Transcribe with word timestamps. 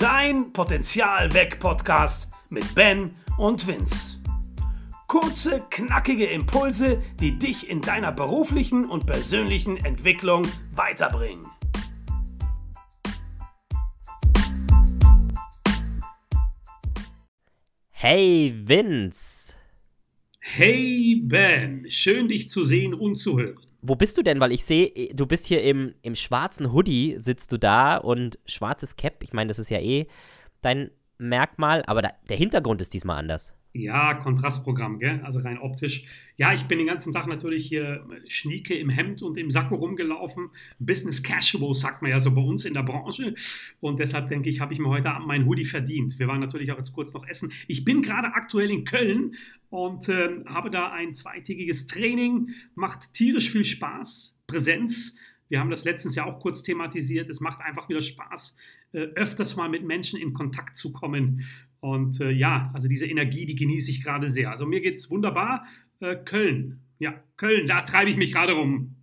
Dein 0.00 0.54
Potenzial 0.54 1.34
weg 1.34 1.58
Podcast 1.58 2.32
mit 2.48 2.74
Ben 2.74 3.16
und 3.36 3.66
Vince. 3.66 4.18
Kurze, 5.06 5.62
knackige 5.68 6.24
Impulse, 6.24 7.02
die 7.20 7.38
dich 7.38 7.68
in 7.68 7.82
deiner 7.82 8.10
beruflichen 8.10 8.88
und 8.88 9.04
persönlichen 9.04 9.76
Entwicklung 9.76 10.48
weiterbringen. 10.74 11.44
Hey 17.90 18.54
Vince. 18.56 19.52
Hey 20.40 21.20
Ben, 21.22 21.84
schön 21.90 22.28
dich 22.28 22.48
zu 22.48 22.64
sehen 22.64 22.94
und 22.94 23.16
zu 23.16 23.38
hören. 23.38 23.69
Wo 23.82 23.94
bist 23.94 24.18
du 24.18 24.22
denn? 24.22 24.40
Weil 24.40 24.52
ich 24.52 24.64
sehe, 24.64 24.90
du 25.14 25.26
bist 25.26 25.46
hier 25.46 25.62
im, 25.62 25.94
im 26.02 26.14
schwarzen 26.14 26.72
Hoodie, 26.72 27.16
sitzt 27.18 27.52
du 27.52 27.58
da 27.58 27.96
und 27.96 28.38
schwarzes 28.46 28.96
Cap. 28.96 29.22
Ich 29.22 29.32
meine, 29.32 29.48
das 29.48 29.58
ist 29.58 29.70
ja 29.70 29.78
eh 29.78 30.06
dein 30.60 30.90
Merkmal, 31.18 31.82
aber 31.86 32.02
da, 32.02 32.12
der 32.28 32.36
Hintergrund 32.36 32.80
ist 32.82 32.94
diesmal 32.94 33.18
anders. 33.18 33.52
Ja, 33.72 34.14
Kontrastprogramm, 34.14 34.98
gell? 34.98 35.20
also 35.22 35.38
rein 35.40 35.58
optisch. 35.58 36.04
Ja, 36.36 36.52
ich 36.52 36.64
bin 36.64 36.78
den 36.78 36.88
ganzen 36.88 37.12
Tag 37.12 37.28
natürlich 37.28 37.66
hier 37.66 38.04
schnieke 38.26 38.74
im 38.74 38.88
Hemd 38.88 39.22
und 39.22 39.36
im 39.38 39.48
Sakko 39.48 39.76
rumgelaufen. 39.76 40.50
Business 40.80 41.22
casual, 41.22 41.72
sagt 41.74 42.02
man 42.02 42.10
ja 42.10 42.18
so 42.18 42.34
bei 42.34 42.40
uns 42.40 42.64
in 42.64 42.74
der 42.74 42.82
Branche. 42.82 43.34
Und 43.78 44.00
deshalb 44.00 44.28
denke 44.28 44.50
ich, 44.50 44.60
habe 44.60 44.72
ich 44.72 44.80
mir 44.80 44.88
heute 44.88 45.12
Abend 45.12 45.28
meinen 45.28 45.46
Hoodie 45.46 45.64
verdient. 45.64 46.18
Wir 46.18 46.26
waren 46.26 46.40
natürlich 46.40 46.72
auch 46.72 46.78
jetzt 46.78 46.92
kurz 46.92 47.12
noch 47.12 47.24
essen. 47.28 47.52
Ich 47.68 47.84
bin 47.84 48.02
gerade 48.02 48.34
aktuell 48.34 48.70
in 48.70 48.84
Köln 48.84 49.36
und 49.68 50.08
äh, 50.08 50.42
habe 50.46 50.70
da 50.70 50.90
ein 50.90 51.14
zweitägiges 51.14 51.86
Training. 51.86 52.50
Macht 52.74 53.12
tierisch 53.12 53.50
viel 53.50 53.64
Spaß. 53.64 54.36
Präsenz. 54.48 55.16
Wir 55.48 55.60
haben 55.60 55.70
das 55.70 55.84
letztens 55.84 56.16
ja 56.16 56.24
auch 56.24 56.40
kurz 56.40 56.62
thematisiert. 56.62 57.30
Es 57.30 57.40
macht 57.40 57.60
einfach 57.60 57.88
wieder 57.88 58.00
Spaß, 58.00 58.56
äh, 58.92 58.98
öfters 58.98 59.56
mal 59.56 59.68
mit 59.68 59.84
Menschen 59.84 60.18
in 60.20 60.32
Kontakt 60.32 60.76
zu 60.76 60.92
kommen. 60.92 61.44
Und 61.80 62.20
äh, 62.20 62.30
ja, 62.30 62.70
also 62.74 62.88
diese 62.88 63.06
Energie, 63.06 63.46
die 63.46 63.56
genieße 63.56 63.90
ich 63.90 64.04
gerade 64.04 64.28
sehr. 64.28 64.50
Also 64.50 64.66
mir 64.66 64.80
geht 64.80 64.96
es 64.96 65.10
wunderbar. 65.10 65.66
Äh, 66.00 66.16
Köln, 66.16 66.80
ja, 66.98 67.14
Köln, 67.36 67.66
da 67.66 67.82
treibe 67.82 68.10
ich 68.10 68.16
mich 68.16 68.32
gerade 68.32 68.52
rum. 68.52 68.96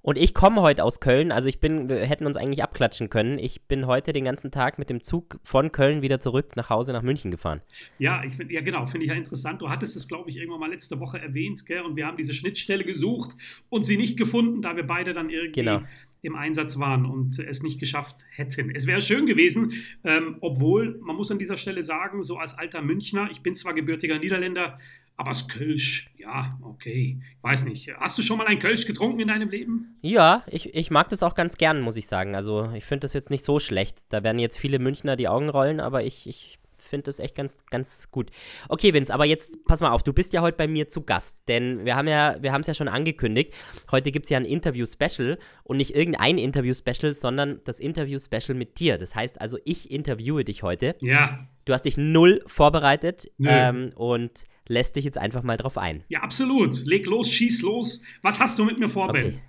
Und 0.00 0.18
ich 0.18 0.34
komme 0.34 0.60
heute 0.60 0.84
aus 0.84 1.00
Köln, 1.00 1.32
also 1.32 1.48
ich 1.48 1.60
bin, 1.60 1.88
wir 1.88 2.04
hätten 2.04 2.26
uns 2.26 2.36
eigentlich 2.36 2.62
abklatschen 2.62 3.08
können. 3.08 3.38
Ich 3.38 3.62
bin 3.62 3.86
heute 3.86 4.12
den 4.12 4.26
ganzen 4.26 4.50
Tag 4.50 4.78
mit 4.78 4.90
dem 4.90 5.02
Zug 5.02 5.40
von 5.42 5.72
Köln 5.72 6.02
wieder 6.02 6.20
zurück 6.20 6.56
nach 6.56 6.68
Hause 6.68 6.92
nach 6.92 7.00
München 7.00 7.30
gefahren. 7.30 7.62
Ja, 7.98 8.22
ich 8.22 8.34
find, 8.34 8.52
ja 8.52 8.60
genau, 8.60 8.84
finde 8.84 9.06
ich 9.06 9.12
ja 9.12 9.16
interessant. 9.16 9.62
Du 9.62 9.70
hattest 9.70 9.96
es, 9.96 10.06
glaube 10.06 10.28
ich, 10.28 10.36
irgendwann 10.36 10.60
mal 10.60 10.70
letzte 10.70 11.00
Woche 11.00 11.18
erwähnt, 11.18 11.64
gell? 11.64 11.80
Und 11.80 11.96
wir 11.96 12.06
haben 12.06 12.18
diese 12.18 12.34
Schnittstelle 12.34 12.84
gesucht 12.84 13.34
und 13.70 13.84
sie 13.84 13.96
nicht 13.96 14.18
gefunden, 14.18 14.60
da 14.60 14.76
wir 14.76 14.86
beide 14.86 15.14
dann 15.14 15.30
irgendwie 15.30 15.62
genau 15.62 15.80
im 16.24 16.36
Einsatz 16.36 16.78
waren 16.78 17.06
und 17.06 17.38
es 17.38 17.62
nicht 17.62 17.78
geschafft 17.78 18.16
hätten. 18.30 18.70
Es 18.70 18.86
wäre 18.86 19.00
schön 19.00 19.26
gewesen, 19.26 19.72
ähm, 20.04 20.36
obwohl, 20.40 20.98
man 21.02 21.16
muss 21.16 21.30
an 21.30 21.38
dieser 21.38 21.56
Stelle 21.56 21.82
sagen, 21.82 22.22
so 22.22 22.38
als 22.38 22.56
alter 22.56 22.82
Münchner, 22.82 23.28
ich 23.30 23.42
bin 23.42 23.54
zwar 23.54 23.74
gebürtiger 23.74 24.18
Niederländer, 24.18 24.78
aber 25.16 25.30
das 25.30 25.48
Kölsch, 25.48 26.10
ja, 26.16 26.58
okay, 26.62 27.20
weiß 27.42 27.64
nicht. 27.64 27.94
Hast 27.98 28.18
du 28.18 28.22
schon 28.22 28.36
mal 28.36 28.46
ein 28.46 28.58
Kölsch 28.58 28.84
getrunken 28.84 29.20
in 29.20 29.28
deinem 29.28 29.48
Leben? 29.48 29.96
Ja, 30.02 30.44
ich, 30.50 30.74
ich 30.74 30.90
mag 30.90 31.08
das 31.08 31.22
auch 31.22 31.36
ganz 31.36 31.56
gern, 31.56 31.80
muss 31.82 31.96
ich 31.96 32.08
sagen. 32.08 32.34
Also 32.34 32.70
ich 32.74 32.84
finde 32.84 33.02
das 33.02 33.12
jetzt 33.12 33.30
nicht 33.30 33.44
so 33.44 33.60
schlecht. 33.60 33.98
Da 34.08 34.24
werden 34.24 34.40
jetzt 34.40 34.58
viele 34.58 34.80
Münchner 34.80 35.14
die 35.14 35.28
Augen 35.28 35.50
rollen, 35.50 35.78
aber 35.78 36.02
ich, 36.02 36.26
ich 36.26 36.58
finde 36.94 37.04
das 37.06 37.18
echt 37.18 37.34
ganz, 37.34 37.56
ganz 37.70 38.10
gut. 38.10 38.30
Okay, 38.68 38.94
Vince, 38.94 39.12
aber 39.12 39.24
jetzt 39.24 39.64
pass 39.64 39.80
mal 39.80 39.90
auf, 39.90 40.04
du 40.04 40.12
bist 40.12 40.32
ja 40.32 40.42
heute 40.42 40.56
bei 40.56 40.68
mir 40.68 40.88
zu 40.88 41.02
Gast, 41.02 41.48
denn 41.48 41.84
wir 41.84 41.96
haben 41.96 42.06
ja, 42.06 42.36
wir 42.40 42.52
haben 42.52 42.60
es 42.60 42.68
ja 42.68 42.74
schon 42.74 42.88
angekündigt. 42.88 43.52
Heute 43.90 44.12
gibt 44.12 44.26
es 44.26 44.30
ja 44.30 44.38
ein 44.38 44.44
Interview-Special 44.44 45.38
und 45.64 45.76
nicht 45.76 45.94
irgendein 45.94 46.38
Interview-Special, 46.38 47.12
sondern 47.12 47.60
das 47.64 47.80
Interview-Special 47.80 48.56
mit 48.56 48.78
dir. 48.78 48.96
Das 48.96 49.16
heißt 49.16 49.40
also, 49.40 49.58
ich 49.64 49.90
interviewe 49.90 50.44
dich 50.44 50.62
heute. 50.62 50.94
Ja. 51.00 51.48
Du 51.64 51.72
hast 51.72 51.84
dich 51.84 51.96
null 51.96 52.42
vorbereitet 52.46 53.30
ähm, 53.42 53.90
und 53.96 54.44
lässt 54.68 54.96
dich 54.96 55.04
jetzt 55.04 55.18
einfach 55.18 55.42
mal 55.42 55.56
drauf 55.56 55.76
ein. 55.76 56.04
Ja, 56.08 56.20
absolut. 56.20 56.84
Leg 56.84 57.06
los, 57.06 57.28
schieß 57.28 57.62
los. 57.62 58.02
Was 58.22 58.38
hast 58.38 58.58
du 58.58 58.64
mit 58.64 58.78
mir 58.78 58.88
vor, 58.88 59.08
okay. 59.08 59.40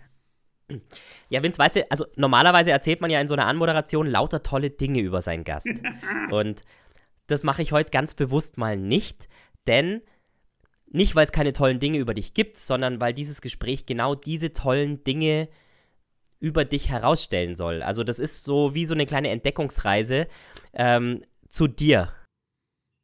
Ja, 1.30 1.44
Vince, 1.44 1.60
weißt 1.60 1.76
du, 1.76 1.92
also 1.92 2.06
normalerweise 2.16 2.72
erzählt 2.72 3.02
man 3.02 3.10
ja 3.10 3.20
in 3.20 3.28
so 3.28 3.34
einer 3.34 3.46
Anmoderation 3.46 4.08
lauter 4.08 4.42
tolle 4.42 4.70
Dinge 4.70 5.00
über 5.00 5.22
seinen 5.22 5.44
Gast. 5.44 5.70
und 6.32 6.64
das 7.28 7.44
mache 7.44 7.62
ich 7.62 7.72
heute 7.72 7.92
ganz 7.92 8.14
bewusst 8.14 8.58
mal 8.58 8.78
nicht, 8.78 9.28
denn 9.68 10.02
nicht, 10.88 11.16
weil 11.16 11.26
es 11.26 11.32
keine 11.32 11.54
tollen 11.54 11.80
Dinge 11.80 11.98
über 11.98 12.14
dich 12.14 12.34
gibt, 12.34 12.58
sondern 12.58 13.00
weil 13.00 13.14
dieses 13.14 13.42
Gespräch 13.42 13.86
genau 13.86 14.16
diese 14.16 14.54
tollen 14.54 15.04
Dinge 15.04 15.50
über 16.40 16.64
dich 16.64 16.90
herausstellen 16.90 17.56
soll. 17.56 17.82
Also 17.82 18.04
das 18.04 18.20
ist 18.20 18.44
so 18.44 18.76
wie 18.76 18.86
so 18.86 18.94
eine 18.94 19.06
kleine 19.06 19.30
Entdeckungsreise 19.30 20.28
ähm, 20.74 21.22
zu 21.50 21.68
dir. 21.68 22.14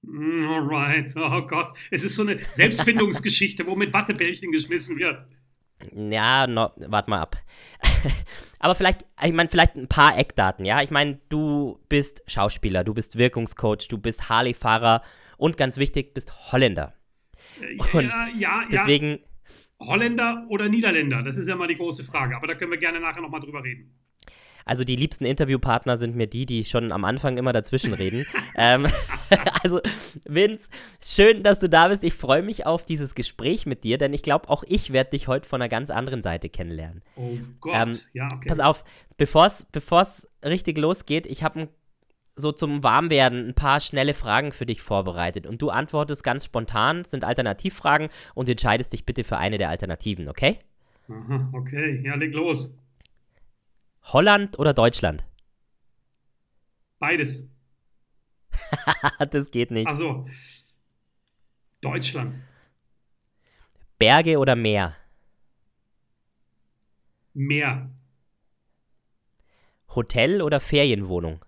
Mm, 0.04 0.48
alright, 0.48 1.14
oh 1.16 1.42
Gott, 1.48 1.74
es 1.92 2.04
ist 2.04 2.16
so 2.16 2.24
eine 2.24 2.40
Selbstfindungsgeschichte, 2.54 3.66
wo 3.68 3.76
mit 3.76 3.94
Wattebällchen 3.94 4.52
geschmissen 4.52 4.98
wird. 4.98 5.26
Ja, 5.94 6.48
no, 6.48 6.72
warte 6.76 7.10
mal 7.10 7.22
ab. 7.22 7.38
Aber 8.60 8.76
vielleicht, 8.76 9.06
ich 9.24 9.34
meine, 9.34 9.50
vielleicht 9.50 9.76
ein 9.76 9.88
paar 9.88 10.18
Eckdaten, 10.18 10.66
ja? 10.66 10.82
Ich 10.82 10.92
meine, 10.92 11.20
du 11.30 11.80
bist 11.90 12.24
Schauspieler, 12.28 12.84
du 12.84 12.94
bist 12.94 13.18
Wirkungscoach, 13.18 13.88
du 13.90 13.98
bist 13.98 14.30
Harley-Fahrer 14.30 15.02
und 15.38 15.58
ganz 15.58 15.78
wichtig, 15.78 16.14
bist 16.14 16.52
Holländer. 16.52 16.94
Äh, 17.60 17.98
und 17.98 18.06
ja, 18.06 18.28
ja, 18.36 18.64
deswegen. 18.72 19.20
Ja. 19.80 19.88
Holländer 19.88 20.46
oder 20.50 20.70
Niederländer? 20.70 21.24
Das 21.24 21.38
ist 21.38 21.48
ja 21.48 21.56
mal 21.56 21.68
die 21.68 21.78
große 21.78 22.04
Frage, 22.04 22.36
aber 22.36 22.46
da 22.46 22.54
können 22.54 22.72
wir 22.72 22.78
gerne 22.78 23.00
nachher 23.00 23.22
nochmal 23.22 23.42
drüber 23.42 23.64
reden. 23.64 23.98
Also 24.66 24.84
die 24.84 24.96
liebsten 24.96 25.26
Interviewpartner 25.26 25.98
sind 25.98 26.16
mir 26.16 26.28
die, 26.28 26.46
die 26.46 26.64
schon 26.66 26.92
am 26.92 27.06
Anfang 27.06 27.38
immer 27.38 27.54
dazwischen 27.54 27.94
reden. 27.94 28.26
ähm, 28.56 28.88
also 29.64 29.80
Vince, 30.26 30.70
schön, 31.04 31.44
dass 31.44 31.60
du 31.60 31.70
da 31.70 31.88
bist. 31.88 32.04
Ich 32.04 32.14
freue 32.14 32.44
mich 32.44 32.66
auf 32.66 32.86
dieses 32.86 33.16
Gespräch 33.16 33.66
mit 33.66 33.84
dir, 33.84 33.98
denn 33.98 34.14
ich 34.14 34.24
glaube, 34.24 34.50
auch 34.50 34.64
ich 34.68 34.94
werde 34.94 35.12
dich 35.12 35.28
heute 35.28 35.48
von 35.48 35.62
einer 35.62 35.70
ganz 35.70 35.90
anderen 35.90 36.22
Seite 36.22 36.50
kennenlernen. 36.50 37.02
Oh 37.16 37.38
Gott, 37.60 37.76
ähm, 37.76 38.00
ja, 38.14 38.28
okay. 38.34 38.48
Pass 38.48 38.60
auf, 38.60 38.84
bevor 39.18 39.46
es 39.46 40.28
richtig 40.44 40.78
losgeht, 40.78 41.26
ich 41.28 41.44
habe 41.44 41.70
so 42.36 42.52
zum 42.52 42.84
Warmwerden 42.84 43.50
ein 43.50 43.54
paar 43.54 43.80
schnelle 43.80 44.14
Fragen 44.14 44.52
für 44.52 44.66
dich 44.66 44.82
vorbereitet 44.82 45.46
und 45.46 45.62
du 45.62 45.70
antwortest 45.70 46.24
ganz 46.24 46.46
spontan, 46.46 47.04
sind 47.04 47.24
Alternativfragen 47.24 48.10
und 48.36 48.50
entscheidest 48.50 48.94
dich 48.94 49.06
bitte 49.06 49.24
für 49.24 49.38
eine 49.38 49.58
der 49.58 49.70
Alternativen, 49.70 50.28
okay? 50.28 50.60
Aha, 51.10 51.50
okay, 51.54 52.02
ja, 52.04 52.16
leg 52.16 52.34
los. 52.34 52.76
Holland 54.04 54.60
oder 54.60 54.74
Deutschland? 54.74 55.26
Beides. 57.00 57.48
das 59.32 59.52
geht 59.52 59.72
nicht. 59.72 59.88
Also 59.88 60.28
Deutschland. 61.82 62.40
Berge 63.98 64.38
oder 64.38 64.56
Meer? 64.56 64.96
Meer. 67.34 67.90
Hotel 69.96 70.42
oder 70.42 70.60
Ferienwohnung? 70.60 71.44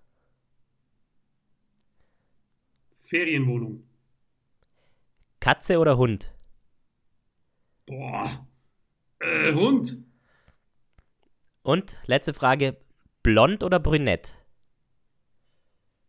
Ferienwohnung. 2.96 3.84
Katze 5.40 5.78
oder 5.78 5.98
Hund? 5.98 6.32
Boah. 7.86 8.46
Äh, 9.20 9.52
Hund. 9.52 10.04
Und 11.64 11.96
letzte 12.06 12.34
Frage: 12.34 12.76
Blond 13.22 13.64
oder 13.64 13.80
brünett? 13.80 14.36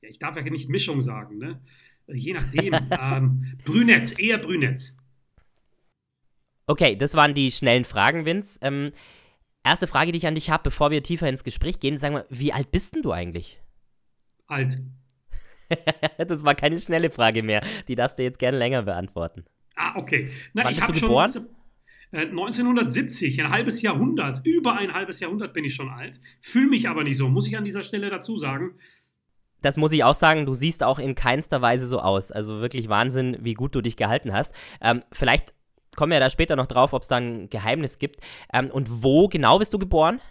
Ich 0.01 0.19
darf 0.19 0.35
ja 0.35 0.43
nicht 0.43 0.69
Mischung 0.69 1.01
sagen, 1.01 1.39
ne? 1.39 1.61
Je 2.07 2.33
nachdem. 2.33 2.75
ähm, 3.01 3.57
brünett, 3.63 4.19
eher 4.19 4.37
brünett. 4.37 4.93
Okay, 6.67 6.95
das 6.95 7.13
waren 7.15 7.33
die 7.33 7.51
schnellen 7.51 7.85
Fragen, 7.85 8.25
Vince. 8.25 8.59
Ähm, 8.61 8.91
erste 9.63 9.87
Frage, 9.87 10.11
die 10.11 10.17
ich 10.17 10.27
an 10.27 10.35
dich 10.35 10.49
habe, 10.49 10.63
bevor 10.63 10.91
wir 10.91 11.01
tiefer 11.01 11.29
ins 11.29 11.43
Gespräch 11.43 11.79
gehen, 11.79 11.97
sag 11.97 12.11
mal, 12.11 12.25
wie 12.29 12.53
alt 12.53 12.71
bist 12.71 12.95
denn 12.95 13.01
du 13.01 13.11
eigentlich? 13.11 13.59
Alt. 14.47 14.81
das 16.17 16.43
war 16.43 16.53
keine 16.53 16.79
schnelle 16.79 17.09
Frage 17.09 17.43
mehr. 17.43 17.63
Die 17.87 17.95
darfst 17.95 18.19
du 18.19 18.23
jetzt 18.23 18.39
gerne 18.39 18.57
länger 18.57 18.83
beantworten. 18.83 19.45
Ah, 19.75 19.95
okay. 19.95 20.29
Na, 20.53 20.65
Wann 20.65 20.75
bist 20.75 20.89
du 20.89 20.93
geboren? 20.93 21.31
Schon, 21.31 21.47
1970, 22.19 23.37
äh, 23.37 23.43
ein 23.43 23.49
halbes 23.51 23.81
Jahrhundert, 23.81 24.45
über 24.45 24.77
ein 24.77 24.93
halbes 24.93 25.19
Jahrhundert 25.19 25.53
bin 25.53 25.65
ich 25.65 25.75
schon 25.75 25.89
alt, 25.89 26.19
fühle 26.41 26.69
mich 26.69 26.87
aber 26.89 27.03
nicht 27.03 27.17
so, 27.17 27.29
muss 27.29 27.47
ich 27.47 27.57
an 27.57 27.63
dieser 27.63 27.83
Stelle 27.83 28.09
dazu 28.09 28.37
sagen. 28.37 28.75
Das 29.61 29.77
muss 29.77 29.91
ich 29.91 30.03
auch 30.03 30.13
sagen, 30.13 30.45
du 30.45 30.53
siehst 30.53 30.83
auch 30.83 30.99
in 30.99 31.15
keinster 31.15 31.61
Weise 31.61 31.87
so 31.87 31.99
aus. 31.99 32.31
Also 32.31 32.61
wirklich 32.61 32.87
Wahnsinn, 32.87 33.37
wie 33.41 33.55
gut 33.55 33.73
du 33.73 33.81
dich 33.81 33.97
gehalten 33.97 34.31
hast. 34.31 34.53
Ähm, 34.79 35.01
vielleicht 35.11 35.55
kommen 35.95 36.11
wir 36.11 36.19
da 36.19 36.29
später 36.29 36.55
noch 36.55 36.67
drauf, 36.67 36.93
ob 36.93 37.01
es 37.01 37.07
da 37.07 37.15
ein 37.15 37.49
Geheimnis 37.49 37.97
gibt. 37.97 38.21
Ähm, 38.53 38.69
und 38.69 39.03
wo 39.03 39.27
genau 39.27 39.57
bist 39.57 39.73
du 39.73 39.79
geboren? 39.79 40.21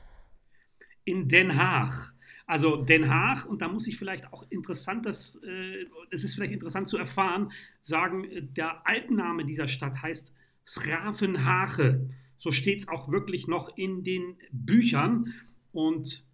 In 1.04 1.28
Den 1.28 1.56
Haag. 1.56 2.14
Also 2.46 2.76
Den 2.76 3.10
Haag, 3.10 3.46
und 3.46 3.62
da 3.62 3.68
muss 3.68 3.86
ich 3.88 3.98
vielleicht 3.98 4.32
auch 4.32 4.44
interessant, 4.50 5.06
das, 5.06 5.40
äh, 5.42 5.86
es 6.10 6.24
ist 6.24 6.34
vielleicht 6.34 6.52
interessant 6.52 6.88
zu 6.88 6.98
erfahren, 6.98 7.50
sagen, 7.82 8.24
äh, 8.24 8.42
der 8.42 8.86
Altname 8.86 9.44
dieser 9.44 9.66
Stadt 9.66 10.00
heißt 10.02 10.32
Sravenhache. 10.66 12.10
So 12.38 12.50
steht 12.50 12.80
es 12.80 12.88
auch 12.88 13.10
wirklich 13.10 13.46
noch 13.48 13.76
in 13.76 14.04
den 14.04 14.36
Büchern. 14.52 15.32
Und 15.72 16.26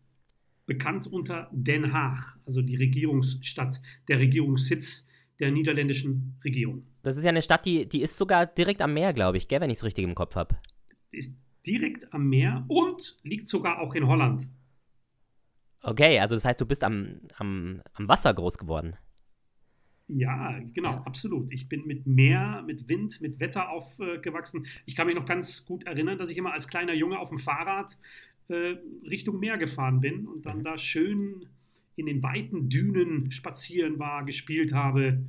bekannt 0.70 1.08
unter 1.08 1.48
Den 1.50 1.92
Haag, 1.92 2.38
also 2.46 2.62
die 2.62 2.76
Regierungsstadt, 2.76 3.80
der 4.06 4.20
Regierungssitz 4.20 5.04
der 5.40 5.50
niederländischen 5.50 6.38
Regierung. 6.44 6.86
Das 7.02 7.16
ist 7.16 7.24
ja 7.24 7.30
eine 7.30 7.42
Stadt, 7.42 7.66
die, 7.66 7.88
die 7.88 8.02
ist 8.02 8.16
sogar 8.16 8.46
direkt 8.46 8.80
am 8.80 8.94
Meer, 8.94 9.12
glaube 9.12 9.36
ich, 9.36 9.48
gell, 9.48 9.60
wenn 9.60 9.70
ich 9.70 9.78
es 9.78 9.84
richtig 9.84 10.04
im 10.04 10.14
Kopf 10.14 10.36
habe. 10.36 10.56
Ist 11.10 11.36
direkt 11.66 12.14
am 12.14 12.28
Meer 12.28 12.66
und 12.68 13.18
liegt 13.24 13.48
sogar 13.48 13.80
auch 13.80 13.96
in 13.96 14.06
Holland. 14.06 14.48
Okay, 15.82 16.20
also 16.20 16.36
das 16.36 16.44
heißt, 16.44 16.60
du 16.60 16.66
bist 16.66 16.84
am, 16.84 17.22
am, 17.36 17.82
am 17.94 18.06
Wasser 18.06 18.32
groß 18.32 18.56
geworden. 18.56 18.94
Ja, 20.16 20.58
genau, 20.74 20.92
ja. 20.92 21.02
absolut. 21.04 21.52
Ich 21.52 21.68
bin 21.68 21.86
mit 21.86 22.06
Meer, 22.06 22.62
mit 22.66 22.88
Wind, 22.88 23.20
mit 23.20 23.38
Wetter 23.38 23.70
aufgewachsen. 23.70 24.66
Ich 24.86 24.96
kann 24.96 25.06
mich 25.06 25.14
noch 25.14 25.26
ganz 25.26 25.64
gut 25.64 25.84
erinnern, 25.84 26.18
dass 26.18 26.30
ich 26.30 26.36
immer 26.36 26.52
als 26.52 26.68
kleiner 26.68 26.94
Junge 26.94 27.18
auf 27.18 27.28
dem 27.28 27.38
Fahrrad 27.38 27.96
äh, 28.48 28.76
Richtung 29.08 29.38
Meer 29.38 29.56
gefahren 29.58 30.00
bin 30.00 30.26
und 30.26 30.46
dann 30.46 30.58
mhm. 30.58 30.64
da 30.64 30.78
schön 30.78 31.46
in 31.96 32.06
den 32.06 32.22
weiten 32.22 32.68
Dünen 32.68 33.30
spazieren 33.30 33.98
war, 33.98 34.24
gespielt 34.24 34.72
habe. 34.72 35.26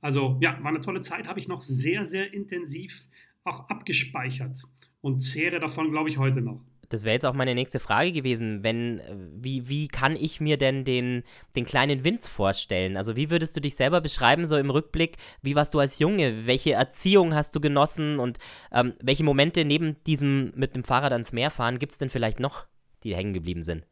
Also 0.00 0.38
ja, 0.40 0.62
war 0.62 0.70
eine 0.70 0.80
tolle 0.80 1.00
Zeit, 1.00 1.26
habe 1.26 1.40
ich 1.40 1.48
noch 1.48 1.62
sehr, 1.62 2.04
sehr 2.04 2.32
intensiv 2.32 3.08
auch 3.42 3.68
abgespeichert 3.68 4.62
und 5.00 5.20
zehre 5.20 5.60
davon, 5.60 5.90
glaube 5.90 6.08
ich, 6.08 6.18
heute 6.18 6.40
noch. 6.40 6.62
Das 6.90 7.04
wäre 7.04 7.14
jetzt 7.14 7.24
auch 7.24 7.34
meine 7.34 7.54
nächste 7.54 7.78
Frage 7.78 8.12
gewesen. 8.12 8.62
Wenn, 8.62 8.98
äh, 8.98 9.14
wie, 9.36 9.68
wie 9.68 9.88
kann 9.88 10.16
ich 10.16 10.40
mir 10.40 10.58
denn 10.58 10.84
den, 10.84 11.22
den 11.56 11.64
kleinen 11.64 12.04
Vince 12.04 12.30
vorstellen? 12.30 12.96
Also 12.96 13.16
wie 13.16 13.30
würdest 13.30 13.56
du 13.56 13.60
dich 13.60 13.76
selber 13.76 14.00
beschreiben, 14.00 14.44
so 14.44 14.56
im 14.56 14.70
Rückblick? 14.70 15.16
Wie 15.40 15.54
warst 15.54 15.72
du 15.72 15.78
als 15.78 16.00
Junge? 16.00 16.46
Welche 16.46 16.72
Erziehung 16.72 17.32
hast 17.32 17.54
du 17.54 17.60
genossen? 17.60 18.18
Und 18.18 18.38
ähm, 18.72 18.92
welche 19.00 19.24
Momente 19.24 19.64
neben 19.64 20.02
diesem 20.04 20.52
mit 20.56 20.74
dem 20.74 20.84
Fahrrad 20.84 21.12
ans 21.12 21.32
Meer 21.32 21.50
fahren 21.50 21.78
gibt 21.78 21.92
es 21.92 21.98
denn 21.98 22.10
vielleicht 22.10 22.40
noch, 22.40 22.66
die 23.04 23.14
hängen 23.14 23.32
geblieben 23.32 23.62
sind? 23.62 23.86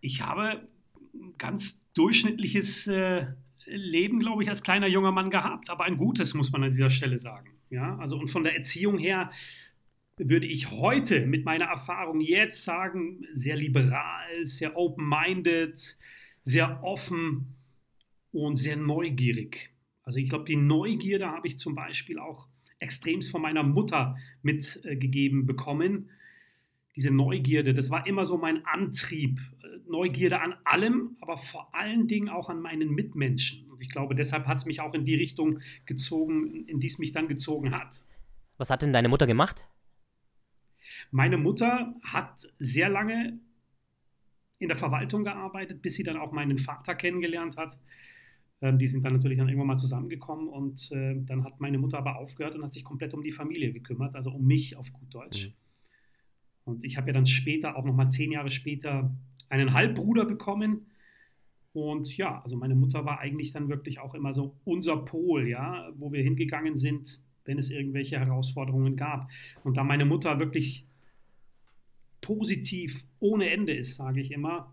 Ich 0.00 0.22
habe 0.22 0.66
ganz 1.36 1.84
durchschnittliches 1.92 2.86
äh, 2.86 3.26
Leben, 3.66 4.20
glaube 4.20 4.42
ich, 4.42 4.48
als 4.48 4.62
kleiner 4.62 4.86
junger 4.86 5.12
Mann 5.12 5.30
gehabt, 5.30 5.68
aber 5.68 5.84
ein 5.84 5.98
gutes, 5.98 6.32
muss 6.32 6.50
man 6.50 6.64
an 6.64 6.72
dieser 6.72 6.88
Stelle 6.88 7.18
sagen. 7.18 7.58
Ja, 7.68 7.98
also 7.98 8.18
und 8.18 8.28
von 8.28 8.42
der 8.42 8.56
Erziehung 8.56 8.98
her 8.98 9.30
würde 10.28 10.46
ich 10.46 10.70
heute 10.70 11.26
mit 11.26 11.44
meiner 11.44 11.66
Erfahrung 11.66 12.20
jetzt 12.20 12.64
sagen, 12.64 13.26
sehr 13.34 13.56
liberal, 13.56 14.44
sehr 14.44 14.76
open-minded, 14.76 15.98
sehr 16.42 16.82
offen 16.82 17.56
und 18.32 18.56
sehr 18.56 18.76
neugierig. 18.76 19.70
Also 20.02 20.18
ich 20.18 20.28
glaube, 20.28 20.44
die 20.44 20.56
Neugierde 20.56 21.28
habe 21.28 21.48
ich 21.48 21.58
zum 21.58 21.74
Beispiel 21.74 22.18
auch 22.18 22.48
extremst 22.78 23.30
von 23.30 23.42
meiner 23.42 23.62
Mutter 23.62 24.16
mitgegeben 24.42 25.46
bekommen. 25.46 26.10
Diese 26.96 27.10
Neugierde, 27.10 27.74
das 27.74 27.90
war 27.90 28.06
immer 28.06 28.26
so 28.26 28.36
mein 28.36 28.64
Antrieb. 28.66 29.38
Neugierde 29.88 30.40
an 30.40 30.54
allem, 30.64 31.16
aber 31.20 31.36
vor 31.36 31.74
allen 31.74 32.06
Dingen 32.06 32.28
auch 32.28 32.48
an 32.48 32.60
meinen 32.60 32.90
Mitmenschen. 32.90 33.70
Und 33.70 33.80
ich 33.80 33.90
glaube, 33.90 34.14
deshalb 34.14 34.46
hat 34.46 34.58
es 34.58 34.66
mich 34.66 34.80
auch 34.80 34.94
in 34.94 35.04
die 35.04 35.14
Richtung 35.14 35.60
gezogen, 35.86 36.64
in 36.66 36.80
die 36.80 36.86
es 36.86 36.98
mich 36.98 37.12
dann 37.12 37.28
gezogen 37.28 37.72
hat. 37.72 38.04
Was 38.58 38.70
hat 38.70 38.82
denn 38.82 38.92
deine 38.92 39.08
Mutter 39.08 39.26
gemacht? 39.26 39.64
Meine 41.10 41.36
Mutter 41.36 41.94
hat 42.02 42.46
sehr 42.58 42.88
lange 42.88 43.38
in 44.58 44.68
der 44.68 44.76
Verwaltung 44.76 45.24
gearbeitet, 45.24 45.82
bis 45.82 45.94
sie 45.94 46.02
dann 46.02 46.16
auch 46.16 46.32
meinen 46.32 46.58
Vater 46.58 46.94
kennengelernt 46.94 47.56
hat. 47.56 47.78
Ähm, 48.60 48.78
die 48.78 48.86
sind 48.86 49.04
dann 49.04 49.14
natürlich 49.14 49.38
dann 49.38 49.48
irgendwann 49.48 49.68
mal 49.68 49.78
zusammengekommen 49.78 50.48
und 50.48 50.92
äh, 50.92 51.16
dann 51.24 51.44
hat 51.44 51.60
meine 51.60 51.78
Mutter 51.78 51.98
aber 51.98 52.16
aufgehört 52.16 52.54
und 52.54 52.62
hat 52.62 52.74
sich 52.74 52.84
komplett 52.84 53.14
um 53.14 53.22
die 53.22 53.32
Familie 53.32 53.72
gekümmert, 53.72 54.14
also 54.14 54.30
um 54.30 54.46
mich 54.46 54.76
auf 54.76 54.92
gut 54.92 55.14
Deutsch. 55.14 55.48
Mhm. 55.48 55.52
Und 56.64 56.84
ich 56.84 56.96
habe 56.96 57.08
ja 57.08 57.14
dann 57.14 57.26
später, 57.26 57.76
auch 57.76 57.84
nochmal 57.84 58.10
zehn 58.10 58.32
Jahre 58.32 58.50
später, 58.50 59.14
einen 59.48 59.72
Halbbruder 59.72 60.26
bekommen. 60.26 60.86
Und 61.72 62.16
ja, 62.16 62.42
also 62.42 62.56
meine 62.56 62.74
Mutter 62.74 63.04
war 63.04 63.20
eigentlich 63.20 63.52
dann 63.52 63.68
wirklich 63.68 63.98
auch 63.98 64.14
immer 64.14 64.34
so 64.34 64.56
unser 64.64 64.98
Pol, 64.98 65.48
ja, 65.48 65.90
wo 65.96 66.12
wir 66.12 66.22
hingegangen 66.22 66.76
sind, 66.76 67.22
wenn 67.44 67.58
es 67.58 67.70
irgendwelche 67.70 68.18
Herausforderungen 68.18 68.96
gab. 68.96 69.30
Und 69.64 69.76
da 69.76 69.84
meine 69.84 70.04
Mutter 70.04 70.38
wirklich 70.38 70.86
positiv 72.20 73.04
ohne 73.18 73.50
Ende 73.50 73.74
ist, 73.74 73.96
sage 73.96 74.20
ich 74.20 74.32
immer, 74.32 74.72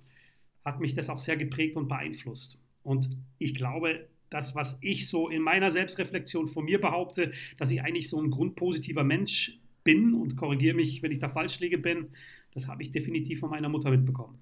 hat 0.66 0.80
mich 0.80 0.94
das 0.94 1.10
auch 1.10 1.20
sehr 1.20 1.38
geprägt 1.38 1.76
und 1.76 1.88
beeinflusst. 1.88 2.60
Und 2.84 3.10
ich 3.38 3.56
glaube, 3.56 4.08
das, 4.30 4.56
was 4.56 4.78
ich 4.82 5.08
so 5.08 5.30
in 5.30 5.42
meiner 5.42 5.72
Selbstreflexion 5.72 6.48
von 6.48 6.66
mir 6.66 6.82
behaupte, 6.82 7.32
dass 7.58 7.72
ich 7.72 7.82
eigentlich 7.82 8.10
so 8.10 8.22
ein 8.22 8.32
grundpositiver 8.32 9.04
Mensch 9.04 9.60
bin 9.84 10.14
und 10.14 10.36
korrigiere 10.36 10.76
mich, 10.76 11.02
wenn 11.02 11.12
ich 11.12 11.20
da 11.20 11.30
falsch 11.30 11.60
liege 11.60 11.78
bin, 11.78 12.10
das 12.54 12.68
habe 12.68 12.84
ich 12.84 12.92
definitiv 12.92 13.40
von 13.40 13.50
meiner 13.50 13.70
Mutter 13.70 13.90
mitbekommen. 13.90 14.38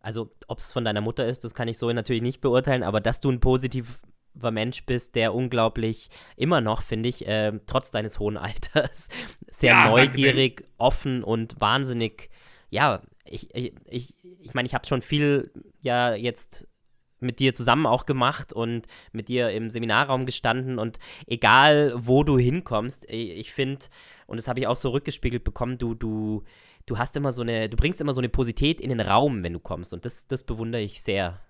Also, 0.00 0.30
ob 0.48 0.58
es 0.58 0.72
von 0.72 0.84
deiner 0.84 1.00
Mutter 1.00 1.26
ist, 1.26 1.44
das 1.44 1.54
kann 1.54 1.68
ich 1.68 1.78
so 1.78 1.90
natürlich 1.92 2.22
nicht 2.22 2.40
beurteilen, 2.40 2.82
aber 2.82 3.00
dass 3.00 3.20
du 3.20 3.30
ein 3.30 3.40
positiver 3.40 4.50
Mensch 4.50 4.84
bist, 4.84 5.14
der 5.14 5.32
unglaublich 5.32 6.10
immer 6.36 6.60
noch, 6.60 6.82
finde 6.82 7.08
ich, 7.08 7.26
äh, 7.26 7.52
trotz 7.66 7.90
deines 7.90 8.18
hohen 8.18 8.36
Alters, 8.36 9.08
sehr 9.50 9.74
ja, 9.74 9.90
neugierig, 9.90 10.66
offen 10.76 11.22
und 11.22 11.60
wahnsinnig 11.60 12.30
ja, 12.72 13.02
ich, 13.26 13.54
ich, 13.54 13.74
ich, 13.86 14.14
ich 14.40 14.54
meine, 14.54 14.66
ich 14.66 14.74
habe 14.74 14.86
schon 14.86 15.02
viel 15.02 15.52
ja 15.82 16.14
jetzt 16.14 16.66
mit 17.20 17.38
dir 17.38 17.52
zusammen 17.52 17.86
auch 17.86 18.06
gemacht 18.06 18.52
und 18.52 18.86
mit 19.12 19.28
dir 19.28 19.50
im 19.50 19.68
Seminarraum 19.68 20.24
gestanden 20.24 20.78
und 20.78 20.98
egal 21.26 21.92
wo 21.94 22.24
du 22.24 22.38
hinkommst, 22.38 23.04
ich 23.08 23.52
finde, 23.52 23.86
und 24.26 24.38
das 24.38 24.48
habe 24.48 24.58
ich 24.58 24.66
auch 24.66 24.76
so 24.76 24.88
rückgespiegelt 24.88 25.44
bekommen, 25.44 25.76
du, 25.76 25.94
du, 25.94 26.44
du 26.86 26.96
hast 26.96 27.14
immer 27.14 27.30
so 27.30 27.42
eine, 27.42 27.68
du 27.68 27.76
bringst 27.76 28.00
immer 28.00 28.14
so 28.14 28.20
eine 28.20 28.30
Positivität 28.30 28.80
in 28.80 28.88
den 28.88 29.00
Raum, 29.00 29.44
wenn 29.44 29.52
du 29.52 29.60
kommst 29.60 29.92
und 29.92 30.06
das, 30.06 30.26
das 30.26 30.42
bewundere 30.42 30.80
ich 30.80 31.02
sehr. 31.02 31.40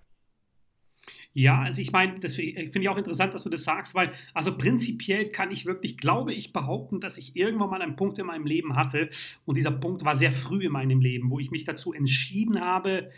Ja, 1.35 1.61
also 1.61 1.81
ich 1.81 1.91
meine, 1.91 2.19
das 2.19 2.35
finde 2.35 2.81
ich 2.81 2.89
auch 2.89 2.97
interessant, 2.97 3.33
dass 3.33 3.43
du 3.43 3.49
das 3.49 3.63
sagst, 3.63 3.95
weil 3.95 4.13
also 4.35 4.55
prinzipiell 4.55 5.29
kann 5.29 5.51
ich 5.51 5.65
wirklich, 5.65 5.97
glaube 5.97 6.31
ich, 6.31 6.53
behaupten, 6.53 6.99
dass 6.99 7.17
ich 7.17 7.35
irgendwann 7.35 7.71
mal 7.71 7.81
einen 7.81 7.95
Punkt 7.95 8.19
in 8.19 8.27
meinem 8.27 8.45
Leben 8.45 8.75
hatte 8.75 9.09
und 9.45 9.57
dieser 9.57 9.71
Punkt 9.71 10.05
war 10.05 10.15
sehr 10.15 10.31
früh 10.31 10.65
in 10.65 10.71
meinem 10.71 11.01
Leben, 11.01 11.31
wo 11.31 11.39
ich 11.39 11.49
mich 11.49 11.63
dazu 11.63 11.91
entschieden 11.91 12.61
habe, 12.61 13.11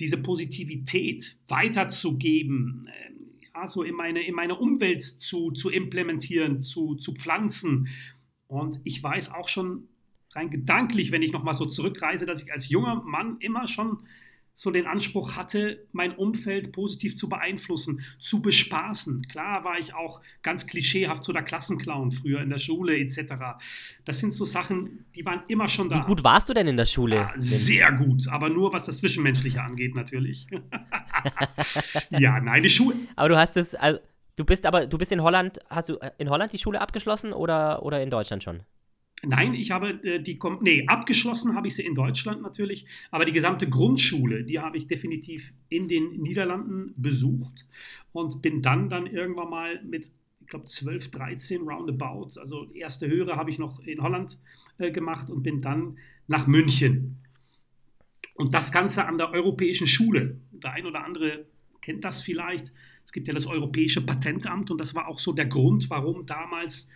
diese 0.00 0.16
Positivität 0.16 1.38
weiterzugeben, 1.46 2.88
ja, 3.54 3.68
so 3.68 3.84
in 3.84 3.94
meine, 3.94 4.22
in 4.22 4.34
meine 4.34 4.56
Umwelt 4.56 5.04
zu, 5.04 5.52
zu 5.52 5.70
implementieren, 5.70 6.60
zu, 6.62 6.96
zu 6.96 7.14
pflanzen. 7.14 7.88
Und 8.48 8.80
ich 8.82 9.00
weiß 9.00 9.32
auch 9.32 9.48
schon 9.48 9.88
rein 10.32 10.50
gedanklich, 10.50 11.12
wenn 11.12 11.22
ich 11.22 11.32
nochmal 11.32 11.54
so 11.54 11.66
zurückreise, 11.66 12.26
dass 12.26 12.42
ich 12.42 12.52
als 12.52 12.68
junger 12.68 13.02
Mann 13.04 13.36
immer 13.40 13.68
schon 13.68 14.02
so 14.60 14.70
den 14.70 14.86
Anspruch 14.86 15.36
hatte, 15.36 15.86
mein 15.92 16.14
Umfeld 16.14 16.72
positiv 16.72 17.16
zu 17.16 17.30
beeinflussen, 17.30 18.02
zu 18.18 18.42
bespaßen. 18.42 19.26
Klar 19.26 19.64
war 19.64 19.78
ich 19.78 19.94
auch 19.94 20.20
ganz 20.42 20.66
klischeehaft 20.66 21.24
so 21.24 21.32
der 21.32 21.42
Klassenclown 21.42 22.12
früher 22.12 22.42
in 22.42 22.50
der 22.50 22.58
Schule 22.58 22.98
etc. 22.98 23.32
Das 24.04 24.20
sind 24.20 24.34
so 24.34 24.44
Sachen, 24.44 25.06
die 25.14 25.24
waren 25.24 25.40
immer 25.48 25.66
schon 25.66 25.88
da. 25.88 25.96
Wie 25.96 26.06
gut 26.06 26.22
warst 26.24 26.50
du 26.50 26.52
denn 26.52 26.66
in 26.66 26.76
der 26.76 26.84
Schule? 26.84 27.16
Ja, 27.16 27.32
sehr 27.36 27.90
gut, 27.92 28.28
aber 28.28 28.50
nur 28.50 28.70
was 28.74 28.84
das 28.84 28.98
Zwischenmenschliche 28.98 29.62
angeht 29.62 29.94
natürlich. 29.94 30.46
ja, 32.10 32.38
nein, 32.38 32.62
die 32.62 32.68
Schule. 32.68 32.96
Aber 33.16 33.30
du 33.30 33.38
hast 33.38 33.56
es, 33.56 33.74
also, 33.74 33.98
du 34.36 34.44
bist 34.44 34.66
aber, 34.66 34.86
du 34.86 34.98
bist 34.98 35.10
in 35.10 35.22
Holland, 35.22 35.58
hast 35.70 35.88
du 35.88 35.96
in 36.18 36.28
Holland 36.28 36.52
die 36.52 36.58
Schule 36.58 36.82
abgeschlossen 36.82 37.32
oder, 37.32 37.82
oder 37.82 38.02
in 38.02 38.10
Deutschland 38.10 38.42
schon? 38.42 38.60
Nein, 39.22 39.54
ich 39.54 39.70
habe 39.70 40.02
äh, 40.02 40.22
die, 40.22 40.38
nee, 40.60 40.86
abgeschlossen 40.86 41.54
habe 41.54 41.68
ich 41.68 41.74
sie 41.74 41.84
in 41.84 41.94
Deutschland 41.94 42.40
natürlich, 42.40 42.86
aber 43.10 43.24
die 43.24 43.32
gesamte 43.32 43.68
Grundschule, 43.68 44.44
die 44.44 44.58
habe 44.58 44.78
ich 44.78 44.86
definitiv 44.86 45.52
in 45.68 45.88
den 45.88 46.22
Niederlanden 46.22 46.94
besucht 46.96 47.66
und 48.12 48.40
bin 48.40 48.62
dann 48.62 48.88
dann 48.88 49.06
irgendwann 49.06 49.50
mal 49.50 49.82
mit, 49.84 50.10
ich 50.40 50.46
glaube, 50.46 50.66
12, 50.66 51.10
13 51.10 51.62
roundabout, 51.62 52.40
also 52.40 52.72
erste 52.72 53.08
Höhere 53.08 53.36
habe 53.36 53.50
ich 53.50 53.58
noch 53.58 53.80
in 53.80 54.02
Holland 54.02 54.38
äh, 54.78 54.90
gemacht 54.90 55.28
und 55.28 55.42
bin 55.42 55.60
dann 55.60 55.98
nach 56.26 56.46
München. 56.46 57.18
Und 58.34 58.54
das 58.54 58.72
Ganze 58.72 59.06
an 59.06 59.18
der 59.18 59.32
Europäischen 59.32 59.86
Schule. 59.86 60.40
Der 60.50 60.72
ein 60.72 60.86
oder 60.86 61.04
andere 61.04 61.44
kennt 61.82 62.04
das 62.04 62.22
vielleicht. 62.22 62.72
Es 63.04 63.12
gibt 63.12 63.28
ja 63.28 63.34
das 63.34 63.46
Europäische 63.46 64.00
Patentamt 64.00 64.70
und 64.70 64.78
das 64.78 64.94
war 64.94 65.08
auch 65.08 65.18
so 65.18 65.32
der 65.32 65.46
Grund, 65.46 65.90
warum 65.90 66.24
damals 66.24 66.90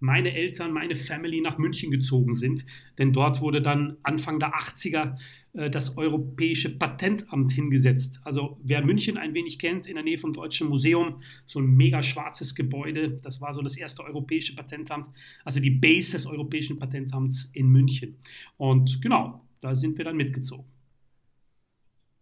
meine 0.00 0.32
Eltern, 0.32 0.72
meine 0.72 0.96
Family 0.96 1.40
nach 1.40 1.58
München 1.58 1.90
gezogen 1.90 2.34
sind. 2.34 2.64
Denn 2.98 3.12
dort 3.12 3.40
wurde 3.40 3.62
dann 3.62 3.98
Anfang 4.02 4.40
der 4.40 4.54
80er 4.54 5.16
äh, 5.52 5.70
das 5.70 5.96
Europäische 5.96 6.76
Patentamt 6.76 7.52
hingesetzt. 7.52 8.20
Also 8.24 8.58
wer 8.62 8.84
München 8.84 9.16
ein 9.16 9.34
wenig 9.34 9.58
kennt, 9.58 9.86
in 9.86 9.94
der 9.94 10.02
Nähe 10.02 10.18
vom 10.18 10.32
Deutschen 10.32 10.68
Museum, 10.68 11.22
so 11.46 11.60
ein 11.60 11.66
mega 11.66 12.02
schwarzes 12.02 12.54
Gebäude, 12.54 13.20
das 13.22 13.40
war 13.40 13.52
so 13.52 13.62
das 13.62 13.76
erste 13.76 14.02
Europäische 14.02 14.56
Patentamt, 14.56 15.08
also 15.44 15.60
die 15.60 15.70
Base 15.70 16.12
des 16.12 16.26
Europäischen 16.26 16.78
Patentamts 16.78 17.50
in 17.54 17.68
München. 17.68 18.16
Und 18.56 19.02
genau, 19.02 19.44
da 19.60 19.74
sind 19.74 19.98
wir 19.98 20.04
dann 20.04 20.16
mitgezogen. 20.16 20.64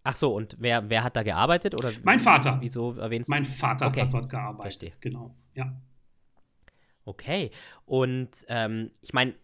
Ach 0.03 0.17
so, 0.17 0.35
und 0.35 0.57
wer, 0.59 0.89
wer 0.89 1.05
hat 1.05 1.17
da 1.17 1.23
gearbeitet? 1.23 1.75
Oder 1.75 1.93
mein 2.03 2.19
Vater. 2.19 2.59
Wieso 2.61 2.95
erwähnst 2.95 3.29
du? 3.29 3.33
Mein 3.33 3.45
Vater 3.45 3.89
okay. 3.89 4.03
hat 4.03 4.15
dort 4.15 4.31
gearbeitet. 4.31 4.81
Verstehe. 4.81 4.91
Genau, 5.01 5.35
ja. 5.55 5.79
Okay. 7.09 7.51
Und 7.87 8.45
ähm, 8.49 8.91
ich 9.01 9.13
meine, 9.13 9.35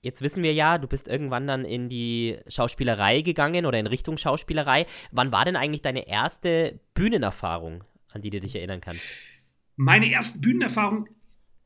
Jetzt 0.00 0.20
wissen 0.20 0.42
wir 0.42 0.52
ja, 0.52 0.76
du 0.76 0.86
bist 0.86 1.08
irgendwann 1.08 1.46
dann 1.46 1.64
in 1.64 1.88
die 1.88 2.36
Schauspielerei 2.46 3.22
gegangen 3.22 3.64
oder 3.64 3.78
in 3.78 3.86
Richtung 3.86 4.18
Schauspielerei. 4.18 4.84
Wann 5.12 5.32
war 5.32 5.46
denn 5.46 5.56
eigentlich 5.56 5.80
deine 5.80 6.06
erste 6.06 6.78
Bühnenerfahrung, 6.92 7.84
an 8.12 8.20
die 8.20 8.28
du 8.28 8.38
dich 8.38 8.54
erinnern 8.54 8.82
kannst? 8.82 9.08
Meine 9.76 10.10
erste 10.10 10.40
Bühnenerfahrung, 10.40 11.08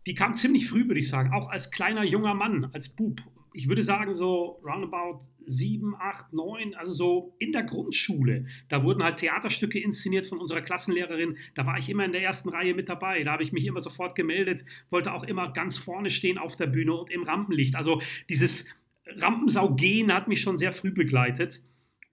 die 0.06 0.14
kam 0.14 0.36
ziemlich 0.36 0.68
früh, 0.68 0.86
würde 0.86 1.00
ich 1.00 1.08
sagen, 1.08 1.32
auch 1.32 1.48
als 1.48 1.72
kleiner 1.72 2.04
junger 2.04 2.34
Mann, 2.34 2.70
als 2.72 2.88
Bub. 2.90 3.20
Ich 3.54 3.66
würde 3.66 3.82
sagen, 3.82 4.14
so 4.14 4.62
roundabout 4.64 5.26
sieben, 5.48 5.94
acht, 5.98 6.32
neun, 6.32 6.74
also 6.74 6.92
so 6.92 7.34
in 7.38 7.52
der 7.52 7.64
Grundschule. 7.64 8.46
Da 8.68 8.84
wurden 8.84 9.02
halt 9.02 9.16
Theaterstücke 9.16 9.80
inszeniert 9.80 10.26
von 10.26 10.38
unserer 10.38 10.60
Klassenlehrerin. 10.60 11.36
Da 11.54 11.66
war 11.66 11.78
ich 11.78 11.88
immer 11.88 12.04
in 12.04 12.12
der 12.12 12.22
ersten 12.22 12.50
Reihe 12.50 12.74
mit 12.74 12.88
dabei. 12.88 13.24
Da 13.24 13.32
habe 13.32 13.42
ich 13.42 13.52
mich 13.52 13.66
immer 13.66 13.80
sofort 13.80 14.14
gemeldet, 14.14 14.64
wollte 14.90 15.12
auch 15.12 15.24
immer 15.24 15.52
ganz 15.52 15.78
vorne 15.78 16.10
stehen 16.10 16.38
auf 16.38 16.56
der 16.56 16.66
Bühne 16.66 16.92
und 16.94 17.10
im 17.10 17.22
Rampenlicht. 17.22 17.76
Also 17.76 18.02
dieses 18.28 18.68
Rampensau-Gehen 19.06 20.12
hat 20.12 20.28
mich 20.28 20.40
schon 20.40 20.58
sehr 20.58 20.72
früh 20.72 20.92
begleitet. 20.92 21.62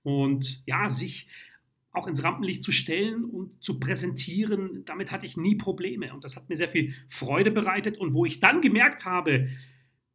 Und 0.03 0.63
ja, 0.65 0.89
sich 0.89 1.27
auch 1.91 2.07
ins 2.07 2.23
Rampenlicht 2.23 2.61
zu 2.61 2.71
stellen 2.71 3.23
und 3.25 3.63
zu 3.63 3.79
präsentieren, 3.79 4.83
damit 4.85 5.11
hatte 5.11 5.25
ich 5.25 5.37
nie 5.37 5.55
Probleme. 5.55 6.13
Und 6.13 6.23
das 6.23 6.35
hat 6.35 6.49
mir 6.49 6.57
sehr 6.57 6.69
viel 6.69 6.93
Freude 7.09 7.51
bereitet. 7.51 7.97
Und 7.97 8.13
wo 8.13 8.25
ich 8.25 8.39
dann 8.39 8.61
gemerkt 8.61 9.05
habe, 9.05 9.49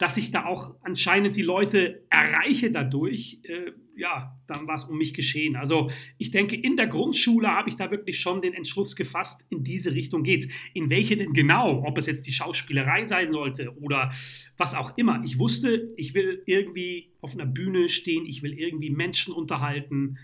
dass 0.01 0.17
ich 0.17 0.31
da 0.31 0.47
auch 0.47 0.75
anscheinend 0.81 1.37
die 1.37 1.43
Leute 1.43 2.07
erreiche 2.09 2.71
dadurch, 2.71 3.39
äh, 3.43 3.73
ja, 3.97 4.35
dann 4.47 4.67
war 4.67 4.77
es 4.77 4.85
um 4.85 4.97
mich 4.97 5.13
geschehen. 5.13 5.57
Also 5.57 5.91
ich 6.17 6.31
denke, 6.31 6.57
in 6.57 6.75
der 6.79 6.87
Grundschule 6.87 7.49
habe 7.49 7.69
ich 7.69 7.77
da 7.77 7.91
wirklich 7.91 8.19
schon 8.19 8.41
den 8.41 8.55
Entschluss 8.55 8.97
gefasst, 8.97 9.47
in 9.51 9.63
diese 9.63 9.93
Richtung 9.93 10.23
geht's. 10.23 10.49
In 10.73 10.89
welche 10.89 11.19
denn 11.19 11.35
genau? 11.35 11.85
Ob 11.85 11.99
es 11.99 12.07
jetzt 12.07 12.27
die 12.27 12.33
Schauspielerei 12.33 13.07
sein 13.07 13.31
sollte 13.31 13.77
oder 13.79 14.11
was 14.57 14.75
auch 14.75 14.97
immer. 14.97 15.23
Ich 15.27 15.39
wusste, 15.39 15.93
ich 15.99 16.15
will 16.15 16.43
irgendwie 16.47 17.13
auf 17.21 17.35
einer 17.35 17.45
Bühne 17.45 17.91
stehen, 17.91 18.25
ich 18.25 18.43
will 18.43 18.55
irgendwie 18.55 18.89
Menschen 18.89 19.35
unterhalten. 19.35 20.17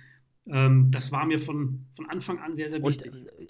Ähm, 0.49 0.91
das 0.91 1.13
war 1.13 1.27
mir 1.27 1.41
von, 1.41 1.87
von 1.95 2.09
Anfang 2.09 2.39
an 2.39 2.55
sehr, 2.55 2.69
sehr 2.69 2.83
wichtig. 2.83 3.13
Und 3.13 3.27
äh, 3.27 3.47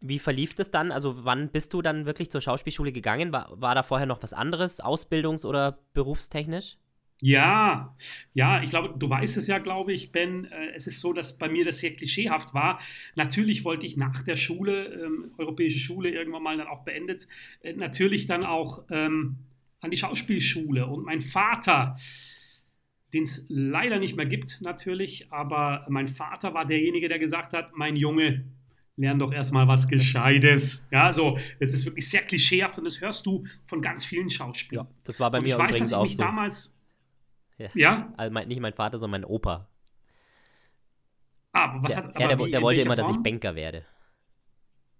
wie 0.00 0.18
verlief 0.18 0.54
das 0.54 0.70
dann? 0.70 0.92
Also 0.92 1.24
wann 1.24 1.50
bist 1.50 1.72
du 1.72 1.82
dann 1.82 2.06
wirklich 2.06 2.30
zur 2.30 2.40
Schauspielschule 2.40 2.92
gegangen? 2.92 3.32
War, 3.32 3.60
war 3.60 3.74
da 3.74 3.82
vorher 3.82 4.06
noch 4.06 4.22
was 4.22 4.32
anderes, 4.32 4.82
ausbildungs- 4.82 5.46
oder 5.46 5.78
berufstechnisch? 5.92 6.76
Ja, 7.22 7.94
ja, 8.32 8.62
ich 8.62 8.70
glaube, 8.70 8.94
du 8.98 9.10
weißt 9.10 9.36
es 9.36 9.46
ja, 9.46 9.58
glaube 9.58 9.92
ich, 9.92 10.10
Ben. 10.10 10.46
Äh, 10.46 10.70
es 10.74 10.86
ist 10.86 11.00
so, 11.00 11.12
dass 11.12 11.36
bei 11.36 11.48
mir 11.48 11.64
das 11.64 11.78
sehr 11.78 11.94
klischeehaft 11.94 12.54
war. 12.54 12.80
Natürlich 13.14 13.64
wollte 13.64 13.86
ich 13.86 13.96
nach 13.96 14.22
der 14.22 14.36
Schule, 14.36 14.86
ähm, 14.86 15.32
europäische 15.36 15.78
Schule, 15.78 16.10
irgendwann 16.10 16.42
mal 16.42 16.56
dann 16.56 16.66
auch 16.66 16.84
beendet, 16.84 17.28
äh, 17.62 17.74
natürlich 17.74 18.26
dann 18.26 18.44
auch 18.44 18.84
ähm, 18.90 19.36
an 19.80 19.90
die 19.90 19.98
Schauspielschule. 19.98 20.86
Und 20.86 21.04
mein 21.04 21.20
Vater, 21.20 21.98
den 23.12 23.24
es 23.24 23.44
leider 23.48 23.98
nicht 23.98 24.16
mehr 24.16 24.26
gibt, 24.26 24.60
natürlich, 24.60 25.32
aber 25.32 25.86
mein 25.88 26.08
Vater 26.08 26.54
war 26.54 26.64
derjenige, 26.64 27.08
der 27.08 27.18
gesagt 27.18 27.52
hat: 27.52 27.70
Mein 27.74 27.96
Junge, 27.96 28.44
lern 28.96 29.18
doch 29.18 29.32
erstmal 29.32 29.66
was 29.66 29.88
Gescheites. 29.88 30.86
Ja, 30.92 31.12
so, 31.12 31.38
es 31.58 31.72
ist 31.72 31.86
wirklich 31.86 32.08
sehr 32.08 32.22
klischeehaft 32.22 32.78
und 32.78 32.84
das 32.84 33.00
hörst 33.00 33.24
du 33.26 33.44
von 33.66 33.80
ganz 33.80 34.04
vielen 34.04 34.28
Schauspielern. 34.28 34.86
Ja, 34.86 34.94
das 35.04 35.20
war 35.20 35.30
bei 35.30 35.38
und 35.38 35.44
mir 35.44 35.50
ich 35.50 35.54
übrigens 35.54 35.74
weiß, 35.74 35.80
dass 35.80 35.88
ich 35.90 35.94
auch 35.94 36.02
mich 36.02 36.16
so. 36.16 36.22
damals. 36.22 36.76
Ja. 37.58 37.68
ja? 37.74 38.14
Also 38.16 38.32
mein, 38.32 38.48
nicht 38.48 38.60
mein 38.60 38.72
Vater, 38.72 38.98
sondern 38.98 39.22
mein 39.22 39.30
Opa. 39.30 39.68
Ah, 41.52 41.82
was 41.82 41.92
der, 41.92 42.04
hat 42.04 42.20
ja, 42.20 42.28
der, 42.28 42.36
der 42.36 42.62
wollte 42.62 42.80
immer, 42.80 42.96
Form? 42.96 43.08
dass 43.08 43.16
ich 43.16 43.22
Banker 43.22 43.54
werde. 43.54 43.84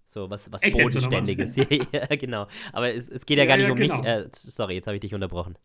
So, 0.05 0.29
was, 0.29 0.51
was 0.51 0.61
Bodenständiges. 0.63 1.57
ja, 1.93 2.07
genau. 2.17 2.47
Aber 2.73 2.93
es, 2.93 3.09
es 3.09 3.25
geht 3.25 3.39
ja, 3.39 3.45
ja 3.45 3.49
gar 3.49 3.57
nicht 3.57 3.71
um 3.71 3.79
genau. 3.79 3.99
mich. 3.99 4.07
Äh, 4.07 4.29
sorry, 4.33 4.75
jetzt 4.75 4.87
habe 4.87 4.97
ich 4.97 5.01
dich 5.01 5.15
unterbrochen. 5.15 5.57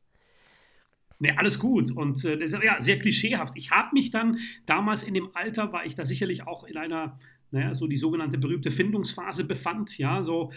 Nee, 1.19 1.31
alles 1.31 1.59
gut. 1.59 1.91
Und 1.91 2.23
äh, 2.25 2.37
das 2.37 2.51
ist 2.51 2.63
ja 2.63 2.81
sehr 2.81 2.99
klischeehaft. 2.99 3.53
Ich 3.55 3.71
habe 3.71 3.89
mich 3.93 4.11
dann 4.11 4.39
damals 4.65 5.03
in 5.03 5.13
dem 5.13 5.29
Alter, 5.33 5.71
war 5.71 5.85
ich 5.85 5.95
da 5.95 6.05
sicherlich 6.05 6.45
auch 6.45 6.65
in 6.65 6.77
einer 6.77 7.17
naja, 7.55 7.73
so 7.73 7.87
die 7.87 7.97
sogenannte 7.97 8.37
berühmte 8.37 8.69
Findungsphase 8.69 9.45
befand, 9.45 9.97
ja, 9.97 10.21
so 10.21 10.49
ein 10.49 10.55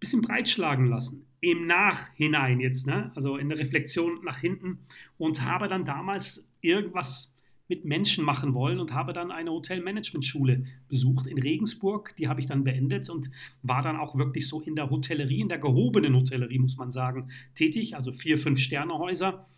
bisschen 0.00 0.22
breitschlagen 0.22 0.86
lassen. 0.86 1.26
Im 1.40 1.66
Nachhinein 1.66 2.60
jetzt, 2.60 2.86
ne? 2.86 3.10
also 3.14 3.36
in 3.36 3.48
der 3.48 3.58
Reflexion 3.58 4.20
nach 4.24 4.38
hinten 4.38 4.78
und 5.18 5.42
habe 5.42 5.68
dann 5.68 5.84
damals 5.84 6.48
irgendwas 6.60 7.32
mit 7.68 7.84
Menschen 7.84 8.24
machen 8.24 8.54
wollen 8.54 8.78
und 8.78 8.92
habe 8.92 9.12
dann 9.12 9.32
eine 9.32 9.50
Hotelmanagementschule 9.50 10.66
besucht 10.88 11.26
in 11.26 11.38
Regensburg. 11.38 12.14
Die 12.16 12.28
habe 12.28 12.40
ich 12.40 12.46
dann 12.46 12.62
beendet 12.62 13.10
und 13.10 13.28
war 13.62 13.82
dann 13.82 13.96
auch 13.96 14.16
wirklich 14.16 14.48
so 14.48 14.60
in 14.60 14.76
der 14.76 14.88
Hotellerie, 14.88 15.40
in 15.40 15.48
der 15.48 15.58
gehobenen 15.58 16.14
Hotellerie, 16.14 16.60
muss 16.60 16.76
man 16.76 16.92
sagen, 16.92 17.28
tätig, 17.56 17.96
also 17.96 18.12
vier, 18.12 18.38
fünf 18.38 18.60
Sternehäuser 18.60 19.48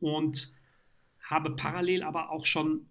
und 0.00 0.52
habe 1.22 1.56
parallel 1.56 2.02
aber 2.02 2.30
auch 2.30 2.46
schon 2.46 2.86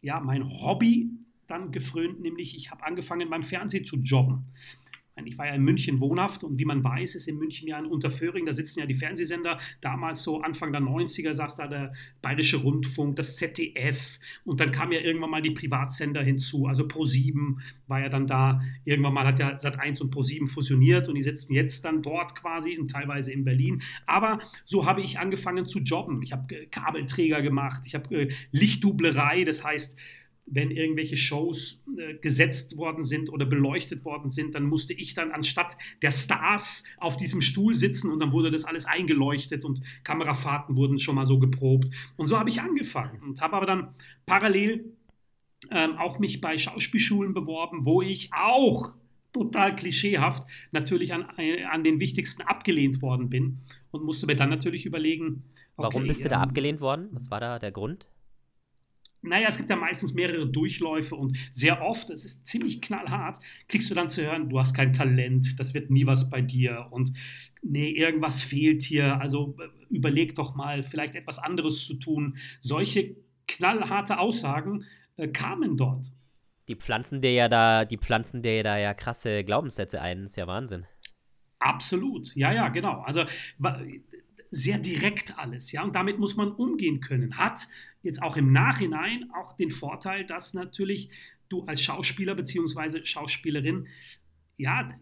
ja, 0.00 0.20
mein 0.20 0.48
Hobby 0.48 1.10
dann 1.46 1.72
gefrönt, 1.72 2.20
nämlich 2.20 2.56
ich 2.56 2.70
habe 2.70 2.84
angefangen 2.84 3.28
beim 3.28 3.42
Fernsehen 3.42 3.84
zu 3.84 3.96
jobben. 3.98 4.46
Ich 5.26 5.38
war 5.38 5.46
ja 5.46 5.54
in 5.54 5.62
München 5.62 6.00
wohnhaft 6.00 6.44
und 6.44 6.58
wie 6.58 6.64
man 6.64 6.82
weiß, 6.82 7.14
ist 7.14 7.28
in 7.28 7.38
München 7.38 7.68
ja 7.68 7.78
ein 7.78 7.86
Unterföhring, 7.86 8.46
da 8.46 8.54
sitzen 8.54 8.80
ja 8.80 8.86
die 8.86 8.94
Fernsehsender. 8.94 9.58
Damals 9.80 10.22
so 10.22 10.40
Anfang 10.40 10.72
der 10.72 10.80
90er 10.80 11.32
saß 11.32 11.56
da 11.56 11.66
der 11.66 11.92
Bayerische 12.22 12.58
Rundfunk, 12.58 13.16
das 13.16 13.36
ZDF 13.36 14.18
und 14.44 14.60
dann 14.60 14.72
kamen 14.72 14.92
ja 14.92 15.00
irgendwann 15.00 15.30
mal 15.30 15.42
die 15.42 15.50
Privatsender 15.50 16.22
hinzu. 16.22 16.66
Also 16.66 16.84
Pro7 16.84 17.56
war 17.86 18.00
ja 18.00 18.08
dann 18.08 18.26
da. 18.26 18.62
Irgendwann 18.84 19.14
mal 19.14 19.26
hat 19.26 19.38
ja 19.38 19.56
Sat1 19.56 20.00
und 20.00 20.14
Pro7 20.14 20.48
fusioniert 20.48 21.08
und 21.08 21.14
die 21.14 21.22
sitzen 21.22 21.54
jetzt 21.54 21.84
dann 21.84 22.02
dort 22.02 22.34
quasi 22.34 22.78
und 22.78 22.90
teilweise 22.90 23.32
in 23.32 23.44
Berlin. 23.44 23.82
Aber 24.06 24.40
so 24.64 24.86
habe 24.86 25.02
ich 25.02 25.18
angefangen 25.18 25.66
zu 25.66 25.80
jobben. 25.80 26.22
Ich 26.22 26.32
habe 26.32 26.66
Kabelträger 26.70 27.42
gemacht, 27.42 27.82
ich 27.86 27.94
habe 27.94 28.14
äh, 28.14 28.32
Lichtdublerei, 28.52 29.44
das 29.44 29.64
heißt, 29.64 29.96
wenn 30.46 30.70
irgendwelche 30.70 31.16
Shows 31.16 31.84
äh, 31.96 32.14
gesetzt 32.14 32.76
worden 32.76 33.04
sind 33.04 33.30
oder 33.30 33.46
beleuchtet 33.46 34.04
worden 34.04 34.30
sind, 34.30 34.54
dann 34.54 34.64
musste 34.64 34.92
ich 34.92 35.14
dann 35.14 35.30
anstatt 35.30 35.76
der 36.02 36.10
Stars 36.10 36.84
auf 36.98 37.16
diesem 37.16 37.40
Stuhl 37.40 37.74
sitzen 37.74 38.10
und 38.10 38.20
dann 38.20 38.32
wurde 38.32 38.50
das 38.50 38.64
alles 38.64 38.84
eingeleuchtet 38.84 39.64
und 39.64 39.80
Kamerafahrten 40.04 40.76
wurden 40.76 40.98
schon 40.98 41.14
mal 41.14 41.26
so 41.26 41.38
geprobt. 41.38 41.88
Und 42.16 42.26
so 42.26 42.38
habe 42.38 42.50
ich 42.50 42.60
angefangen 42.60 43.22
und 43.22 43.40
habe 43.40 43.56
aber 43.56 43.66
dann 43.66 43.94
parallel 44.26 44.96
ähm, 45.70 45.96
auch 45.96 46.18
mich 46.18 46.40
bei 46.40 46.58
Schauspielschulen 46.58 47.34
beworben, 47.34 47.84
wo 47.84 48.02
ich 48.02 48.30
auch 48.32 48.92
total 49.32 49.76
klischeehaft 49.76 50.44
natürlich 50.72 51.12
an, 51.12 51.26
äh, 51.36 51.64
an 51.64 51.84
den 51.84 52.00
wichtigsten 52.00 52.42
abgelehnt 52.42 53.02
worden 53.02 53.28
bin 53.28 53.58
und 53.90 54.04
musste 54.04 54.26
mir 54.26 54.36
dann 54.36 54.50
natürlich 54.50 54.86
überlegen. 54.86 55.44
Okay, 55.76 55.88
Warum 55.94 56.06
bist 56.06 56.24
du 56.24 56.28
da 56.28 56.36
ähm, 56.36 56.42
abgelehnt 56.42 56.80
worden? 56.80 57.08
Was 57.12 57.30
war 57.30 57.40
da 57.40 57.58
der 57.58 57.72
Grund? 57.72 58.08
Naja, 59.22 59.48
es 59.48 59.58
gibt 59.58 59.70
ja 59.70 59.76
meistens 59.76 60.14
mehrere 60.14 60.46
Durchläufe 60.46 61.14
und 61.14 61.36
sehr 61.52 61.82
oft, 61.82 62.10
es 62.10 62.24
ist 62.24 62.46
ziemlich 62.46 62.80
knallhart, 62.80 63.38
kriegst 63.68 63.90
du 63.90 63.94
dann 63.94 64.08
zu 64.08 64.22
hören, 64.22 64.48
du 64.48 64.58
hast 64.58 64.74
kein 64.74 64.92
Talent, 64.92 65.58
das 65.58 65.74
wird 65.74 65.90
nie 65.90 66.06
was 66.06 66.30
bei 66.30 66.40
dir 66.40 66.88
und 66.90 67.12
nee, 67.62 67.90
irgendwas 67.90 68.42
fehlt 68.42 68.82
hier, 68.82 69.20
also 69.20 69.56
äh, 69.60 69.94
überleg 69.94 70.34
doch 70.34 70.54
mal, 70.54 70.82
vielleicht 70.82 71.14
etwas 71.14 71.38
anderes 71.38 71.86
zu 71.86 71.94
tun. 71.96 72.38
Solche 72.60 73.16
knallharte 73.46 74.18
Aussagen 74.18 74.84
äh, 75.16 75.28
kamen 75.28 75.76
dort. 75.76 76.12
Die 76.68 76.76
pflanzen 76.76 77.20
dir 77.20 77.32
ja 77.32 77.48
da, 77.48 77.84
die 77.84 77.98
pflanzen 77.98 78.42
dir 78.42 78.62
da 78.62 78.78
ja 78.78 78.94
krasse 78.94 79.44
Glaubenssätze 79.44 80.00
ein, 80.00 80.26
ist 80.26 80.36
ja 80.36 80.46
Wahnsinn. 80.46 80.86
Absolut, 81.58 82.34
ja, 82.36 82.52
ja, 82.52 82.68
genau. 82.68 83.00
Also 83.02 83.24
sehr 84.50 84.78
direkt 84.78 85.38
alles, 85.38 85.72
ja, 85.72 85.82
und 85.82 85.94
damit 85.94 86.18
muss 86.18 86.36
man 86.36 86.52
umgehen 86.52 87.00
können. 87.00 87.36
Hat 87.36 87.68
jetzt 88.02 88.22
auch 88.22 88.36
im 88.36 88.52
Nachhinein 88.52 89.30
auch 89.34 89.56
den 89.56 89.70
Vorteil, 89.70 90.24
dass 90.24 90.54
natürlich 90.54 91.10
du 91.48 91.64
als 91.64 91.82
Schauspieler 91.82 92.34
bzw. 92.34 93.04
Schauspielerin 93.04 93.88
ja 94.56 94.94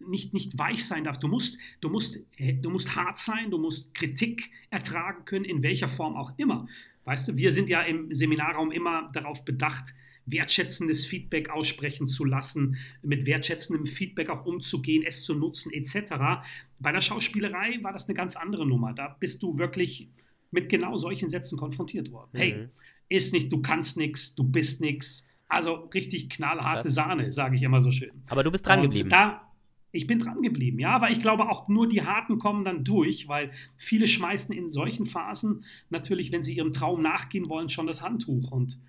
nicht, 0.00 0.34
nicht 0.34 0.58
weich 0.58 0.84
sein 0.84 1.04
darfst. 1.04 1.22
Du 1.22 1.28
musst, 1.28 1.58
du, 1.80 1.88
musst, 1.88 2.18
du 2.38 2.70
musst 2.70 2.96
hart 2.96 3.18
sein, 3.18 3.50
du 3.50 3.58
musst 3.58 3.94
Kritik 3.94 4.50
ertragen 4.70 5.24
können, 5.24 5.44
in 5.44 5.62
welcher 5.62 5.88
Form 5.88 6.16
auch 6.16 6.36
immer. 6.38 6.66
Weißt 7.04 7.28
du, 7.28 7.36
wir 7.36 7.52
sind 7.52 7.68
ja 7.68 7.82
im 7.82 8.12
Seminarraum 8.12 8.72
immer 8.72 9.10
darauf 9.12 9.44
bedacht, 9.44 9.94
wertschätzendes 10.24 11.04
Feedback 11.04 11.50
aussprechen 11.50 12.08
zu 12.08 12.24
lassen, 12.24 12.76
mit 13.02 13.26
wertschätzendem 13.26 13.86
Feedback 13.86 14.28
auch 14.28 14.46
umzugehen, 14.46 15.02
es 15.04 15.24
zu 15.24 15.34
nutzen, 15.34 15.72
etc. 15.72 16.44
Bei 16.78 16.92
der 16.92 17.00
Schauspielerei 17.00 17.80
war 17.82 17.92
das 17.92 18.08
eine 18.08 18.14
ganz 18.14 18.36
andere 18.36 18.66
Nummer. 18.66 18.92
Da 18.92 19.16
bist 19.18 19.42
du 19.42 19.58
wirklich 19.58 20.08
mit 20.52 20.68
genau 20.68 20.96
solchen 20.96 21.28
Sätzen 21.28 21.58
konfrontiert 21.58 22.12
worden. 22.12 22.30
Mhm. 22.32 22.38
Hey, 22.38 22.68
ist 23.08 23.32
nicht, 23.32 23.52
du 23.52 23.60
kannst 23.60 23.96
nichts, 23.96 24.34
du 24.34 24.44
bist 24.44 24.80
nichts. 24.80 25.26
Also 25.48 25.74
richtig 25.92 26.30
knallharte 26.30 26.84
Krass. 26.84 26.94
Sahne, 26.94 27.32
sage 27.32 27.56
ich 27.56 27.62
immer 27.62 27.80
so 27.80 27.90
schön. 27.90 28.22
Aber 28.28 28.42
du 28.42 28.50
bist 28.50 28.66
dran 28.66 28.80
geblieben. 28.80 29.10
Da, 29.10 29.52
ich 29.90 30.06
bin 30.06 30.18
dran 30.18 30.40
geblieben, 30.40 30.78
ja, 30.78 30.90
aber 30.90 31.10
ich 31.10 31.20
glaube 31.20 31.50
auch 31.50 31.68
nur 31.68 31.86
die 31.86 32.02
Harten 32.02 32.38
kommen 32.38 32.64
dann 32.64 32.84
durch, 32.84 33.28
weil 33.28 33.52
viele 33.76 34.06
schmeißen 34.06 34.56
in 34.56 34.70
solchen 34.70 35.04
Phasen 35.04 35.64
natürlich, 35.90 36.32
wenn 36.32 36.42
sie 36.42 36.56
ihrem 36.56 36.72
Traum 36.72 37.02
nachgehen 37.02 37.50
wollen, 37.50 37.68
schon 37.68 37.86
das 37.86 38.00
Handtuch. 38.00 38.50
Und 38.50 38.80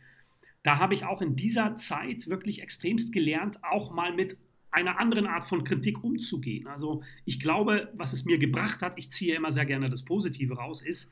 da 0.63 0.77
habe 0.77 0.93
ich 0.93 1.03
auch 1.03 1.21
in 1.21 1.35
dieser 1.35 1.75
Zeit 1.75 2.27
wirklich 2.29 2.61
extremst 2.61 3.11
gelernt, 3.11 3.59
auch 3.63 3.91
mal 3.93 4.13
mit 4.13 4.37
einer 4.73 4.99
anderen 4.99 5.27
Art 5.27 5.45
von 5.45 5.63
Kritik 5.63 6.03
umzugehen. 6.03 6.67
Also 6.67 7.03
ich 7.25 7.39
glaube, 7.39 7.89
was 7.93 8.13
es 8.13 8.25
mir 8.25 8.37
gebracht 8.37 8.81
hat, 8.81 8.97
ich 8.97 9.11
ziehe 9.11 9.35
immer 9.35 9.51
sehr 9.51 9.65
gerne 9.65 9.89
das 9.89 10.03
Positive 10.03 10.55
raus, 10.55 10.81
ist, 10.81 11.11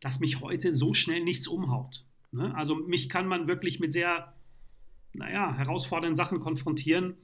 dass 0.00 0.20
mich 0.20 0.40
heute 0.40 0.72
so 0.72 0.94
schnell 0.94 1.22
nichts 1.22 1.46
umhaut. 1.46 2.04
Ne? 2.32 2.54
Also 2.54 2.74
mich 2.74 3.08
kann 3.08 3.26
man 3.26 3.48
wirklich 3.48 3.80
mit 3.80 3.92
sehr, 3.92 4.32
naja, 5.12 5.54
herausfordernden 5.56 6.16
Sachen 6.16 6.40
konfrontieren 6.40 7.14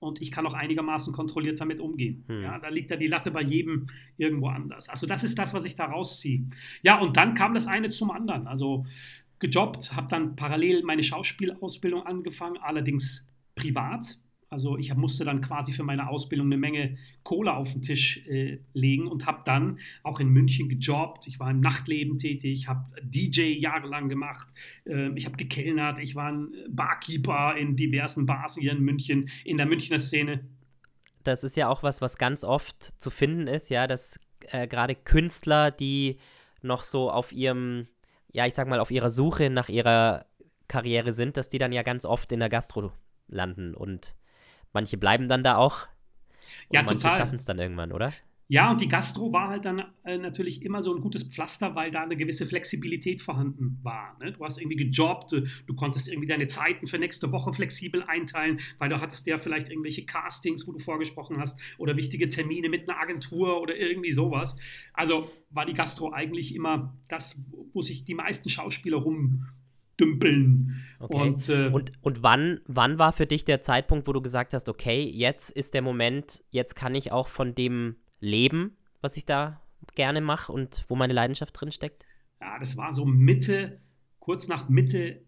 und 0.00 0.22
ich 0.22 0.30
kann 0.30 0.46
auch 0.46 0.54
einigermaßen 0.54 1.12
kontrolliert 1.12 1.60
damit 1.60 1.80
umgehen. 1.80 2.24
Hm. 2.28 2.42
Ja, 2.42 2.58
da 2.58 2.68
liegt 2.68 2.90
ja 2.90 2.96
die 2.96 3.08
Latte 3.08 3.30
bei 3.30 3.42
jedem 3.42 3.88
irgendwo 4.16 4.48
anders. 4.48 4.88
Also 4.88 5.06
das 5.06 5.24
ist 5.24 5.38
das, 5.38 5.54
was 5.54 5.64
ich 5.64 5.74
da 5.74 5.86
rausziehe. 5.86 6.44
Ja, 6.82 7.00
und 7.00 7.16
dann 7.16 7.34
kam 7.34 7.54
das 7.54 7.66
eine 7.66 7.90
zum 7.90 8.10
anderen. 8.10 8.46
Also 8.46 8.86
gejobbt, 9.40 9.94
habe 9.94 10.08
dann 10.08 10.36
parallel 10.36 10.84
meine 10.84 11.02
Schauspielausbildung 11.02 12.06
angefangen, 12.06 12.58
allerdings 12.58 13.28
privat. 13.54 14.18
Also 14.50 14.78
ich 14.78 14.94
musste 14.94 15.26
dann 15.26 15.42
quasi 15.42 15.74
für 15.74 15.82
meine 15.82 16.08
Ausbildung 16.08 16.46
eine 16.46 16.56
Menge 16.56 16.96
Kohle 17.22 17.52
auf 17.52 17.72
den 17.72 17.82
Tisch 17.82 18.26
äh, 18.26 18.58
legen 18.72 19.06
und 19.06 19.26
habe 19.26 19.42
dann 19.44 19.78
auch 20.02 20.20
in 20.20 20.28
München 20.28 20.70
gejobbt. 20.70 21.26
Ich 21.26 21.38
war 21.38 21.50
im 21.50 21.60
Nachtleben 21.60 22.16
tätig, 22.16 22.66
habe 22.66 22.86
DJ 23.02 23.52
jahrelang 23.58 24.08
gemacht, 24.08 24.48
äh, 24.86 25.10
ich 25.16 25.26
habe 25.26 25.36
gekellnert, 25.36 25.98
ich 25.98 26.14
war 26.14 26.32
ein 26.32 26.48
Barkeeper 26.70 27.56
in 27.58 27.76
diversen 27.76 28.24
Bars 28.24 28.56
hier 28.56 28.72
in 28.72 28.80
München, 28.80 29.28
in 29.44 29.58
der 29.58 29.66
Münchner 29.66 29.98
Szene. 29.98 30.40
Das 31.24 31.44
ist 31.44 31.56
ja 31.56 31.68
auch 31.68 31.82
was, 31.82 32.00
was 32.00 32.16
ganz 32.16 32.42
oft 32.42 32.82
zu 32.82 33.10
finden 33.10 33.48
ist, 33.48 33.68
ja, 33.68 33.86
dass 33.86 34.18
äh, 34.50 34.66
gerade 34.66 34.94
Künstler, 34.94 35.70
die 35.70 36.16
noch 36.62 36.84
so 36.84 37.10
auf 37.10 37.32
ihrem, 37.32 37.86
ja, 38.32 38.46
ich 38.46 38.54
sag 38.54 38.66
mal, 38.66 38.80
auf 38.80 38.90
ihrer 38.90 39.10
Suche 39.10 39.50
nach 39.50 39.68
ihrer 39.68 40.24
Karriere 40.68 41.12
sind, 41.12 41.36
dass 41.36 41.50
die 41.50 41.58
dann 41.58 41.72
ja 41.72 41.82
ganz 41.82 42.06
oft 42.06 42.32
in 42.32 42.40
der 42.40 42.48
Gastro 42.48 42.92
landen 43.26 43.74
und 43.74 44.14
manche 44.72 44.96
bleiben 44.96 45.28
dann 45.28 45.42
da 45.42 45.56
auch. 45.56 45.86
Und 46.68 46.74
ja, 46.74 46.82
manche 46.82 47.10
schaffen 47.10 47.36
es 47.36 47.44
dann 47.44 47.58
irgendwann, 47.58 47.92
oder? 47.92 48.12
Ja, 48.50 48.70
und 48.70 48.80
die 48.80 48.88
Gastro 48.88 49.30
war 49.30 49.48
halt 49.48 49.66
dann 49.66 49.84
äh, 50.04 50.16
natürlich 50.16 50.62
immer 50.62 50.82
so 50.82 50.94
ein 50.94 51.02
gutes 51.02 51.22
Pflaster, 51.22 51.74
weil 51.74 51.90
da 51.90 52.02
eine 52.02 52.16
gewisse 52.16 52.46
Flexibilität 52.46 53.20
vorhanden 53.20 53.78
war. 53.82 54.16
Ne? 54.20 54.32
Du 54.32 54.42
hast 54.42 54.58
irgendwie 54.58 54.76
gejobbt, 54.76 55.32
du, 55.32 55.46
du, 55.66 55.74
konntest 55.74 56.08
irgendwie 56.08 56.28
deine 56.28 56.46
Zeiten 56.46 56.86
für 56.86 56.98
nächste 56.98 57.30
Woche 57.30 57.52
flexibel 57.52 58.02
einteilen, 58.04 58.60
weil 58.78 58.88
du 58.88 59.02
hattest 59.02 59.26
ja 59.26 59.36
vielleicht 59.36 59.68
irgendwelche 59.68 60.06
Castings, 60.06 60.66
wo 60.66 60.72
du 60.72 60.78
vorgesprochen 60.78 61.38
hast, 61.38 61.60
oder 61.76 61.98
wichtige 61.98 62.26
Termine 62.28 62.70
mit 62.70 62.88
einer 62.88 62.98
Agentur 62.98 63.60
oder 63.60 63.76
irgendwie 63.76 64.12
sowas. 64.12 64.58
Also 64.94 65.30
war 65.50 65.66
die 65.66 65.74
Gastro 65.74 66.14
eigentlich 66.14 66.54
immer 66.54 66.96
das, 67.08 67.38
wo 67.74 67.82
sich 67.82 68.06
die 68.06 68.14
meisten 68.14 68.48
Schauspieler 68.48 68.96
rum 68.96 69.46
dümpeln. 69.98 70.84
Okay. 70.98 71.16
Und, 71.16 71.48
äh, 71.48 71.70
und, 71.72 71.92
und 72.02 72.22
wann, 72.22 72.60
wann 72.66 72.98
war 72.98 73.12
für 73.12 73.26
dich 73.26 73.44
der 73.44 73.62
Zeitpunkt, 73.62 74.06
wo 74.06 74.12
du 74.12 74.22
gesagt 74.22 74.54
hast, 74.54 74.68
okay, 74.68 75.02
jetzt 75.02 75.50
ist 75.50 75.74
der 75.74 75.82
Moment, 75.82 76.44
jetzt 76.50 76.74
kann 76.74 76.94
ich 76.94 77.12
auch 77.12 77.28
von 77.28 77.54
dem 77.54 77.96
leben, 78.20 78.76
was 79.00 79.16
ich 79.16 79.24
da 79.24 79.60
gerne 79.94 80.20
mache 80.20 80.52
und 80.52 80.84
wo 80.88 80.96
meine 80.96 81.12
Leidenschaft 81.12 81.60
drin 81.60 81.72
steckt? 81.72 82.04
Ja, 82.40 82.58
das 82.58 82.76
war 82.76 82.94
so 82.94 83.04
Mitte, 83.04 83.80
kurz 84.18 84.48
nach 84.48 84.68
Mitte, 84.68 85.24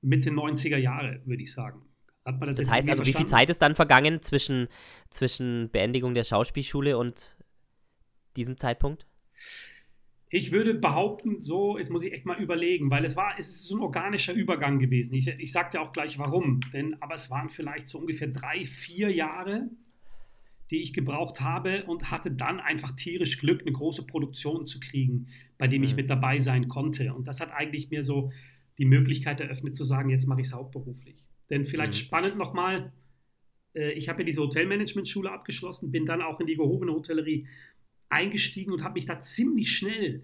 Mitte 0.00 0.30
90er 0.30 0.76
Jahre, 0.76 1.22
würde 1.24 1.42
ich 1.42 1.52
sagen. 1.52 1.82
Hat 2.24 2.38
man 2.38 2.48
das, 2.48 2.56
das 2.56 2.70
heißt 2.70 2.88
also, 2.88 3.04
wie 3.04 3.12
viel 3.12 3.26
Zeit 3.26 3.50
ist 3.50 3.62
dann 3.62 3.74
vergangen 3.74 4.22
zwischen, 4.22 4.68
zwischen 5.10 5.70
Beendigung 5.70 6.14
der 6.14 6.24
Schauspielschule 6.24 6.96
und 6.96 7.36
diesem 8.36 8.58
Zeitpunkt? 8.58 9.06
Ich 10.34 10.50
würde 10.50 10.72
behaupten, 10.72 11.42
so, 11.42 11.76
jetzt 11.76 11.90
muss 11.90 12.02
ich 12.02 12.10
echt 12.10 12.24
mal 12.24 12.42
überlegen, 12.42 12.90
weil 12.90 13.04
es 13.04 13.16
war, 13.16 13.34
es 13.38 13.50
ist 13.50 13.64
so 13.64 13.76
ein 13.76 13.82
organischer 13.82 14.32
Übergang 14.32 14.78
gewesen. 14.78 15.14
Ich, 15.14 15.28
ich 15.28 15.52
sagte 15.52 15.78
auch 15.78 15.92
gleich 15.92 16.18
warum, 16.18 16.60
denn, 16.72 16.96
aber 17.02 17.14
es 17.14 17.30
waren 17.30 17.50
vielleicht 17.50 17.86
so 17.86 17.98
ungefähr 17.98 18.28
drei, 18.28 18.64
vier 18.64 19.10
Jahre, 19.10 19.68
die 20.70 20.80
ich 20.80 20.94
gebraucht 20.94 21.42
habe 21.42 21.84
und 21.84 22.10
hatte 22.10 22.30
dann 22.30 22.60
einfach 22.60 22.92
tierisch 22.96 23.40
Glück, 23.40 23.60
eine 23.60 23.72
große 23.72 24.06
Produktion 24.06 24.66
zu 24.66 24.80
kriegen, 24.80 25.28
bei 25.58 25.68
dem 25.68 25.82
ich 25.82 25.96
mit 25.96 26.08
dabei 26.08 26.38
sein 26.38 26.66
konnte. 26.68 27.12
Und 27.12 27.28
das 27.28 27.40
hat 27.40 27.52
eigentlich 27.52 27.90
mir 27.90 28.02
so 28.02 28.32
die 28.78 28.86
Möglichkeit 28.86 29.38
eröffnet 29.40 29.76
zu 29.76 29.84
sagen, 29.84 30.08
jetzt 30.08 30.26
mache 30.26 30.40
ich 30.40 30.46
es 30.46 30.54
hauptberuflich. 30.54 31.28
Denn 31.50 31.66
vielleicht 31.66 31.92
mhm. 31.92 32.06
spannend 32.06 32.38
nochmal, 32.38 32.90
äh, 33.74 33.92
ich 33.92 34.08
habe 34.08 34.22
ja 34.22 34.24
diese 34.24 34.40
Hotelmanagement-Schule 34.40 35.30
abgeschlossen, 35.30 35.92
bin 35.92 36.06
dann 36.06 36.22
auch 36.22 36.40
in 36.40 36.46
die 36.46 36.56
gehobene 36.56 36.92
Hotellerie 36.92 37.46
eingestiegen 38.12 38.72
und 38.72 38.84
habe 38.84 38.94
mich 38.94 39.06
da 39.06 39.20
ziemlich 39.20 39.76
schnell 39.76 40.22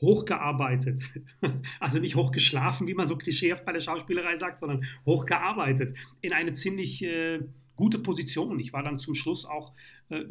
hochgearbeitet. 0.00 1.00
Also 1.80 1.98
nicht 1.98 2.16
hochgeschlafen, 2.16 2.86
wie 2.86 2.94
man 2.94 3.06
so 3.06 3.16
klischeehaft 3.16 3.64
bei 3.64 3.72
der 3.72 3.80
Schauspielerei 3.80 4.36
sagt, 4.36 4.60
sondern 4.60 4.84
hochgearbeitet 5.04 5.96
in 6.20 6.32
eine 6.32 6.54
ziemlich 6.54 7.02
äh, 7.02 7.40
gute 7.76 7.98
Position. 7.98 8.58
Ich 8.60 8.72
war 8.72 8.82
dann 8.82 8.98
zum 8.98 9.14
Schluss 9.14 9.44
auch 9.44 9.72
äh, 10.08 10.24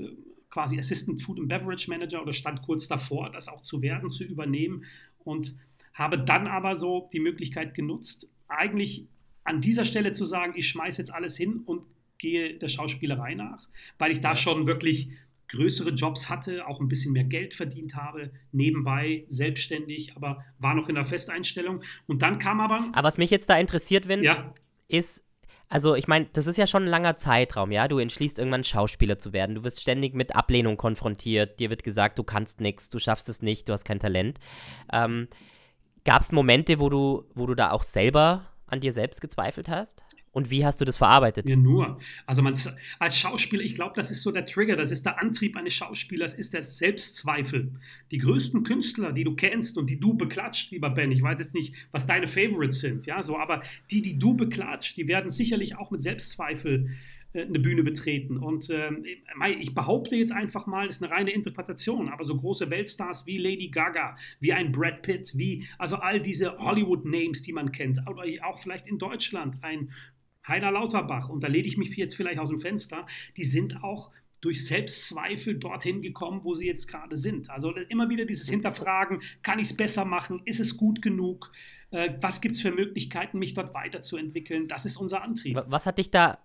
quasi 0.50 0.80
Assistant 0.80 1.22
Food 1.22 1.40
and 1.40 1.50
Beverage 1.50 1.90
Manager 1.90 2.22
oder 2.22 2.34
stand 2.34 2.62
kurz 2.62 2.88
davor, 2.88 3.30
das 3.32 3.48
auch 3.48 3.62
zu 3.62 3.82
werden, 3.82 4.12
zu 4.12 4.24
übernehmen 4.24 4.86
und 5.20 5.58
habe 5.94 6.18
dann 6.20 6.48
aber 6.48 6.76
so 6.76 7.10
die 7.12 7.20
Möglichkeit 7.20 7.74
genutzt, 7.74 8.30
eigentlich 8.48 9.08
an 9.44 9.62
dieser 9.62 9.86
Stelle 9.86 10.14
zu 10.14 10.26
sagen, 10.26 10.54
ich 10.56 10.68
schmeiße 10.70 11.02
jetzt 11.02 11.14
alles 11.14 11.36
hin 11.36 11.62
und 11.66 11.84
gehe 12.18 12.58
der 12.58 12.68
Schauspielerei 12.68 13.36
nach, 13.36 13.68
weil 13.98 14.12
ich 14.12 14.20
da 14.20 14.36
schon 14.36 14.68
wirklich 14.68 15.10
größere 15.52 15.92
Jobs 15.92 16.30
hatte, 16.30 16.68
auch 16.68 16.80
ein 16.80 16.88
bisschen 16.88 17.14
mehr 17.14 17.24
Geld 17.24 17.54
verdient 17.54 17.96
habe, 17.96 18.32
nebenbei 18.52 19.26
selbstständig, 19.30 20.16
aber 20.16 20.44
war 20.60 20.74
noch 20.74 20.90
in 20.90 20.96
der 20.96 21.06
Festeinstellung. 21.06 21.84
Und 22.08 22.22
dann 22.22 22.40
kam 22.40 22.60
aber. 22.60 22.90
Aber 22.94 23.08
was 23.08 23.18
mich 23.18 23.30
jetzt 23.30 23.50
da 23.50 23.58
interessiert, 23.58 24.08
Vince, 24.08 24.26
ja. 24.26 24.54
ist, 24.88 25.26
also 25.70 25.96
ich 25.96 26.08
meine, 26.08 26.28
das 26.34 26.48
ist 26.48 26.58
ja 26.58 26.68
schon 26.68 26.84
ein 26.84 26.90
langer 26.90 27.18
Zeitraum, 27.18 27.72
ja. 27.72 27.88
Du 27.88 28.00
entschließt 28.00 28.40
irgendwann 28.40 28.64
Schauspieler 28.64 29.20
zu 29.20 29.34
werden. 29.34 29.56
Du 29.56 29.64
wirst 29.64 29.82
ständig 29.82 30.14
mit 30.14 30.36
Ablehnung 30.36 30.78
konfrontiert. 30.78 31.60
Dir 31.60 31.70
wird 31.70 31.84
gesagt, 31.84 32.18
du 32.20 32.24
kannst 32.24 32.62
nichts, 32.62 32.90
du 32.90 33.00
schaffst 33.00 33.30
es 33.30 33.42
nicht, 33.42 33.70
du 33.70 33.74
hast 33.74 33.86
kein 33.86 34.00
Talent. 34.00 34.40
Ähm, 34.92 35.28
Gab 36.04 36.22
es 36.22 36.32
Momente, 36.32 36.80
wo 36.80 36.90
du, 36.90 37.26
wo 37.36 37.46
du 37.46 37.54
da 37.54 37.72
auch 37.72 37.84
selber 37.84 38.48
an 38.66 38.80
dir 38.80 38.92
selbst 38.92 39.22
gezweifelt 39.22 39.70
hast? 39.70 40.04
Und 40.34 40.50
wie 40.50 40.66
hast 40.66 40.80
du 40.80 40.86
das 40.86 40.96
verarbeitet? 40.96 41.50
Ja, 41.50 41.58
nur. 41.58 42.00
Also 42.26 42.42
man, 42.42 42.56
als 43.00 43.18
Schauspieler, 43.18 43.64
ich 43.64 43.76
glaube, 43.76 43.94
das 43.96 44.12
ist 44.12 44.24
so 44.24 44.32
der 44.32 44.46
Trigger, 44.46 44.78
das 44.78 44.92
ist 44.92 45.06
der 45.06 45.22
Antrieb 45.22 45.58
eines 45.58 45.74
Schauspielers, 45.74 46.34
ist 46.34 46.54
der 46.54 46.62
Selbstzweifel. 46.62 47.72
Die 48.12 48.18
größten 48.18 48.64
Künstler, 48.64 49.12
die 49.12 49.26
du 49.26 49.36
kennst 49.36 49.78
und 49.78 49.90
die 49.90 50.00
du 50.00 50.14
beklatscht, 50.14 50.72
lieber 50.72 50.90
Ben, 50.90 51.12
ich 51.12 51.22
weiß 51.22 51.40
jetzt 51.40 51.54
nicht, 51.54 51.76
was 51.92 52.08
deine 52.08 52.28
Favorites 52.28 52.80
sind, 52.80 53.06
ja, 53.06 53.22
so, 53.22 53.38
aber 53.38 53.62
die, 53.90 54.02
die 54.02 54.18
du 54.18 54.34
beklatscht, 54.34 54.96
die 54.96 55.08
werden 55.10 55.32
sicherlich 55.32 55.78
auch 55.78 55.92
mit 55.92 56.02
Selbstzweifel 56.02 56.90
äh, 57.34 57.44
eine 57.44 57.60
Bühne 57.60 57.84
betreten. 57.84 58.38
Und 58.38 58.70
äh, 58.70 58.92
ich 59.60 59.74
behaupte 59.74 60.16
jetzt 60.16 60.32
einfach 60.32 60.68
mal, 60.68 60.88
das 60.88 60.98
ist 60.98 61.04
eine 61.04 61.12
reine 61.12 61.32
Interpretation, 61.32 62.10
aber 62.10 62.24
so 62.24 62.36
große 62.38 62.70
Weltstars 62.70 63.26
wie 63.26 63.38
Lady 63.38 63.70
Gaga, 63.70 64.18
wie 64.40 64.54
ein 64.54 64.72
Brad 64.72 65.02
Pitt, 65.02 65.38
wie 65.38 65.68
also 65.78 65.98
all 65.98 66.20
diese 66.20 66.58
Hollywood-Names, 66.58 67.42
die 67.42 67.54
man 67.54 67.72
kennt, 67.72 68.00
oder 68.08 68.24
auch 68.46 68.60
vielleicht 68.60 68.88
in 68.88 68.98
Deutschland 68.98 69.58
ein 69.62 69.92
Heiner 70.52 70.72
Lauterbach, 70.72 71.30
und 71.30 71.42
da 71.42 71.48
lehne 71.48 71.68
ich 71.68 71.78
mich 71.78 71.96
jetzt 71.98 72.16
vielleicht 72.16 72.40
aus 72.40 72.50
dem 72.50 72.60
Fenster, 72.60 73.08
die 73.38 73.44
sind 73.44 73.84
auch 73.84 74.12
durch 74.42 74.66
Selbstzweifel 74.66 75.58
dorthin 75.60 76.02
gekommen, 76.02 76.42
wo 76.44 76.56
sie 76.56 76.66
jetzt 76.66 76.88
gerade 76.88 77.16
sind. 77.16 77.50
Also 77.50 77.72
immer 77.90 78.10
wieder 78.10 78.26
dieses 78.26 78.50
Hinterfragen, 78.50 79.22
kann 79.44 79.60
ich 79.60 79.68
es 79.68 79.78
besser 79.78 80.04
machen? 80.04 80.42
Ist 80.46 80.60
es 80.60 80.78
gut 80.78 81.02
genug? 81.02 81.52
Äh, 81.92 82.14
was 82.22 82.42
gibt 82.42 82.56
es 82.56 82.62
für 82.62 82.72
Möglichkeiten, 82.72 83.38
mich 83.38 83.54
dort 83.54 83.74
weiterzuentwickeln? 83.74 84.68
Das 84.68 84.86
ist 84.86 84.98
unser 84.98 85.22
Antrieb. 85.22 85.62
Was 85.68 85.86
hat 85.86 86.00
dich 86.00 86.10
da, 86.10 86.40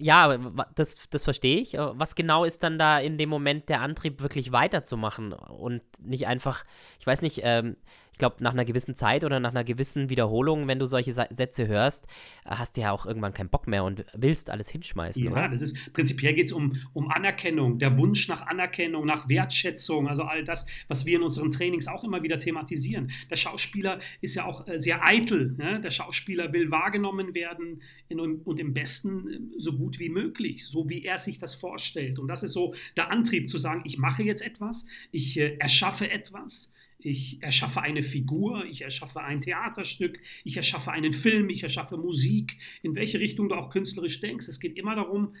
ja, 0.00 0.38
das, 0.74 1.08
das 1.10 1.24
verstehe 1.24 1.60
ich. 1.60 1.74
Was 1.74 2.14
genau 2.14 2.44
ist 2.44 2.62
dann 2.62 2.78
da 2.78 2.98
in 2.98 3.18
dem 3.18 3.28
Moment 3.28 3.68
der 3.68 3.82
Antrieb, 3.82 4.22
wirklich 4.22 4.52
weiterzumachen 4.52 5.32
und 5.32 5.82
nicht 6.00 6.26
einfach, 6.26 6.64
ich 6.98 7.06
weiß 7.06 7.22
nicht, 7.22 7.40
ähm, 7.42 7.76
ich 8.18 8.20
glaube, 8.20 8.42
nach 8.42 8.52
einer 8.52 8.64
gewissen 8.64 8.96
Zeit 8.96 9.22
oder 9.22 9.38
nach 9.38 9.52
einer 9.52 9.62
gewissen 9.62 10.10
Wiederholung, 10.10 10.66
wenn 10.66 10.80
du 10.80 10.86
solche 10.86 11.12
Sätze 11.12 11.68
hörst, 11.68 12.08
hast 12.44 12.76
du 12.76 12.80
ja 12.80 12.90
auch 12.90 13.06
irgendwann 13.06 13.32
keinen 13.32 13.48
Bock 13.48 13.68
mehr 13.68 13.84
und 13.84 14.04
willst 14.12 14.50
alles 14.50 14.70
hinschmeißen. 14.70 15.24
Ja, 15.24 15.30
oder? 15.30 15.48
das 15.48 15.62
ist 15.62 15.76
prinzipiell 15.92 16.34
geht 16.34 16.46
es 16.46 16.52
um, 16.52 16.78
um 16.94 17.12
Anerkennung, 17.12 17.78
der 17.78 17.96
Wunsch 17.96 18.26
nach 18.26 18.44
Anerkennung, 18.44 19.06
nach 19.06 19.28
Wertschätzung, 19.28 20.08
also 20.08 20.24
all 20.24 20.42
das, 20.42 20.66
was 20.88 21.06
wir 21.06 21.18
in 21.18 21.22
unseren 21.22 21.52
Trainings 21.52 21.86
auch 21.86 22.02
immer 22.02 22.24
wieder 22.24 22.40
thematisieren. 22.40 23.12
Der 23.30 23.36
Schauspieler 23.36 24.00
ist 24.20 24.34
ja 24.34 24.46
auch 24.46 24.66
äh, 24.66 24.80
sehr 24.80 25.04
eitel. 25.04 25.54
Ne? 25.56 25.80
Der 25.80 25.92
Schauspieler 25.92 26.52
will 26.52 26.72
wahrgenommen 26.72 27.34
werden 27.34 27.82
in, 28.08 28.18
und 28.18 28.58
im 28.58 28.74
besten 28.74 29.28
äh, 29.28 29.38
so 29.58 29.74
gut 29.74 30.00
wie 30.00 30.08
möglich, 30.08 30.66
so 30.66 30.88
wie 30.88 31.04
er 31.04 31.20
sich 31.20 31.38
das 31.38 31.54
vorstellt. 31.54 32.18
Und 32.18 32.26
das 32.26 32.42
ist 32.42 32.52
so 32.52 32.74
der 32.96 33.12
Antrieb 33.12 33.48
zu 33.48 33.58
sagen, 33.58 33.82
ich 33.84 33.96
mache 33.96 34.24
jetzt 34.24 34.42
etwas, 34.42 34.86
ich 35.12 35.38
äh, 35.38 35.56
erschaffe 35.60 36.10
etwas 36.10 36.72
ich 36.98 37.40
erschaffe 37.42 37.80
eine 37.80 38.02
Figur, 38.02 38.64
ich 38.66 38.82
erschaffe 38.82 39.20
ein 39.20 39.40
Theaterstück, 39.40 40.18
ich 40.44 40.56
erschaffe 40.56 40.90
einen 40.90 41.12
Film, 41.12 41.48
ich 41.48 41.62
erschaffe 41.62 41.96
Musik, 41.96 42.58
in 42.82 42.96
welche 42.96 43.20
Richtung 43.20 43.48
du 43.48 43.54
auch 43.54 43.70
künstlerisch 43.70 44.20
denkst. 44.20 44.48
Es 44.48 44.58
geht 44.58 44.76
immer 44.76 44.96
darum, 44.96 45.34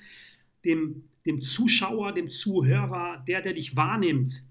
dem, 0.64 1.04
dem 1.26 1.42
Zuschauer, 1.42 2.12
dem 2.12 2.30
Zuhörer, 2.30 3.24
der, 3.26 3.42
der 3.42 3.54
dich 3.54 3.74
wahrnimmt, 3.74 4.44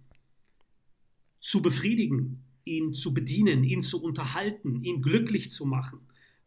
zu 1.40 1.62
befriedigen, 1.62 2.44
ihn 2.66 2.94
zu 2.94 3.14
bedienen, 3.14 3.64
ihn 3.64 3.82
zu 3.82 4.04
unterhalten, 4.04 4.84
ihn 4.84 5.02
glücklich 5.02 5.52
zu 5.52 5.66
machen. 5.66 6.00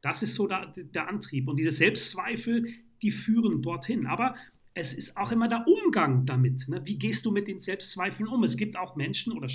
Das 0.03 0.23
ist 0.23 0.35
so 0.35 0.47
der, 0.47 0.67
der 0.77 1.09
Antrieb. 1.09 1.49
Und 1.49 1.57
diese 1.57 1.73
Selbstzweifel, 1.73 2.69
die 3.01 3.11
führen 3.11 3.63
dorthin. 3.63 4.07
Aber 4.07 4.35
es 4.75 4.93
ist 4.93 5.17
auch 5.17 5.33
immer 5.33 5.49
der 5.49 5.67
Umgang 5.67 6.27
damit. 6.27 6.69
Ne? 6.69 6.83
Wie 6.85 6.99
gehst 6.99 7.25
du 7.25 7.31
mit 7.31 7.49
den 7.49 7.61
Selbstzweifeln 7.61 8.29
um? 8.29 8.45
Es 8.45 8.57
gibt 8.57 8.77
auch 8.77 8.97
Menschen 8.97 9.33
oder 9.33 9.49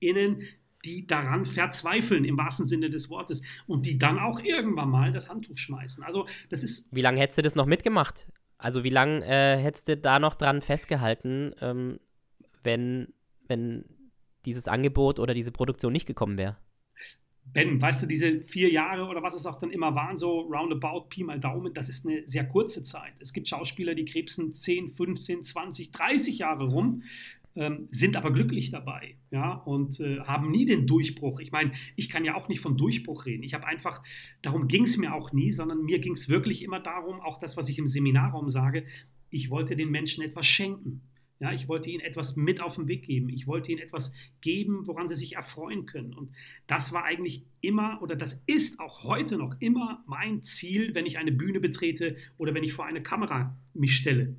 SchauspielerInnen, 0.00 0.42
die 0.84 1.06
daran 1.06 1.46
verzweifeln, 1.46 2.24
im 2.24 2.36
wahrsten 2.36 2.66
Sinne 2.66 2.90
des 2.90 3.10
Wortes, 3.10 3.42
und 3.66 3.86
die 3.86 3.98
dann 3.98 4.18
auch 4.18 4.40
irgendwann 4.40 4.90
mal 4.90 5.12
das 5.12 5.28
Handtuch 5.28 5.56
schmeißen. 5.56 6.04
Also, 6.04 6.26
das 6.48 6.62
ist. 6.62 6.94
Wie 6.94 7.02
lange 7.02 7.20
hättest 7.20 7.38
du 7.38 7.42
das 7.42 7.54
noch 7.54 7.66
mitgemacht? 7.66 8.26
Also, 8.58 8.84
wie 8.84 8.90
lange 8.90 9.24
äh, 9.24 9.58
hättest 9.58 9.88
du 9.88 9.96
da 9.96 10.18
noch 10.18 10.34
dran 10.34 10.62
festgehalten, 10.62 11.54
ähm, 11.60 11.98
wenn, 12.62 13.08
wenn 13.48 13.84
dieses 14.44 14.68
Angebot 14.68 15.18
oder 15.18 15.34
diese 15.34 15.52
Produktion 15.52 15.92
nicht 15.92 16.06
gekommen 16.06 16.38
wäre? 16.38 16.56
Ben, 17.52 17.80
weißt 17.80 18.02
du, 18.02 18.06
diese 18.06 18.40
vier 18.42 18.70
Jahre 18.70 19.06
oder 19.06 19.22
was 19.22 19.34
es 19.34 19.46
auch 19.46 19.58
dann 19.58 19.70
immer 19.70 19.94
waren, 19.94 20.18
so 20.18 20.40
roundabout, 20.40 21.08
Pi 21.08 21.22
mal 21.22 21.38
Daumen, 21.38 21.72
das 21.74 21.88
ist 21.88 22.04
eine 22.04 22.22
sehr 22.26 22.44
kurze 22.44 22.82
Zeit. 22.82 23.12
Es 23.20 23.32
gibt 23.32 23.48
Schauspieler, 23.48 23.94
die 23.94 24.04
krebsen 24.04 24.52
10, 24.52 24.90
15, 24.90 25.44
20, 25.44 25.92
30 25.92 26.38
Jahre 26.38 26.64
rum, 26.64 27.04
ähm, 27.56 27.88
sind 27.90 28.16
aber 28.16 28.32
glücklich 28.32 28.70
dabei, 28.70 29.16
ja, 29.30 29.54
und 29.54 29.98
äh, 30.00 30.20
haben 30.20 30.50
nie 30.50 30.66
den 30.66 30.86
Durchbruch. 30.86 31.40
Ich 31.40 31.52
meine, 31.52 31.72
ich 31.96 32.08
kann 32.08 32.24
ja 32.24 32.34
auch 32.36 32.48
nicht 32.48 32.60
von 32.60 32.76
Durchbruch 32.76 33.26
reden. 33.26 33.42
Ich 33.42 33.54
habe 33.54 33.66
einfach, 33.66 34.02
darum 34.42 34.68
ging 34.68 34.84
es 34.84 34.96
mir 34.96 35.14
auch 35.14 35.32
nie, 35.32 35.52
sondern 35.52 35.82
mir 35.82 35.98
ging 35.98 36.12
es 36.12 36.28
wirklich 36.28 36.62
immer 36.62 36.80
darum, 36.80 37.20
auch 37.20 37.38
das, 37.38 37.56
was 37.56 37.68
ich 37.68 37.78
im 37.78 37.86
Seminarraum 37.86 38.48
sage, 38.48 38.84
ich 39.30 39.50
wollte 39.50 39.74
den 39.74 39.90
Menschen 39.90 40.22
etwas 40.22 40.46
schenken. 40.46 41.00
Ja, 41.38 41.52
ich 41.52 41.68
wollte 41.68 41.90
ihnen 41.90 42.00
etwas 42.00 42.36
mit 42.36 42.62
auf 42.62 42.76
den 42.76 42.88
Weg 42.88 43.02
geben. 43.02 43.28
Ich 43.28 43.46
wollte 43.46 43.70
ihnen 43.70 43.82
etwas 43.82 44.14
geben, 44.40 44.86
woran 44.86 45.06
sie 45.06 45.14
sich 45.14 45.36
erfreuen 45.36 45.84
können. 45.84 46.14
Und 46.14 46.30
das 46.66 46.94
war 46.94 47.04
eigentlich 47.04 47.44
immer 47.60 48.00
oder 48.00 48.16
das 48.16 48.42
ist 48.46 48.80
auch 48.80 49.04
heute 49.04 49.36
noch 49.36 49.54
immer 49.60 50.02
mein 50.06 50.42
Ziel, 50.42 50.94
wenn 50.94 51.04
ich 51.04 51.18
eine 51.18 51.32
Bühne 51.32 51.60
betrete 51.60 52.16
oder 52.38 52.54
wenn 52.54 52.64
ich 52.64 52.72
vor 52.72 52.86
eine 52.86 53.02
Kamera 53.02 53.54
mich 53.74 53.96
stelle. 53.96 54.34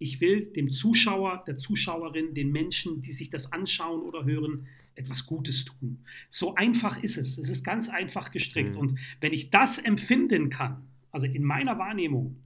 Ich 0.00 0.20
will 0.20 0.46
dem 0.46 0.72
Zuschauer, 0.72 1.44
der 1.46 1.58
Zuschauerin, 1.58 2.34
den 2.34 2.50
Menschen, 2.50 3.02
die 3.02 3.12
sich 3.12 3.28
das 3.30 3.52
anschauen 3.52 4.00
oder 4.00 4.24
hören, 4.24 4.66
etwas 4.94 5.26
Gutes 5.26 5.66
tun. 5.66 6.04
So 6.30 6.54
einfach 6.54 7.02
ist 7.02 7.18
es. 7.18 7.38
Es 7.38 7.48
ist 7.48 7.62
ganz 7.62 7.88
einfach 7.90 8.32
gestrickt. 8.32 8.74
Mhm. 8.74 8.80
Und 8.80 8.98
wenn 9.20 9.32
ich 9.32 9.50
das 9.50 9.78
empfinden 9.78 10.48
kann, 10.48 10.88
also 11.12 11.26
in 11.26 11.44
meiner 11.44 11.78
Wahrnehmung, 11.78 12.36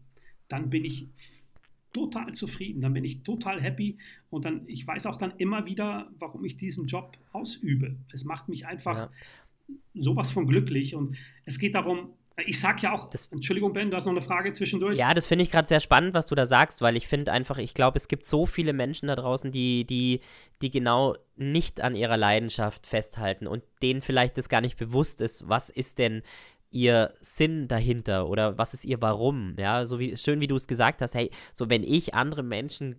dann 0.48 0.68
bin 0.68 0.84
ich 0.84 1.06
total 1.92 2.34
zufrieden, 2.34 2.82
dann 2.82 2.92
bin 2.92 3.04
ich 3.04 3.22
total 3.22 3.62
happy 3.62 3.98
und 4.28 4.44
dann, 4.44 4.62
ich 4.66 4.84
weiß 4.84 5.06
auch 5.06 5.16
dann 5.16 5.32
immer 5.38 5.64
wieder, 5.64 6.10
warum 6.18 6.44
ich 6.44 6.56
diesen 6.56 6.86
Job 6.86 7.16
ausübe. 7.32 7.96
Es 8.12 8.24
macht 8.24 8.48
mich 8.48 8.66
einfach 8.66 8.98
ja. 8.98 9.10
sowas 9.94 10.32
von 10.32 10.48
glücklich 10.48 10.96
und 10.96 11.16
es 11.44 11.60
geht 11.60 11.76
darum, 11.76 12.10
ich 12.46 12.58
sag 12.58 12.82
ja 12.82 12.92
auch, 12.92 13.08
das, 13.10 13.26
Entschuldigung, 13.30 13.72
Ben, 13.72 13.90
du 13.90 13.96
hast 13.96 14.06
noch 14.06 14.12
eine 14.12 14.20
Frage 14.20 14.52
zwischendurch. 14.52 14.96
Ja, 14.96 15.14
das 15.14 15.26
finde 15.26 15.44
ich 15.44 15.50
gerade 15.50 15.68
sehr 15.68 15.80
spannend, 15.80 16.14
was 16.14 16.26
du 16.26 16.34
da 16.34 16.46
sagst, 16.46 16.82
weil 16.82 16.96
ich 16.96 17.06
finde 17.06 17.30
einfach, 17.30 17.58
ich 17.58 17.74
glaube, 17.74 17.96
es 17.96 18.08
gibt 18.08 18.24
so 18.24 18.44
viele 18.44 18.72
Menschen 18.72 19.06
da 19.06 19.14
draußen, 19.14 19.52
die, 19.52 19.84
die, 19.86 20.20
die 20.60 20.70
genau 20.70 21.16
nicht 21.36 21.80
an 21.80 21.94
ihrer 21.94 22.16
Leidenschaft 22.16 22.86
festhalten 22.86 23.46
und 23.46 23.62
denen 23.82 24.02
vielleicht 24.02 24.36
das 24.36 24.48
gar 24.48 24.60
nicht 24.60 24.76
bewusst 24.76 25.20
ist, 25.20 25.48
was 25.48 25.70
ist 25.70 25.98
denn 25.98 26.22
ihr 26.70 27.14
Sinn 27.20 27.68
dahinter 27.68 28.28
oder 28.28 28.58
was 28.58 28.74
ist 28.74 28.84
ihr 28.84 29.00
Warum? 29.00 29.54
Ja, 29.56 29.86
so 29.86 30.00
wie 30.00 30.16
schön 30.16 30.40
wie 30.40 30.48
du 30.48 30.56
es 30.56 30.66
gesagt 30.66 31.02
hast, 31.02 31.14
hey, 31.14 31.30
so 31.52 31.70
wenn 31.70 31.84
ich 31.84 32.14
andere 32.14 32.42
Menschen 32.42 32.98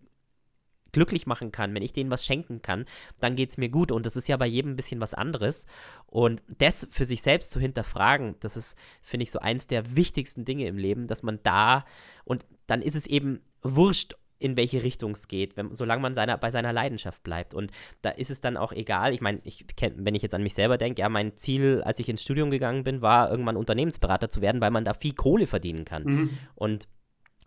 glücklich 0.96 1.28
machen 1.28 1.52
kann, 1.52 1.76
wenn 1.76 1.84
ich 1.84 1.92
denen 1.92 2.10
was 2.10 2.26
schenken 2.26 2.62
kann, 2.62 2.86
dann 3.20 3.36
geht 3.36 3.50
es 3.50 3.58
mir 3.58 3.68
gut. 3.68 3.92
Und 3.92 4.06
das 4.06 4.16
ist 4.16 4.30
ja 4.30 4.38
bei 4.38 4.48
jedem 4.48 4.72
ein 4.72 4.76
bisschen 4.78 5.02
was 5.02 5.14
anderes. 5.14 5.68
Und 6.08 6.42
das 6.58 6.88
für 6.90 7.04
sich 7.04 7.22
selbst 7.22 7.52
zu 7.52 7.60
hinterfragen, 7.60 8.36
das 8.40 8.56
ist, 8.56 8.78
finde 9.02 9.24
ich, 9.24 9.32
so 9.32 9.40
eins 9.40 9.68
der 9.68 9.98
wichtigsten 9.98 10.46
Dinge 10.46 10.68
im 10.68 10.78
Leben, 10.78 11.08
dass 11.08 11.22
man 11.22 11.40
da 11.44 11.86
und 12.24 12.46
dann 12.66 12.82
ist 12.82 12.96
es 12.96 13.08
eben 13.08 13.42
wurscht, 13.62 14.16
in 14.40 14.56
welche 14.56 14.84
Richtung 14.84 15.12
es 15.12 15.28
geht, 15.28 15.58
wenn, 15.58 15.76
solange 15.76 16.02
man 16.02 16.16
seiner, 16.16 16.38
bei 16.38 16.52
seiner 16.52 16.72
Leidenschaft 16.72 17.24
bleibt. 17.24 17.54
Und 17.54 17.72
da 18.02 18.10
ist 18.10 18.30
es 18.30 18.40
dann 18.40 18.56
auch 18.58 18.72
egal. 18.72 19.14
Ich 19.14 19.22
meine, 19.22 19.42
ich 19.44 19.66
wenn 19.82 20.16
ich 20.16 20.22
jetzt 20.22 20.34
an 20.34 20.44
mich 20.44 20.54
selber 20.54 20.78
denke, 20.78 21.02
ja, 21.02 21.10
mein 21.10 21.36
Ziel, 21.36 21.82
als 21.84 22.00
ich 22.00 22.08
ins 22.08 22.24
Studium 22.24 22.52
gegangen 22.52 22.84
bin, 22.84 23.02
war, 23.02 23.30
irgendwann 23.30 23.58
Unternehmensberater 23.58 24.30
zu 24.30 24.42
werden, 24.42 24.62
weil 24.62 24.72
man 24.72 24.86
da 24.86 24.94
viel 24.94 25.14
Kohle 25.14 25.48
verdienen 25.48 25.84
kann. 25.84 26.04
Mhm. 26.04 26.30
Und 26.56 26.88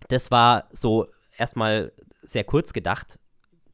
das 0.09 0.31
war 0.31 0.69
so 0.73 1.07
erstmal 1.37 1.93
sehr 2.23 2.45
kurz 2.45 2.73
gedacht 2.73 3.19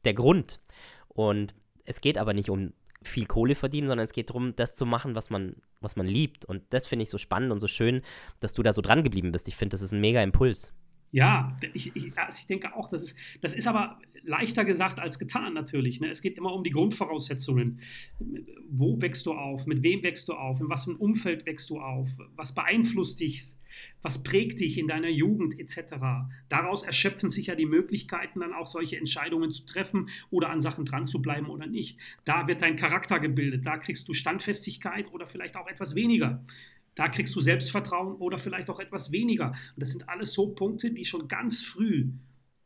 der 0.05 0.13
Grund. 0.13 0.59
Und 1.07 1.53
es 1.85 2.01
geht 2.01 2.17
aber 2.17 2.33
nicht 2.33 2.49
um 2.49 2.73
viel 3.01 3.25
Kohle 3.25 3.55
verdienen, 3.55 3.87
sondern 3.87 4.05
es 4.05 4.13
geht 4.13 4.29
darum, 4.29 4.55
das 4.55 4.75
zu 4.75 4.85
machen, 4.85 5.15
was 5.15 5.29
man, 5.29 5.55
was 5.79 5.95
man 5.95 6.07
liebt. 6.07 6.45
Und 6.45 6.63
das 6.71 6.87
finde 6.87 7.03
ich 7.03 7.09
so 7.09 7.17
spannend 7.17 7.51
und 7.51 7.59
so 7.59 7.67
schön, 7.67 8.01
dass 8.39 8.53
du 8.53 8.63
da 8.63 8.73
so 8.73 8.81
dran 8.81 9.03
geblieben 9.03 9.31
bist. 9.31 9.47
Ich 9.47 9.55
finde, 9.55 9.73
das 9.73 9.81
ist 9.81 9.91
ein 9.91 10.01
mega 10.01 10.21
Impuls. 10.21 10.73
Ja, 11.11 11.57
ich, 11.73 11.95
ich, 11.95 12.17
also 12.17 12.39
ich 12.39 12.47
denke 12.47 12.75
auch, 12.75 12.89
das 12.89 13.03
ist, 13.03 13.17
das 13.41 13.53
ist 13.53 13.67
aber 13.67 13.99
leichter 14.23 14.65
gesagt 14.65 14.99
als 14.99 15.19
getan 15.19 15.53
natürlich. 15.53 16.01
Ne? 16.01 16.09
Es 16.09 16.21
geht 16.21 16.37
immer 16.37 16.53
um 16.53 16.63
die 16.63 16.71
Grundvoraussetzungen. 16.71 17.79
Wo 18.69 18.99
wächst 19.01 19.25
du 19.25 19.33
auf? 19.33 19.65
Mit 19.65 19.83
wem 19.83 20.03
wächst 20.03 20.27
du 20.27 20.33
auf? 20.33 20.59
In 20.59 20.69
was 20.69 20.85
für 20.85 20.91
einem 20.91 20.99
Umfeld 20.99 21.45
wächst 21.45 21.69
du 21.69 21.79
auf? 21.79 22.09
Was 22.35 22.53
beeinflusst 22.53 23.19
dich? 23.19 23.43
Was 24.01 24.23
prägt 24.23 24.59
dich 24.59 24.77
in 24.77 24.87
deiner 24.87 25.09
Jugend 25.09 25.59
etc.? 25.59 25.95
Daraus 26.49 26.83
erschöpfen 26.83 27.29
sich 27.29 27.47
ja 27.47 27.55
die 27.55 27.65
Möglichkeiten, 27.65 28.41
dann 28.41 28.53
auch 28.53 28.67
solche 28.67 28.97
Entscheidungen 28.97 29.51
zu 29.51 29.65
treffen 29.65 30.09
oder 30.29 30.49
an 30.49 30.61
Sachen 30.61 30.85
dran 30.85 31.07
zu 31.07 31.21
bleiben 31.21 31.49
oder 31.49 31.65
nicht. 31.65 31.99
Da 32.23 32.47
wird 32.47 32.61
dein 32.61 32.75
Charakter 32.75 33.19
gebildet, 33.19 33.65
da 33.65 33.77
kriegst 33.77 34.07
du 34.07 34.13
Standfestigkeit 34.13 35.11
oder 35.11 35.25
vielleicht 35.27 35.55
auch 35.57 35.67
etwas 35.67 35.95
weniger. 35.95 36.43
Da 36.95 37.09
kriegst 37.09 37.35
du 37.35 37.41
Selbstvertrauen 37.41 38.15
oder 38.15 38.37
vielleicht 38.37 38.69
auch 38.69 38.79
etwas 38.79 39.11
weniger. 39.11 39.49
Und 39.49 39.81
das 39.81 39.91
sind 39.91 40.07
alles 40.07 40.33
so 40.33 40.47
Punkte, 40.53 40.91
die 40.91 41.05
schon 41.05 41.27
ganz 41.27 41.61
früh 41.61 42.09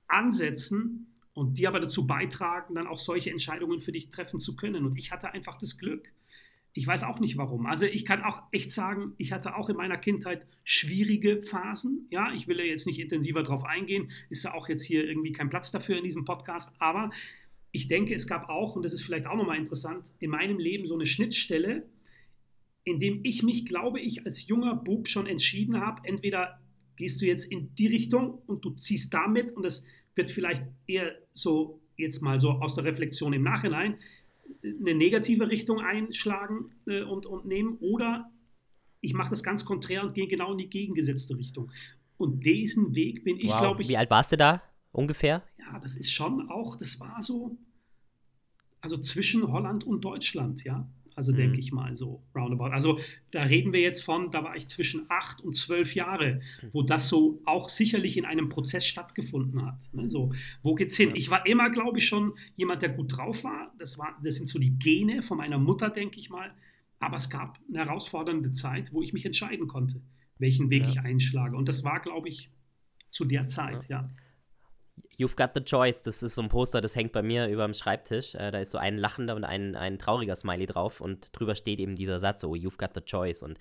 ansetzen 0.08 1.08
und 1.34 1.58
die 1.58 1.68
aber 1.68 1.80
dazu 1.80 2.06
beitragen, 2.06 2.76
dann 2.76 2.88
auch 2.88 3.00
solche 3.00 3.32
Entscheidungen 3.32 3.82
für 3.82 3.92
dich 3.92 4.10
treffen 4.10 4.40
zu 4.40 4.56
können. 4.56 4.86
Und 4.86 4.98
ich 4.98 5.12
hatte 5.12 5.32
einfach 5.32 5.58
das 5.58 5.78
Glück. 5.78 6.12
Ich 6.74 6.86
weiß 6.86 7.04
auch 7.04 7.20
nicht 7.20 7.38
warum. 7.38 7.66
Also 7.66 7.86
ich 7.86 8.06
kann 8.06 8.24
auch 8.24 8.44
echt 8.52 8.72
sagen, 8.72 9.14
ich 9.18 9.32
hatte 9.32 9.56
auch 9.56 9.70
in 9.70 9.76
meiner 9.76 9.98
Kindheit 9.98 10.46
schwierige 10.64 11.42
Phasen. 11.42 12.08
Ja, 12.12 12.34
ich 12.34 12.48
will 12.48 12.60
ja 12.60 12.66
jetzt 12.66 12.86
nicht 12.86 13.00
intensiver 13.00 13.44
darauf 13.44 13.64
eingehen, 13.64 14.12
ist 14.30 14.44
ja 14.44 14.54
auch 14.54 14.70
jetzt 14.70 14.84
hier 14.84 15.04
irgendwie 15.04 15.34
kein 15.34 15.50
Platz 15.50 15.72
dafür 15.72 15.98
in 15.98 16.04
diesem 16.04 16.26
Podcast. 16.26 16.74
Aber 16.80 17.10
ich 17.72 17.88
denke, 17.88 18.14
es 18.14 18.28
gab 18.28 18.50
auch, 18.50 18.76
und 18.76 18.84
das 18.84 18.94
ist 18.94 19.02
vielleicht 19.02 19.28
auch 19.28 19.36
nochmal 19.36 19.58
interessant, 19.58 20.12
in 20.20 20.30
meinem 20.30 20.60
Leben 20.60 20.86
so 20.86 20.96
eine 20.96 21.06
Schnittstelle, 21.06 21.88
in 22.84 23.00
dem 23.00 23.22
ich 23.24 23.44
mich, 23.44 23.66
glaube 23.66 24.00
ich, 24.00 24.26
als 24.26 24.48
junger 24.48 24.76
Bub 24.76 25.08
schon 25.08 25.28
entschieden 25.28 25.80
habe, 25.80 26.02
entweder 26.08 26.60
gehst 26.96 27.22
du 27.22 27.26
jetzt 27.26 27.46
in 27.46 27.74
die 27.76 27.88
Richtung 27.88 28.42
und 28.48 28.66
du 28.66 28.72
ziehst 28.72 29.14
damit 29.14 29.52
und 29.52 29.64
das 29.64 29.86
wird 30.16 30.30
vielleicht 30.30 30.64
eher 30.88 31.16
so 31.34 31.82
jetzt 31.98 32.22
mal 32.22 32.40
so 32.40 32.52
aus 32.52 32.76
der 32.76 32.84
Reflexion 32.84 33.34
im 33.34 33.44
Nachhinein 33.44 33.98
eine 34.64 34.96
negative 34.96 35.50
Richtung 35.50 35.80
einschlagen 35.80 36.72
äh, 36.88 37.04
und, 37.04 37.26
und 37.26 37.46
nehmen 37.46 37.78
oder 37.80 38.32
ich 39.02 39.14
mache 39.14 39.30
das 39.30 39.44
ganz 39.44 39.66
konträr 39.66 40.04
und 40.04 40.14
gehe 40.14 40.28
genau 40.28 40.52
in 40.52 40.58
die 40.58 40.70
gegengesetzte 40.70 41.38
Richtung. 41.38 41.72
Und 42.18 42.46
diesen 42.46 42.96
Weg 42.96 43.24
bin 43.24 43.40
ich, 43.40 43.50
wow. 43.50 43.60
glaube 43.60 43.82
ich. 43.82 43.88
Wie 43.88 43.98
alt 43.98 44.10
warst 44.10 44.32
du 44.34 44.38
da 44.38 44.62
ungefähr? 44.92 45.44
Ja, 45.58 45.80
das 45.80 45.96
ist 45.96 46.12
schon 46.12 46.50
auch, 46.50 46.76
das 46.76 47.00
war 47.00 47.24
so, 47.24 47.58
also 48.82 48.98
zwischen 48.98 49.52
Holland 49.52 49.86
und 49.86 50.02
Deutschland, 50.02 50.64
ja. 50.64 50.86
Also 51.20 51.34
mhm. 51.34 51.36
denke 51.36 51.60
ich 51.60 51.74
mal 51.74 51.98
so 51.98 52.24
roundabout. 52.34 52.72
Also 52.72 52.98
da 53.32 53.44
reden 53.44 53.74
wir 53.74 53.82
jetzt 53.82 54.06
von, 54.06 54.32
da 54.32 54.42
war 54.42 54.56
ich 54.56 54.70
zwischen 54.70 55.06
acht 55.10 55.42
und 55.42 55.54
zwölf 55.54 55.94
Jahre, 55.94 56.40
wo 56.72 56.82
das 56.82 57.10
so 57.10 57.42
auch 57.44 57.68
sicherlich 57.68 58.16
in 58.16 58.24
einem 58.24 58.48
Prozess 58.48 58.88
stattgefunden 58.88 59.66
hat. 59.66 59.78
Ne? 59.94 60.08
So, 60.08 60.32
wo 60.64 60.76
geht's 60.76 60.96
hin? 60.96 61.12
Ich 61.16 61.30
war 61.30 61.46
immer, 61.46 61.72
glaube 61.72 61.98
ich, 61.98 62.08
schon 62.08 62.36
jemand, 62.56 62.84
der 62.84 62.90
gut 62.90 63.18
drauf 63.18 63.44
war. 63.44 63.74
Das, 63.78 64.00
war. 64.00 64.18
das 64.24 64.36
sind 64.36 64.48
so 64.48 64.60
die 64.60 64.80
Gene 64.80 65.22
von 65.22 65.38
meiner 65.40 65.58
Mutter, 65.58 65.90
denke 65.90 66.22
ich 66.22 66.30
mal. 66.30 66.54
Aber 67.00 67.18
es 67.18 67.30
gab 67.30 67.60
eine 67.68 67.80
herausfordernde 67.80 68.54
Zeit, 68.54 68.94
wo 68.94 69.02
ich 69.02 69.12
mich 69.12 69.26
entscheiden 69.26 69.68
konnte, 69.68 70.02
welchen 70.38 70.70
Weg 70.70 70.84
ja. 70.84 70.90
ich 70.90 71.00
einschlage. 71.02 71.58
Und 71.58 71.68
das 71.68 71.84
war, 71.84 72.00
glaube 72.00 72.30
ich, 72.30 72.50
zu 73.10 73.26
der 73.26 73.50
Zeit, 73.50 73.90
ja. 73.90 74.04
ja. 74.04 74.10
You've 75.18 75.36
Got 75.36 75.52
the 75.54 75.64
Choice, 75.64 76.04
das 76.04 76.24
ist 76.24 76.36
so 76.36 76.42
ein 76.42 76.50
Poster, 76.50 76.82
das 76.82 76.96
hängt 76.96 77.12
bei 77.12 77.22
mir 77.22 77.48
über 77.48 77.66
dem 77.66 77.74
Schreibtisch. 77.74 78.36
Äh, 78.36 78.52
da 78.52 78.60
ist 78.60 78.72
so 78.72 78.78
ein 78.78 78.98
lachender 78.98 79.36
und 79.36 79.44
ein, 79.44 79.76
ein 79.76 80.00
trauriger 80.00 80.36
Smiley 80.36 80.66
drauf 80.66 81.02
und 81.02 81.30
drüber 81.38 81.56
steht 81.56 81.80
eben 81.80 81.96
dieser 81.96 82.20
Satz, 82.20 82.44
oh, 82.44 82.56
You've 82.56 82.78
Got 82.78 82.92
the 82.96 83.02
Choice. 83.02 83.44
Und 83.44 83.60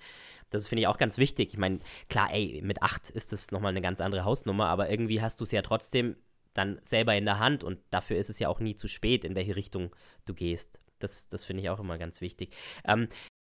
das 0.49 0.67
finde 0.67 0.81
ich 0.81 0.87
auch 0.87 0.97
ganz 0.97 1.17
wichtig. 1.17 1.53
Ich 1.53 1.59
meine, 1.59 1.79
klar, 2.09 2.29
ey, 2.31 2.61
mit 2.63 2.81
acht 2.81 3.09
ist 3.09 3.31
das 3.31 3.51
nochmal 3.51 3.71
eine 3.71 3.81
ganz 3.81 4.01
andere 4.01 4.25
Hausnummer, 4.25 4.67
aber 4.67 4.89
irgendwie 4.89 5.21
hast 5.21 5.39
du 5.39 5.43
es 5.43 5.51
ja 5.51 5.61
trotzdem 5.61 6.15
dann 6.53 6.79
selber 6.81 7.15
in 7.15 7.25
der 7.25 7.39
Hand 7.39 7.63
und 7.63 7.79
dafür 7.91 8.17
ist 8.17 8.29
es 8.29 8.39
ja 8.39 8.49
auch 8.49 8.59
nie 8.59 8.75
zu 8.75 8.87
spät, 8.87 9.23
in 9.23 9.35
welche 9.35 9.55
Richtung 9.55 9.95
du 10.25 10.33
gehst. 10.33 10.79
Das, 10.99 11.29
das 11.29 11.43
finde 11.43 11.63
ich 11.63 11.69
auch 11.69 11.79
immer 11.79 11.97
ganz 11.97 12.21
wichtig. 12.21 12.55
Ähm, 12.85 13.07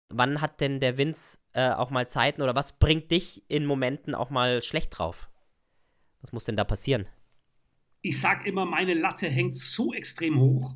wann 0.10 0.41
hat 0.41 0.62
denn 0.62 0.80
der 0.80 0.97
Vince 0.97 1.39
äh, 1.54 1.71
auch 1.71 1.89
mal 1.89 2.08
Zeiten 2.08 2.41
oder 2.41 2.56
was 2.56 2.77
bringt 2.77 3.12
dich 3.12 3.43
in 3.49 3.65
Momenten 3.65 4.15
auch 4.15 4.30
mal 4.30 4.62
schlecht 4.62 4.97
drauf? 4.97 5.30
Was 6.21 6.32
muss 6.32 6.45
denn 6.45 6.56
da 6.56 6.63
passieren? 6.63 7.08
Ich 8.02 8.20
sage 8.20 8.48
immer, 8.48 8.66
meine 8.66 8.94
Latte 8.94 9.28
hängt 9.30 9.56
so 9.56 9.94
extrem 9.94 10.40
hoch. 10.40 10.76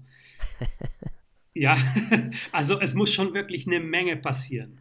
ja, 1.54 1.78
also 2.52 2.80
es 2.80 2.94
muss 2.94 3.14
schon 3.14 3.34
wirklich 3.34 3.68
eine 3.68 3.80
Menge 3.80 4.16
passieren, 4.16 4.80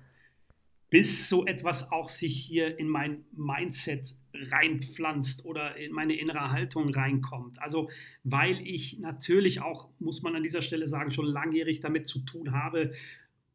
bis 0.90 1.28
so 1.28 1.46
etwas 1.46 1.90
auch 1.90 2.09
sich 2.09 2.37
hier 2.37 2.78
in 2.78 2.88
mein 2.88 3.24
Mindset 3.33 4.14
reinpflanzt 4.35 5.44
oder 5.44 5.76
in 5.76 5.92
meine 5.92 6.14
innere 6.14 6.50
Haltung 6.50 6.92
reinkommt. 6.92 7.61
Also 7.62 7.88
weil 8.24 8.66
ich 8.66 8.98
natürlich 8.98 9.61
auch, 9.61 9.88
muss 9.98 10.22
man 10.22 10.35
an 10.37 10.42
dieser 10.42 10.62
Stelle 10.62 10.88
sagen, 10.88 11.11
schon 11.11 11.26
langjährig 11.26 11.80
damit 11.80 12.07
zu 12.07 12.20
tun 12.20 12.52
habe 12.52 12.92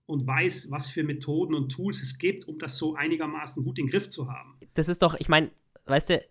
und 0.06 0.26
weiß, 0.26 0.72
was 0.72 0.90
für 0.90 1.04
Methoden 1.04 1.54
und 1.54 1.70
Tools 1.70 2.02
es 2.02 2.18
gibt, 2.18 2.48
um 2.48 2.58
das 2.58 2.78
so 2.78 2.96
einigermaßen 2.96 3.64
gut 3.64 3.78
in 3.78 3.86
den 3.86 3.92
Griff 3.92 4.10
zu 4.10 4.32
haben. 4.32 4.58
Das 4.74 4.90
ist 4.90 5.04
doch, 5.04 5.16
ich 5.20 5.30
meine, 5.30 5.52
weißt 5.86 6.10
du, 6.10 6.26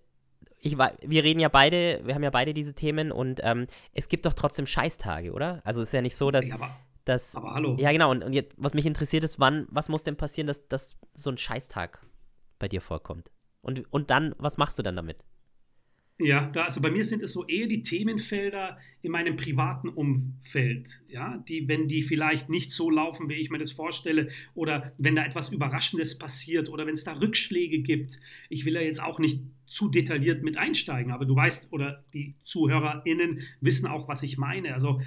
ich, 0.61 0.77
wir 0.77 1.25
reden 1.25 1.41
ja 1.41 1.49
beide, 1.49 2.01
wir 2.05 2.15
haben 2.15 2.23
ja 2.23 2.31
beide 2.31 2.53
diese 2.53 2.75
Themen 2.75 3.13
und 3.13 3.41
ähm, 3.43 3.67
es 3.95 4.09
gibt 4.09 4.27
doch 4.27 4.35
trotzdem 4.35 4.67
Scheißtage, 4.67 5.33
oder? 5.33 5.61
Also 5.65 5.83
es 5.83 5.89
ist 5.89 5.93
ja 5.93 6.03
nicht 6.03 6.17
so, 6.17 6.31
dass. 6.31 6.49
Ja, 6.49 6.57
aber, 6.57 6.77
dass 7.05 7.37
aber 7.37 7.55
hallo. 7.55 7.77
Ja, 7.79 7.93
genau. 7.93 8.11
Und, 8.11 8.25
und 8.25 8.33
jetzt, 8.33 8.55
was 8.57 8.75
mich 8.75 8.87
interessiert 8.87 9.25
ist, 9.25 9.39
wann, 9.39 9.67
was 9.71 9.89
muss 9.89 10.03
denn 10.03 10.17
passieren, 10.17 10.47
dass, 10.47 10.67
dass 10.69 10.97
so 11.15 11.31
ein 11.31 11.39
Scheißtag 11.39 12.01
bei 12.59 12.69
dir 12.69 12.81
vorkommt? 12.81 13.31
Und, 13.63 13.93
und 13.93 14.11
dann, 14.11 14.35
was 14.39 14.57
machst 14.59 14.79
du 14.79 14.83
dann 14.83 14.97
damit? 14.97 15.25
Ja, 16.21 16.51
da, 16.51 16.65
also 16.65 16.81
bei 16.81 16.91
mir 16.91 17.05
sind 17.05 17.23
es 17.23 17.33
so 17.33 17.47
eher 17.47 17.69
die 17.69 17.83
Themenfelder 17.83 18.79
in 19.03 19.13
meinem 19.13 19.37
privaten 19.37 19.89
Umfeld, 19.89 21.01
ja, 21.09 21.37
die, 21.49 21.69
wenn 21.69 21.87
die 21.87 22.03
vielleicht 22.03 22.49
nicht 22.49 22.73
so 22.73 22.91
laufen, 22.91 23.29
wie 23.29 23.35
ich 23.35 23.51
mir 23.51 23.59
das 23.59 23.71
vorstelle, 23.71 24.29
oder 24.55 24.93
wenn 24.99 25.15
da 25.15 25.25
etwas 25.25 25.53
Überraschendes 25.53 26.19
passiert 26.19 26.69
oder 26.69 26.87
wenn 26.87 26.95
es 26.95 27.05
da 27.05 27.13
Rückschläge 27.13 27.79
gibt. 27.79 28.19
Ich 28.49 28.65
will 28.65 28.75
ja 28.75 28.81
jetzt 28.81 29.01
auch 29.01 29.21
nicht 29.21 29.43
zu 29.67 29.89
detailliert 29.89 30.43
mit 30.43 30.57
einsteigen, 30.57 31.13
aber 31.13 31.25
du 31.25 31.37
weißt, 31.37 31.73
oder 31.73 32.05
die 32.13 32.35
ZuhörerInnen 32.43 33.43
wissen 33.61 33.87
auch, 33.87 34.09
was 34.09 34.25
ich 34.25 34.39
meine. 34.39 34.73
Also 34.73 35.01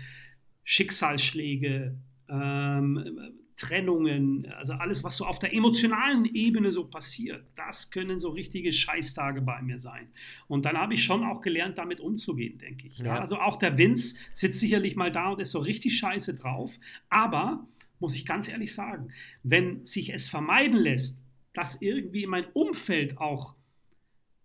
Schicksalsschläge, 0.63 1.97
ähm, 2.29 3.40
Trennungen, 3.61 4.51
also 4.57 4.73
alles, 4.73 5.03
was 5.03 5.17
so 5.17 5.25
auf 5.25 5.37
der 5.37 5.53
emotionalen 5.53 6.25
Ebene 6.25 6.71
so 6.71 6.85
passiert, 6.85 7.45
das 7.55 7.91
können 7.91 8.19
so 8.19 8.29
richtige 8.29 8.71
Scheißtage 8.71 9.39
bei 9.41 9.61
mir 9.61 9.79
sein. 9.79 10.09
Und 10.47 10.65
dann 10.65 10.79
habe 10.79 10.95
ich 10.95 11.03
schon 11.03 11.23
auch 11.23 11.41
gelernt, 11.41 11.77
damit 11.77 11.99
umzugehen, 11.99 12.57
denke 12.57 12.87
ich. 12.87 12.97
Ja. 12.97 13.19
Also 13.19 13.37
auch 13.37 13.57
der 13.57 13.77
Vince 13.77 14.17
sitzt 14.33 14.59
sicherlich 14.59 14.95
mal 14.95 15.11
da 15.11 15.29
und 15.29 15.39
ist 15.39 15.51
so 15.51 15.59
richtig 15.59 15.95
scheiße 15.95 16.35
drauf. 16.35 16.71
Aber, 17.09 17.67
muss 17.99 18.15
ich 18.15 18.25
ganz 18.25 18.49
ehrlich 18.49 18.73
sagen, 18.73 19.09
wenn 19.43 19.85
sich 19.85 20.11
es 20.11 20.27
vermeiden 20.27 20.77
lässt, 20.77 21.21
dass 21.53 21.83
irgendwie 21.83 22.25
mein 22.25 22.45
Umfeld 22.53 23.19
auch 23.19 23.53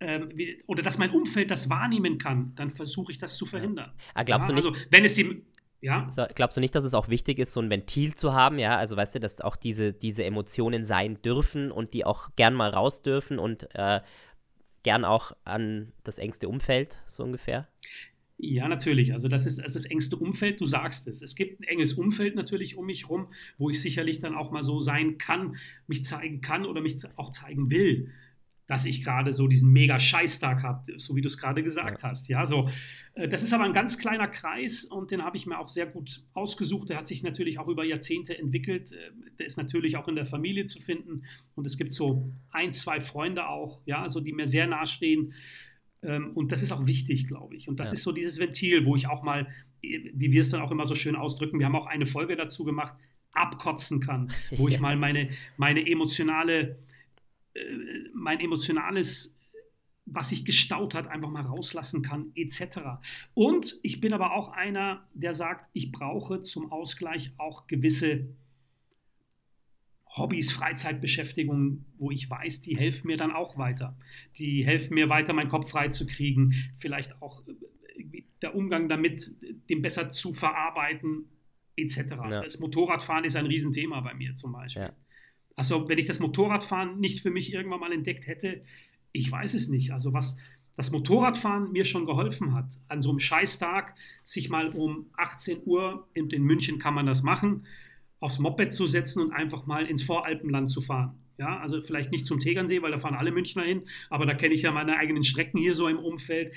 ähm, 0.01 0.29
oder 0.67 0.83
dass 0.83 0.99
mein 0.99 1.11
Umfeld 1.11 1.51
das 1.51 1.71
wahrnehmen 1.71 2.19
kann, 2.19 2.53
dann 2.57 2.71
versuche 2.71 3.13
ich 3.13 3.19
das 3.19 3.39
zu 3.39 3.47
verhindern. 3.47 3.93
Ja. 3.97 4.13
Ah, 4.13 4.23
glaubst 4.25 4.51
ja, 4.51 4.55
du 4.55 4.61
nicht? 4.61 4.69
Also, 4.69 4.87
wenn 4.91 5.07
es 5.07 5.15
die, 5.15 5.43
ja. 5.81 6.07
So, 6.11 6.25
glaubst 6.35 6.57
du 6.57 6.61
nicht, 6.61 6.75
dass 6.75 6.85
es 6.85 6.95
auch 6.95 7.09
wichtig 7.09 7.39
ist, 7.39 7.53
so 7.53 7.61
ein 7.61 7.71
Ventil 7.71 8.15
zu 8.15 8.33
haben? 8.33 8.59
Ja, 8.59 8.77
also 8.77 8.97
weißt 8.97 9.17
du, 9.17 9.21
dass 9.21 9.41
auch 9.41 9.57
diese, 9.57 9.93
diese 9.93 10.25
Emotionen 10.25 10.85
sein 10.85 11.21
dürfen 11.23 11.71
und 11.71 11.95
die 11.95 12.05
auch 12.05 12.31
gern 12.37 12.55
mal 12.55 12.71
raus 12.71 13.03
dürfen 13.03 13.39
und 13.39 13.69
äh, 13.75 14.01
gern 14.83 15.05
auch 15.05 15.33
an 15.45 15.93
das 16.05 16.19
engste 16.19 16.49
Umfeld, 16.49 17.03
so 17.07 17.25
ungefähr? 17.25 17.69
Ja, 18.39 18.69
natürlich. 18.69 19.13
Also 19.13 19.29
das 19.29 19.47
ist, 19.47 19.59
das 19.59 19.75
ist 19.75 19.85
das 19.85 19.91
engste 19.91 20.17
Umfeld, 20.17 20.61
du 20.61 20.67
sagst 20.67 21.09
es. 21.09 21.23
Es 21.23 21.37
gibt 21.37 21.61
ein 21.61 21.65
enges 21.65 21.95
Umfeld 21.95 22.37
natürlich 22.37 22.77
um 22.77 22.87
mich 22.87 23.09
rum, 23.09 23.29
wo 23.57 23.71
ich 23.71 23.81
sicherlich 23.81 24.21
dann 24.21 24.35
auch 24.35 24.51
mal 24.51 24.63
so 24.63 24.81
sein 24.81 25.19
kann, 25.19 25.57
mich 25.87 26.05
zeigen 26.05 26.43
kann 26.43 26.67
oder 26.67 26.81
mich 26.81 26.99
auch 27.17 27.31
zeigen 27.31 27.71
will 27.71 28.13
dass 28.67 28.85
ich 28.85 29.05
gerade 29.05 29.33
so 29.33 29.47
diesen 29.47 29.73
mega 29.73 30.01
Scheißtag 30.01 30.63
habe, 30.63 30.99
so 30.99 31.15
wie 31.15 31.21
du 31.21 31.29
es 31.29 31.39
gerade 31.39 31.63
gesagt 31.63 32.03
ja. 32.03 32.09
hast. 32.09 32.29
Ja, 32.29 32.47
so, 32.47 32.69
äh, 33.15 33.29
das 33.29 33.43
ist 33.43 33.53
aber 33.53 33.65
ein 33.65 33.73
ganz 33.73 33.99
kleiner 33.99 34.27
Kreis 34.27 34.85
und 34.85 35.11
den 35.11 35.23
habe 35.23 35.37
ich 35.37 35.47
mir 35.47 35.59
auch 35.59 35.69
sehr 35.69 35.87
gut 35.87 36.25
ausgesucht. 36.35 36.91
Der 36.91 36.99
hat 36.99 37.07
sich 37.07 37.23
natürlich 37.23 37.59
auch 37.59 37.69
über 37.69 37.85
Jahrzehnte 37.85 38.37
entwickelt. 38.37 38.93
Äh, 38.93 39.13
der 39.39 39.47
ist 39.47 39.57
natürlich 39.57 39.97
auch 39.97 40.09
in 40.09 40.17
der 40.17 40.27
Familie 40.27 40.67
zu 40.67 40.81
finden 40.81 41.25
und 41.55 41.67
es 41.67 41.79
gibt 41.79 41.93
so 41.93 42.33
ein, 42.51 42.73
zwei 42.73 43.01
Freunde 43.01 43.49
auch, 43.49 43.81
ja, 43.87 44.03
also 44.03 44.21
die 44.21 44.33
mir 44.33 44.49
sehr 44.49 44.67
nahestehen. 44.67 45.35
Ähm, 46.03 46.33
und 46.35 46.51
das 46.51 46.63
ist 46.63 46.73
auch 46.73 46.87
wichtig, 46.87 47.29
glaube 47.29 47.55
ich. 47.55 47.69
Und 47.69 47.79
das 47.79 47.91
ja. 47.91 47.95
ist 47.95 48.03
so 48.03 48.11
dieses 48.11 48.41
Ventil, 48.41 48.85
wo 48.85 48.97
ich 48.97 49.09
auch 49.09 49.23
mal, 49.23 49.47
wie 49.81 50.33
wir 50.33 50.41
es 50.41 50.51
dann 50.51 50.61
auch 50.61 50.73
immer 50.73 50.87
so 50.87 50.97
schön 50.97 51.15
ausdrücken, 51.15 51.61
wir 51.61 51.67
haben 51.67 51.77
auch 51.77 51.87
eine 51.87 52.07
Folge 52.07 52.35
dazu 52.35 52.65
gemacht, 52.65 52.95
abkotzen 53.31 54.01
kann, 54.01 54.33
wo 54.51 54.67
ich 54.67 54.81
mal 54.81 54.97
meine, 54.97 55.31
meine 55.57 55.87
emotionale 55.87 56.61
äh, 56.61 56.77
mein 58.15 58.41
emotionales, 58.41 59.39
was 60.05 60.29
sich 60.29 60.45
gestaut 60.45 60.95
hat, 60.95 61.09
einfach 61.09 61.31
mal 61.31 61.43
rauslassen 61.43 62.03
kann, 62.03 62.33
etc. 62.35 62.79
Und 63.35 63.79
ich 63.83 64.01
bin 64.01 64.13
aber 64.13 64.35
auch 64.35 64.51
einer, 64.51 65.07
der 65.15 65.35
sagt, 65.35 65.71
ich 65.73 65.93
brauche 65.93 66.43
zum 66.43 66.71
Ausgleich 66.71 67.33
auch 67.39 67.67
gewisse 67.67 68.29
Hobbys, 70.17 70.53
Freizeitbeschäftigungen, 70.53 71.85
wo 71.99 72.11
ich 72.11 72.29
weiß, 72.31 72.63
die 72.63 72.77
helfen 72.77 73.07
mir 73.07 73.17
dann 73.17 73.33
auch 73.33 73.59
weiter. 73.59 73.99
Die 74.39 74.65
helfen 74.65 74.95
mir 74.95 75.09
weiter, 75.09 75.33
meinen 75.33 75.51
Kopf 75.51 75.71
frei 75.71 75.89
zu 75.89 76.07
kriegen, 76.07 76.55
vielleicht 76.79 77.21
auch 77.21 77.47
äh, 77.47 78.23
der 78.41 78.55
Umgang 78.55 78.89
damit, 78.89 79.35
den 79.69 79.83
besser 79.83 80.13
zu 80.13 80.33
verarbeiten, 80.33 81.27
etc. 81.77 81.97
Ja. 81.99 82.43
Das 82.43 82.59
Motorradfahren 82.61 83.25
ist 83.25 83.37
ein 83.37 83.47
Riesenthema 83.47 84.01
bei 84.01 84.15
mir 84.15 84.35
zum 84.37 84.53
Beispiel. 84.53 84.83
Ja. 84.83 84.93
Also 85.57 85.89
wenn 85.89 85.99
ich 85.99 86.05
das 86.05 86.21
Motorradfahren 86.21 87.01
nicht 87.01 87.23
für 87.23 87.31
mich 87.31 87.53
irgendwann 87.53 87.81
mal 87.81 87.93
entdeckt 87.93 88.27
hätte, 88.27 88.63
ich 89.13 89.33
weiß 89.33 89.55
es 89.55 89.69
nicht. 89.69 89.93
Also 89.93 90.13
was 90.13 90.37
das 90.77 90.91
Motorradfahren 90.91 91.73
mir 91.73 91.87
schon 91.87 92.05
geholfen 92.05 92.55
hat, 92.55 92.67
an 92.89 93.01
so 93.01 93.09
einem 93.09 93.19
Scheißtag 93.19 93.95
sich 94.25 94.51
mal 94.51 94.69
um 94.69 95.07
18 95.17 95.63
Uhr, 95.65 96.07
in, 96.13 96.29
in 96.31 96.43
München 96.43 96.79
kann 96.79 96.95
man 96.95 97.07
das 97.07 97.23
machen, 97.23 97.67
aufs 98.21 98.39
Moped 98.39 98.73
zu 98.73 98.87
setzen 98.87 99.23
und 99.23 99.33
einfach 99.33 99.67
mal 99.67 99.87
ins 99.87 100.03
Voralpenland 100.03 100.71
zu 100.71 100.83
fahren. 100.83 101.15
Ja, 101.39 101.59
also 101.59 101.83
vielleicht 101.83 102.13
nicht 102.13 102.27
zum 102.27 102.41
Tegernsee, 102.41 102.81
weil 102.81 102.91
da 102.91 102.99
fahren 102.99 103.15
alle 103.15 103.31
Münchner 103.31 103.63
hin, 103.63 103.83
aber 104.09 104.25
da 104.25 104.35
kenne 104.35 104.55
ich 104.55 104.63
ja 104.63 104.73
meine 104.73 104.97
eigenen 104.97 105.25
Strecken 105.25 105.59
hier 105.59 105.75
so 105.75 105.89
im 105.89 105.99
Umfeld 105.99 106.53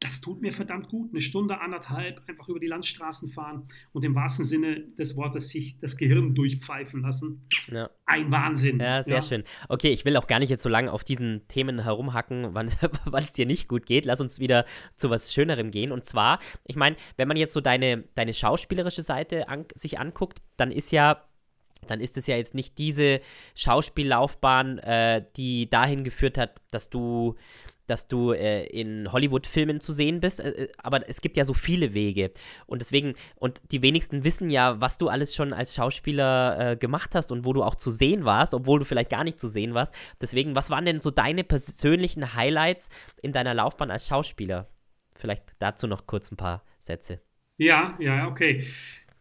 das 0.00 0.22
tut 0.22 0.40
mir 0.40 0.52
verdammt 0.52 0.88
gut. 0.88 1.10
Eine 1.12 1.20
Stunde, 1.20 1.60
anderthalb 1.60 2.22
einfach 2.26 2.48
über 2.48 2.58
die 2.58 2.66
Landstraßen 2.66 3.28
fahren 3.28 3.66
und 3.92 4.02
im 4.02 4.14
wahrsten 4.14 4.46
Sinne 4.46 4.80
des 4.98 5.14
Wortes 5.14 5.50
sich 5.50 5.78
das 5.78 5.98
Gehirn 5.98 6.34
durchpfeifen 6.34 7.02
lassen. 7.02 7.46
Ja. 7.70 7.90
Ein 8.06 8.30
Wahnsinn. 8.30 8.80
Ja, 8.80 9.02
sehr 9.02 9.16
ja. 9.16 9.22
schön. 9.22 9.44
Okay, 9.68 9.90
ich 9.90 10.06
will 10.06 10.16
auch 10.16 10.26
gar 10.26 10.38
nicht 10.38 10.48
jetzt 10.48 10.62
so 10.62 10.70
lange 10.70 10.90
auf 10.90 11.04
diesen 11.04 11.46
Themen 11.48 11.80
herumhacken, 11.80 12.48
wann 12.54 13.22
es 13.22 13.32
dir 13.34 13.44
nicht 13.44 13.68
gut 13.68 13.84
geht. 13.84 14.06
Lass 14.06 14.22
uns 14.22 14.40
wieder 14.40 14.64
zu 14.96 15.10
was 15.10 15.34
Schönerem 15.34 15.70
gehen. 15.70 15.92
Und 15.92 16.06
zwar, 16.06 16.38
ich 16.66 16.76
meine, 16.76 16.96
wenn 17.18 17.28
man 17.28 17.36
jetzt 17.36 17.52
so 17.52 17.60
deine, 17.60 18.04
deine 18.14 18.32
schauspielerische 18.32 19.02
Seite 19.02 19.50
an, 19.50 19.66
sich 19.74 19.98
anguckt, 19.98 20.38
dann 20.56 20.72
ist 20.72 20.92
ja 20.92 21.24
dann 21.86 22.00
ist 22.00 22.18
es 22.18 22.26
ja 22.26 22.36
jetzt 22.36 22.54
nicht 22.54 22.76
diese 22.76 23.20
Schauspiellaufbahn, 23.54 24.78
äh, 24.80 25.24
die 25.36 25.70
dahin 25.70 26.04
geführt 26.04 26.36
hat, 26.36 26.60
dass 26.70 26.90
du 26.90 27.36
dass 27.90 28.08
du 28.08 28.32
äh, 28.32 28.64
in 28.66 29.10
Hollywood-Filmen 29.12 29.80
zu 29.80 29.92
sehen 29.92 30.20
bist, 30.20 30.40
äh, 30.40 30.50
äh, 30.50 30.68
aber 30.78 31.08
es 31.08 31.20
gibt 31.20 31.36
ja 31.36 31.44
so 31.44 31.54
viele 31.54 31.92
Wege. 31.92 32.30
Und 32.66 32.80
deswegen, 32.80 33.14
und 33.36 33.60
die 33.72 33.82
wenigsten 33.82 34.24
wissen 34.24 34.50
ja, 34.50 34.80
was 34.80 34.98
du 34.98 35.08
alles 35.08 35.34
schon 35.34 35.52
als 35.52 35.74
Schauspieler 35.74 36.72
äh, 36.72 36.76
gemacht 36.76 37.14
hast 37.14 37.32
und 37.32 37.44
wo 37.44 37.52
du 37.52 37.62
auch 37.62 37.74
zu 37.74 37.90
sehen 37.90 38.24
warst, 38.24 38.54
obwohl 38.54 38.78
du 38.78 38.84
vielleicht 38.84 39.10
gar 39.10 39.24
nicht 39.24 39.38
zu 39.38 39.48
sehen 39.48 39.74
warst. 39.74 39.94
Deswegen, 40.20 40.54
was 40.54 40.70
waren 40.70 40.84
denn 40.84 41.00
so 41.00 41.10
deine 41.10 41.44
persönlichen 41.44 42.34
Highlights 42.34 42.88
in 43.22 43.32
deiner 43.32 43.54
Laufbahn 43.54 43.90
als 43.90 44.06
Schauspieler? 44.06 44.68
Vielleicht 45.16 45.44
dazu 45.58 45.86
noch 45.86 46.06
kurz 46.06 46.30
ein 46.30 46.36
paar 46.36 46.64
Sätze. 46.78 47.20
Ja, 47.58 47.96
ja, 48.00 48.26
okay. 48.28 48.66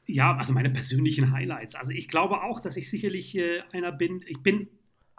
Ja, 0.06 0.38
also 0.38 0.54
meine 0.54 0.70
persönlichen 0.70 1.32
Highlights. 1.32 1.76
Also 1.76 1.92
ich 1.92 2.08
glaube 2.08 2.42
auch, 2.42 2.62
dass 2.62 2.78
ich 2.78 2.90
sicherlich 2.90 3.36
äh, 3.36 3.62
einer 3.74 3.92
bin. 3.92 4.24
Ich 4.28 4.42
bin 4.42 4.70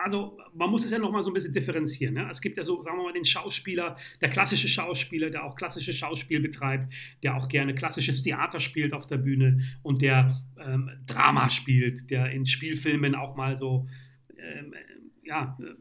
also 0.03 0.39
man 0.55 0.71
muss 0.71 0.85
es 0.85 0.91
ja 0.91 0.99
nochmal 0.99 1.23
so 1.23 1.31
ein 1.31 1.35
bisschen 1.35 1.53
differenzieren. 1.53 2.15
Ne? 2.15 2.27
Es 2.31 2.41
gibt 2.41 2.57
ja 2.57 2.65
so, 2.65 2.81
sagen 2.83 2.99
wir 2.99 3.05
mal, 3.05 3.13
den 3.13 3.25
Schauspieler, 3.25 3.97
der 4.21 4.31
klassische 4.31 4.69
Schauspieler, 4.69 5.31
der 5.31 5.45
auch 5.45 5.57
klassisches 5.57 5.97
Schauspiel 5.97 6.41
betreibt, 6.41 6.93
der 7.23 7.37
auch 7.37 7.49
gerne 7.49 7.75
klassisches 7.75 8.23
Theater 8.23 8.61
spielt 8.61 8.93
auf 8.93 9.07
der 9.07 9.19
Bühne 9.19 9.63
und 9.83 10.03
der 10.03 10.43
ähm, 10.59 10.91
Drama 11.07 11.51
spielt, 11.51 12.11
der 12.11 12.31
in 12.31 12.47
Spielfilmen 12.47 13.15
auch 13.15 13.37
mal 13.37 13.57
so, 13.57 13.89
ähm, 14.37 14.75
ja, 15.23 15.59
äh, 15.61 15.75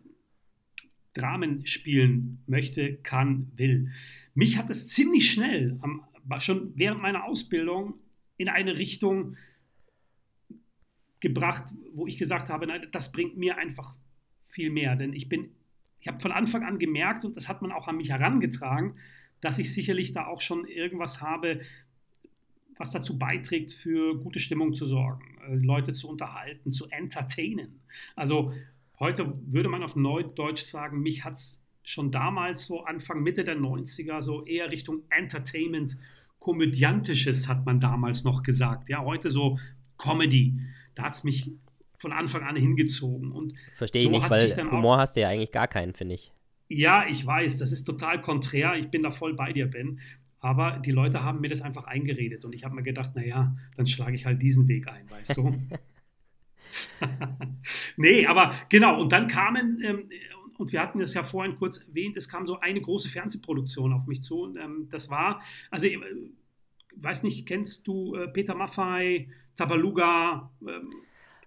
Dramen 1.13 1.65
spielen 1.65 2.43
möchte, 2.45 2.95
kann, 2.97 3.51
will. 3.55 3.91
Mich 4.35 4.57
hat 4.57 4.69
es 4.69 4.87
ziemlich 4.87 5.31
schnell, 5.31 5.77
am, 5.81 6.03
schon 6.39 6.71
während 6.75 7.01
meiner 7.01 7.23
Ausbildung, 7.23 7.95
in 8.37 8.47
eine 8.47 8.77
Richtung 8.77 9.35
gebracht, 11.19 11.65
wo 11.93 12.07
ich 12.07 12.17
gesagt 12.17 12.49
habe, 12.49 12.67
nein, 12.67 12.87
das 12.91 13.11
bringt 13.11 13.37
mir 13.37 13.57
einfach 13.57 13.93
viel 14.59 14.69
mehr. 14.71 14.97
Denn 14.97 15.13
ich 15.13 15.29
bin, 15.29 15.51
ich 16.01 16.09
habe 16.09 16.19
von 16.19 16.33
Anfang 16.33 16.63
an 16.63 16.79
gemerkt, 16.79 17.23
und 17.23 17.37
das 17.37 17.47
hat 17.47 17.61
man 17.61 17.71
auch 17.71 17.87
an 17.87 17.95
mich 17.95 18.09
herangetragen, 18.09 18.95
dass 19.39 19.57
ich 19.57 19.73
sicherlich 19.73 20.11
da 20.11 20.27
auch 20.27 20.41
schon 20.41 20.67
irgendwas 20.67 21.21
habe, 21.21 21.61
was 22.75 22.91
dazu 22.91 23.17
beiträgt, 23.17 23.71
für 23.71 24.17
gute 24.17 24.39
Stimmung 24.39 24.73
zu 24.73 24.85
sorgen, 24.85 25.37
äh, 25.47 25.55
Leute 25.55 25.93
zu 25.93 26.09
unterhalten, 26.09 26.73
zu 26.73 26.89
entertainen. 26.89 27.79
Also 28.17 28.53
heute 28.99 29.33
würde 29.45 29.69
man 29.69 29.81
auf 29.81 29.95
Neudeutsch 29.95 30.63
sagen, 30.63 31.01
mich 31.01 31.23
hat 31.23 31.35
es 31.35 31.63
schon 31.83 32.11
damals, 32.11 32.65
so 32.65 32.83
Anfang, 32.83 33.23
Mitte 33.23 33.45
der 33.45 33.57
90er, 33.57 34.21
so 34.21 34.45
eher 34.45 34.71
Richtung 34.71 35.03
Entertainment, 35.09 35.97
Komödiantisches 36.39 37.47
hat 37.47 37.65
man 37.65 37.79
damals 37.79 38.23
noch 38.23 38.43
gesagt. 38.43 38.89
Ja, 38.89 39.03
heute 39.03 39.31
so 39.31 39.57
Comedy. 39.97 40.59
Da 40.95 41.03
hat 41.03 41.13
es 41.13 41.23
mich 41.25 41.51
von 41.99 42.11
Anfang 42.11 42.43
an 42.43 42.55
hingezogen. 42.55 43.31
Und 43.31 43.53
Verstehe 43.75 44.03
so 44.03 44.09
ich 44.09 44.15
nicht, 44.15 44.29
weil 44.29 44.71
Humor 44.71 44.97
hast 44.97 45.15
du 45.15 45.21
ja 45.21 45.29
eigentlich 45.29 45.51
gar 45.51 45.67
keinen, 45.67 45.93
finde 45.93 46.15
ich. 46.15 46.31
Ja, 46.69 47.05
ich 47.07 47.25
weiß, 47.25 47.57
das 47.57 47.71
ist 47.71 47.83
total 47.85 48.21
konträr. 48.21 48.75
Ich 48.75 48.89
bin 48.89 49.03
da 49.03 49.11
voll 49.11 49.33
bei 49.35 49.53
dir, 49.53 49.67
Ben. 49.67 49.99
Aber 50.39 50.79
die 50.79 50.91
Leute 50.91 51.23
haben 51.23 51.41
mir 51.41 51.49
das 51.49 51.61
einfach 51.61 51.83
eingeredet 51.83 52.45
und 52.45 52.55
ich 52.55 52.63
habe 52.63 52.73
mir 52.73 52.83
gedacht, 52.83 53.15
naja, 53.15 53.55
dann 53.75 53.87
schlage 53.87 54.15
ich 54.15 54.25
halt 54.25 54.41
diesen 54.41 54.69
Weg 54.69 54.87
ein, 54.87 55.09
weißt 55.09 55.35
du? 55.35 55.53
nee, 57.97 58.25
aber 58.25 58.53
genau, 58.69 59.01
und 59.01 59.11
dann 59.11 59.27
kamen, 59.27 59.81
ähm, 59.83 60.09
und 60.57 60.71
wir 60.71 60.81
hatten 60.81 61.01
es 61.01 61.13
ja 61.13 61.23
vorhin 61.23 61.57
kurz 61.57 61.79
erwähnt, 61.79 62.15
es 62.15 62.29
kam 62.29 62.47
so 62.47 62.59
eine 62.59 62.79
große 62.79 63.09
Fernsehproduktion 63.09 63.91
auf 63.91 64.07
mich 64.07 64.23
zu. 64.23 64.43
Und, 64.43 64.57
ähm, 64.57 64.87
das 64.91 65.09
war, 65.09 65.41
also 65.71 65.87
ich 65.87 65.95
äh, 65.95 65.99
weiß 66.95 67.23
nicht, 67.23 67.45
kennst 67.45 67.87
du 67.87 68.15
äh, 68.15 68.27
Peter 68.29 68.55
Maffei, 68.55 69.29
Tabaluga? 69.55 70.51
Ähm, 70.61 70.89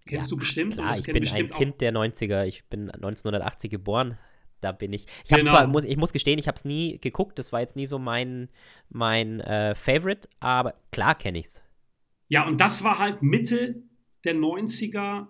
kennst 0.06 0.30
ja, 0.30 0.34
du 0.34 0.36
bestimmt? 0.36 0.74
Klar, 0.74 0.98
ich 0.98 1.04
bin 1.04 1.28
ein 1.28 1.50
Kind 1.50 1.80
der 1.80 1.92
90er. 1.92 2.44
Ich 2.46 2.64
bin 2.64 2.90
1980 2.90 3.70
geboren 3.70 4.18
da 4.62 4.72
bin 4.72 4.92
ich. 4.92 5.06
Ich, 5.24 5.30
genau. 5.30 5.50
zwar, 5.50 5.66
muss, 5.66 5.84
ich 5.84 5.96
muss 5.96 6.12
gestehen, 6.12 6.38
ich 6.38 6.46
habe 6.46 6.56
es 6.56 6.64
nie 6.64 6.98
geguckt. 6.98 7.38
Das 7.38 7.52
war 7.52 7.60
jetzt 7.60 7.76
nie 7.76 7.86
so 7.86 7.98
mein, 7.98 8.48
mein 8.88 9.40
äh, 9.40 9.74
Favorite, 9.74 10.28
aber 10.40 10.74
klar 10.90 11.14
kenne 11.14 11.38
ich 11.38 11.46
es. 11.46 11.62
Ja, 12.28 12.46
und 12.46 12.60
das 12.60 12.82
war 12.82 12.98
halt 12.98 13.22
Mitte 13.22 13.82
der 14.24 14.34
90er, 14.34 15.26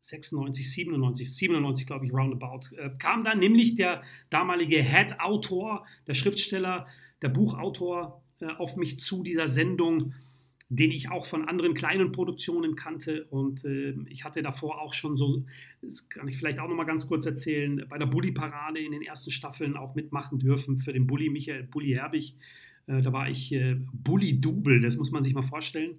96, 0.00 0.72
97, 0.72 1.36
97 1.36 1.86
glaube 1.86 2.06
ich, 2.06 2.12
roundabout, 2.12 2.74
äh, 2.76 2.90
kam 2.98 3.24
dann 3.24 3.38
nämlich 3.38 3.76
der 3.76 4.02
damalige 4.30 4.82
Head-Autor, 4.82 5.86
der 6.06 6.14
Schriftsteller, 6.14 6.86
der 7.20 7.28
Buchautor 7.28 8.22
äh, 8.40 8.46
auf 8.46 8.76
mich 8.76 9.00
zu 9.00 9.22
dieser 9.22 9.48
Sendung 9.48 10.14
den 10.70 10.90
ich 10.90 11.10
auch 11.10 11.24
von 11.24 11.48
anderen 11.48 11.74
kleinen 11.74 12.12
Produktionen 12.12 12.76
kannte. 12.76 13.24
Und 13.30 13.64
äh, 13.64 13.94
ich 14.08 14.24
hatte 14.24 14.42
davor 14.42 14.80
auch 14.80 14.92
schon 14.92 15.16
so, 15.16 15.44
das 15.80 16.08
kann 16.08 16.28
ich 16.28 16.36
vielleicht 16.36 16.58
auch 16.58 16.68
noch 16.68 16.76
mal 16.76 16.84
ganz 16.84 17.06
kurz 17.06 17.24
erzählen, 17.24 17.84
bei 17.88 17.98
der 17.98 18.06
Bully-Parade 18.06 18.78
in 18.78 18.92
den 18.92 19.02
ersten 19.02 19.30
Staffeln 19.30 19.76
auch 19.76 19.94
mitmachen 19.94 20.38
dürfen 20.38 20.78
für 20.78 20.92
den 20.92 21.06
Bully 21.06 21.30
Michael 21.30 21.62
Bully 21.64 21.92
Herbig. 21.92 22.36
Äh, 22.86 23.00
da 23.00 23.12
war 23.12 23.30
ich 23.30 23.52
äh, 23.52 23.76
Bully-Double, 23.92 24.80
das 24.80 24.96
muss 24.98 25.10
man 25.10 25.22
sich 25.22 25.32
mal 25.32 25.42
vorstellen. 25.42 25.98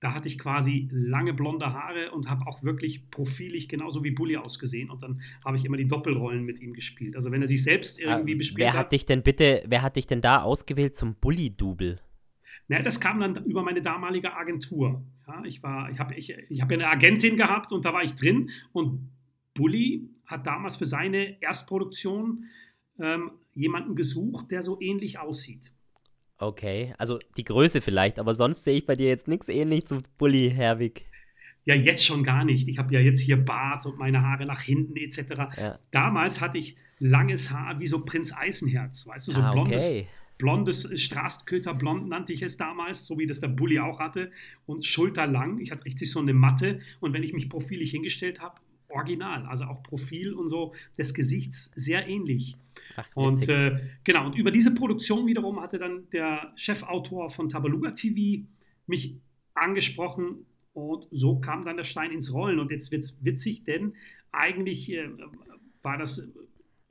Da 0.00 0.14
hatte 0.14 0.28
ich 0.28 0.38
quasi 0.38 0.88
lange 0.92 1.34
blonde 1.34 1.72
Haare 1.72 2.12
und 2.12 2.30
habe 2.30 2.46
auch 2.46 2.62
wirklich 2.62 3.10
profilig 3.10 3.68
genauso 3.68 4.04
wie 4.04 4.12
Bully 4.12 4.36
ausgesehen. 4.36 4.90
Und 4.90 5.02
dann 5.02 5.22
habe 5.44 5.56
ich 5.56 5.64
immer 5.64 5.76
die 5.76 5.86
Doppelrollen 5.86 6.44
mit 6.44 6.60
ihm 6.60 6.72
gespielt. 6.72 7.16
Also 7.16 7.32
wenn 7.32 7.42
er 7.42 7.48
sich 7.48 7.64
selbst 7.64 7.98
irgendwie 7.98 8.34
ah, 8.34 8.38
bespielt 8.38 8.60
wer 8.60 8.74
hat. 8.74 8.92
dich 8.92 9.06
denn 9.06 9.24
bitte, 9.24 9.64
wer 9.66 9.82
hat 9.82 9.96
dich 9.96 10.06
denn 10.06 10.20
da 10.20 10.42
ausgewählt 10.42 10.94
zum 10.94 11.16
Bully-Double? 11.16 11.98
Na, 12.68 12.82
das 12.82 13.00
kam 13.00 13.18
dann 13.18 13.44
über 13.46 13.62
meine 13.62 13.80
damalige 13.80 14.34
Agentur. 14.34 15.02
Ja, 15.26 15.42
ich 15.44 15.56
ich 15.56 15.98
habe 15.98 16.14
ich, 16.14 16.30
ich 16.30 16.60
hab 16.60 16.70
eine 16.70 16.88
Agentin 16.88 17.36
gehabt 17.36 17.72
und 17.72 17.84
da 17.84 17.94
war 17.94 18.04
ich 18.04 18.14
drin 18.14 18.50
und 18.72 19.10
Bully 19.54 20.08
hat 20.26 20.46
damals 20.46 20.76
für 20.76 20.86
seine 20.86 21.40
Erstproduktion 21.42 22.44
ähm, 23.00 23.32
jemanden 23.54 23.96
gesucht, 23.96 24.52
der 24.52 24.62
so 24.62 24.80
ähnlich 24.80 25.18
aussieht. 25.18 25.72
Okay, 26.36 26.94
also 26.98 27.18
die 27.36 27.44
Größe 27.44 27.80
vielleicht, 27.80 28.18
aber 28.18 28.34
sonst 28.34 28.64
sehe 28.64 28.76
ich 28.76 28.86
bei 28.86 28.94
dir 28.94 29.08
jetzt 29.08 29.26
nichts 29.26 29.48
ähnlich 29.48 29.86
zu 29.86 30.02
Bully 30.18 30.52
Herwig. 30.54 31.06
Ja, 31.64 31.74
jetzt 31.74 32.04
schon 32.04 32.22
gar 32.22 32.44
nicht. 32.44 32.68
Ich 32.68 32.78
habe 32.78 32.94
ja 32.94 33.00
jetzt 33.00 33.20
hier 33.20 33.36
Bart 33.36 33.84
und 33.86 33.98
meine 33.98 34.22
Haare 34.22 34.46
nach 34.46 34.60
hinten 34.60 34.96
etc. 34.96 35.18
Ja. 35.56 35.78
Damals 35.90 36.40
hatte 36.40 36.58
ich 36.58 36.76
langes 36.98 37.50
Haar 37.50 37.80
wie 37.80 37.88
so 37.88 38.04
Prinz 38.04 38.32
Eisenherz, 38.32 39.06
weißt 39.06 39.28
du, 39.28 39.32
so 39.32 39.40
ah, 39.40 39.52
blondes, 39.52 39.84
okay 39.84 40.08
blondes 40.38 40.88
Straßköterblond 41.00 42.08
nannte 42.08 42.32
ich 42.32 42.42
es 42.42 42.56
damals, 42.56 43.06
so 43.06 43.18
wie 43.18 43.26
das 43.26 43.40
der 43.40 43.48
Bulli 43.48 43.80
auch 43.80 43.98
hatte 43.98 44.30
und 44.66 44.86
schulterlang. 44.86 45.58
Ich 45.58 45.70
hatte 45.70 45.84
richtig 45.84 46.10
so 46.10 46.20
eine 46.20 46.32
Matte 46.32 46.80
und 47.00 47.12
wenn 47.12 47.22
ich 47.22 47.32
mich 47.32 47.48
profilig 47.48 47.90
hingestellt 47.90 48.40
habe, 48.40 48.60
original, 48.88 49.44
also 49.46 49.66
auch 49.66 49.82
Profil 49.82 50.32
und 50.32 50.48
so 50.48 50.74
des 50.96 51.12
Gesichts 51.12 51.70
sehr 51.74 52.08
ähnlich. 52.08 52.56
Ach, 52.96 53.08
und 53.14 53.48
äh, 53.48 53.80
genau, 54.04 54.26
und 54.26 54.36
über 54.36 54.50
diese 54.50 54.72
Produktion 54.74 55.26
wiederum 55.26 55.60
hatte 55.60 55.78
dann 55.78 56.08
der 56.10 56.52
Chefautor 56.56 57.30
von 57.30 57.48
Tabaluga 57.48 57.90
TV 57.90 58.46
mich 58.86 59.16
angesprochen 59.54 60.46
und 60.72 61.08
so 61.10 61.40
kam 61.40 61.64
dann 61.64 61.76
der 61.76 61.84
Stein 61.84 62.12
ins 62.12 62.32
Rollen. 62.32 62.58
Und 62.58 62.70
jetzt 62.70 62.90
wird 62.90 63.04
es 63.04 63.22
witzig, 63.24 63.64
denn 63.64 63.94
eigentlich 64.32 64.92
äh, 64.92 65.08
war 65.82 65.98
das 65.98 66.26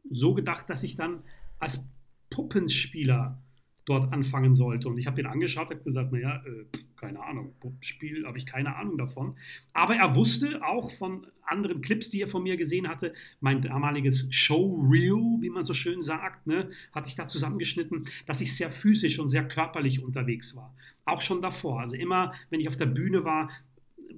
so 0.10 0.34
gedacht, 0.34 0.70
dass 0.70 0.84
ich 0.84 0.96
dann 0.96 1.24
als 1.60 1.88
Puppenspieler 2.30 3.42
dort 3.88 4.12
anfangen 4.12 4.54
sollte. 4.54 4.90
Und 4.90 4.98
ich 4.98 5.08
habe 5.08 5.22
ihn 5.22 5.28
angeschaut 5.28 5.72
und 5.72 5.84
gesagt, 5.86 6.12
naja, 6.12 6.44
äh, 6.46 6.66
keine 6.98 7.24
Ahnung, 7.24 7.54
Puppenspiel 7.60 8.26
habe 8.26 8.38
ich 8.38 8.46
keine 8.46 8.76
Ahnung 8.76 8.98
davon. 8.98 9.36
Aber 9.74 9.96
er 9.96 10.13
wusste 10.13 10.62
auch 10.63 10.92
von 10.92 11.26
anderen 11.44 11.82
Clips, 11.82 12.10
die 12.10 12.22
er 12.22 12.28
von 12.28 12.44
mir 12.44 12.58
gesehen 12.58 12.90
hatte, 12.90 13.13
mein 13.40 13.62
damaliges 13.62 14.28
Showreel, 14.30 15.42
wie 15.42 15.50
man 15.50 15.63
so 15.63 15.74
schön 15.74 16.04
sagt, 16.04 16.48
ne, 16.48 16.70
hatte 16.92 17.10
ich 17.10 17.16
da 17.16 17.28
zusammengeschnitten, 17.28 18.10
dass 18.26 18.42
ich 18.42 18.56
sehr 18.56 18.72
physisch 18.72 19.20
und 19.20 19.30
sehr 19.30 19.48
körperlich 19.48 20.04
unterwegs 20.04 20.56
war. 20.58 20.76
Auch 21.06 21.22
schon 21.22 21.42
davor. 21.42 21.80
Also 21.80 21.96
immer, 21.96 22.34
wenn 22.50 22.60
ich 22.60 22.68
auf 22.68 22.76
der 22.76 22.88
Bühne 22.88 23.24
war, 23.24 23.50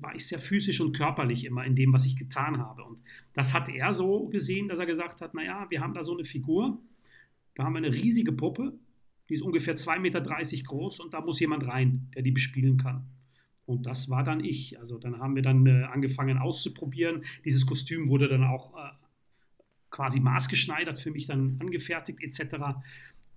war 0.02 0.16
ich 0.16 0.26
sehr 0.26 0.40
physisch 0.40 0.82
und 0.82 0.98
körperlich 0.98 1.46
immer 1.46 1.64
in 1.66 1.76
dem, 1.76 1.94
was 1.94 2.06
ich 2.06 2.16
getan 2.16 2.58
habe. 2.58 2.84
Und 2.84 2.98
das 3.34 3.54
hat 3.54 3.70
er 3.70 3.94
so 3.94 4.28
gesehen, 4.30 4.68
dass 4.68 4.80
er 4.80 4.88
gesagt 4.88 5.22
hat, 5.22 5.36
naja, 5.36 5.68
wir 5.70 5.82
haben 5.82 5.94
da 5.94 6.04
so 6.04 6.14
eine 6.14 6.26
Figur, 6.26 6.80
da 7.60 7.66
haben 7.66 7.74
wir 7.74 7.80
eine 7.80 7.94
riesige 7.94 8.32
Puppe, 8.32 8.74
die 9.28 9.34
ist 9.34 9.42
ungefähr 9.42 9.76
2,30 9.76 10.00
Meter 10.00 10.22
groß 10.22 11.02
und 11.02 11.14
da 11.14 11.20
muss 11.20 11.42
jemand 11.42 11.68
rein, 11.68 12.10
der 12.16 12.22
die 12.22 12.32
bespielen 12.32 12.78
kann. 12.78 13.06
Und 13.66 13.86
das 13.86 14.10
war 14.10 14.24
dann 14.24 14.44
ich. 14.44 14.80
Also 14.80 14.98
dann 14.98 15.20
haben 15.20 15.36
wir 15.36 15.44
dann 15.44 15.66
äh, 15.68 15.84
angefangen 15.84 16.38
auszuprobieren. 16.38 17.26
Dieses 17.44 17.66
Kostüm 17.66 18.08
wurde 18.08 18.30
dann 18.30 18.46
auch 18.46 18.78
äh, 18.78 18.92
quasi 19.92 20.22
maßgeschneidert 20.22 21.00
für 21.00 21.12
mich 21.12 21.28
dann 21.28 21.58
angefertigt 21.60 22.24
etc. 22.24 22.56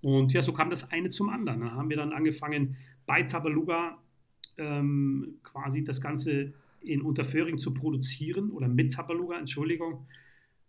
Und 0.01 0.31
ja, 0.31 0.41
so 0.41 0.53
kam 0.53 0.69
das 0.69 0.89
eine 0.89 1.09
zum 1.09 1.29
anderen. 1.29 1.59
Dann 1.59 1.73
haben 1.73 1.89
wir 1.89 1.97
dann 1.97 2.13
angefangen 2.13 2.77
bei 3.05 3.23
Tabaluga 3.23 3.97
ähm, 4.57 5.35
quasi 5.43 5.83
das 5.83 5.99
Ganze 5.99 6.53
in 6.79 7.01
Unterföhring 7.01 7.57
zu 7.57 7.73
produzieren 7.73 8.51
oder 8.51 8.69
mit 8.69 8.93
Tabaluga, 8.93 9.37
Entschuldigung. 9.37 10.07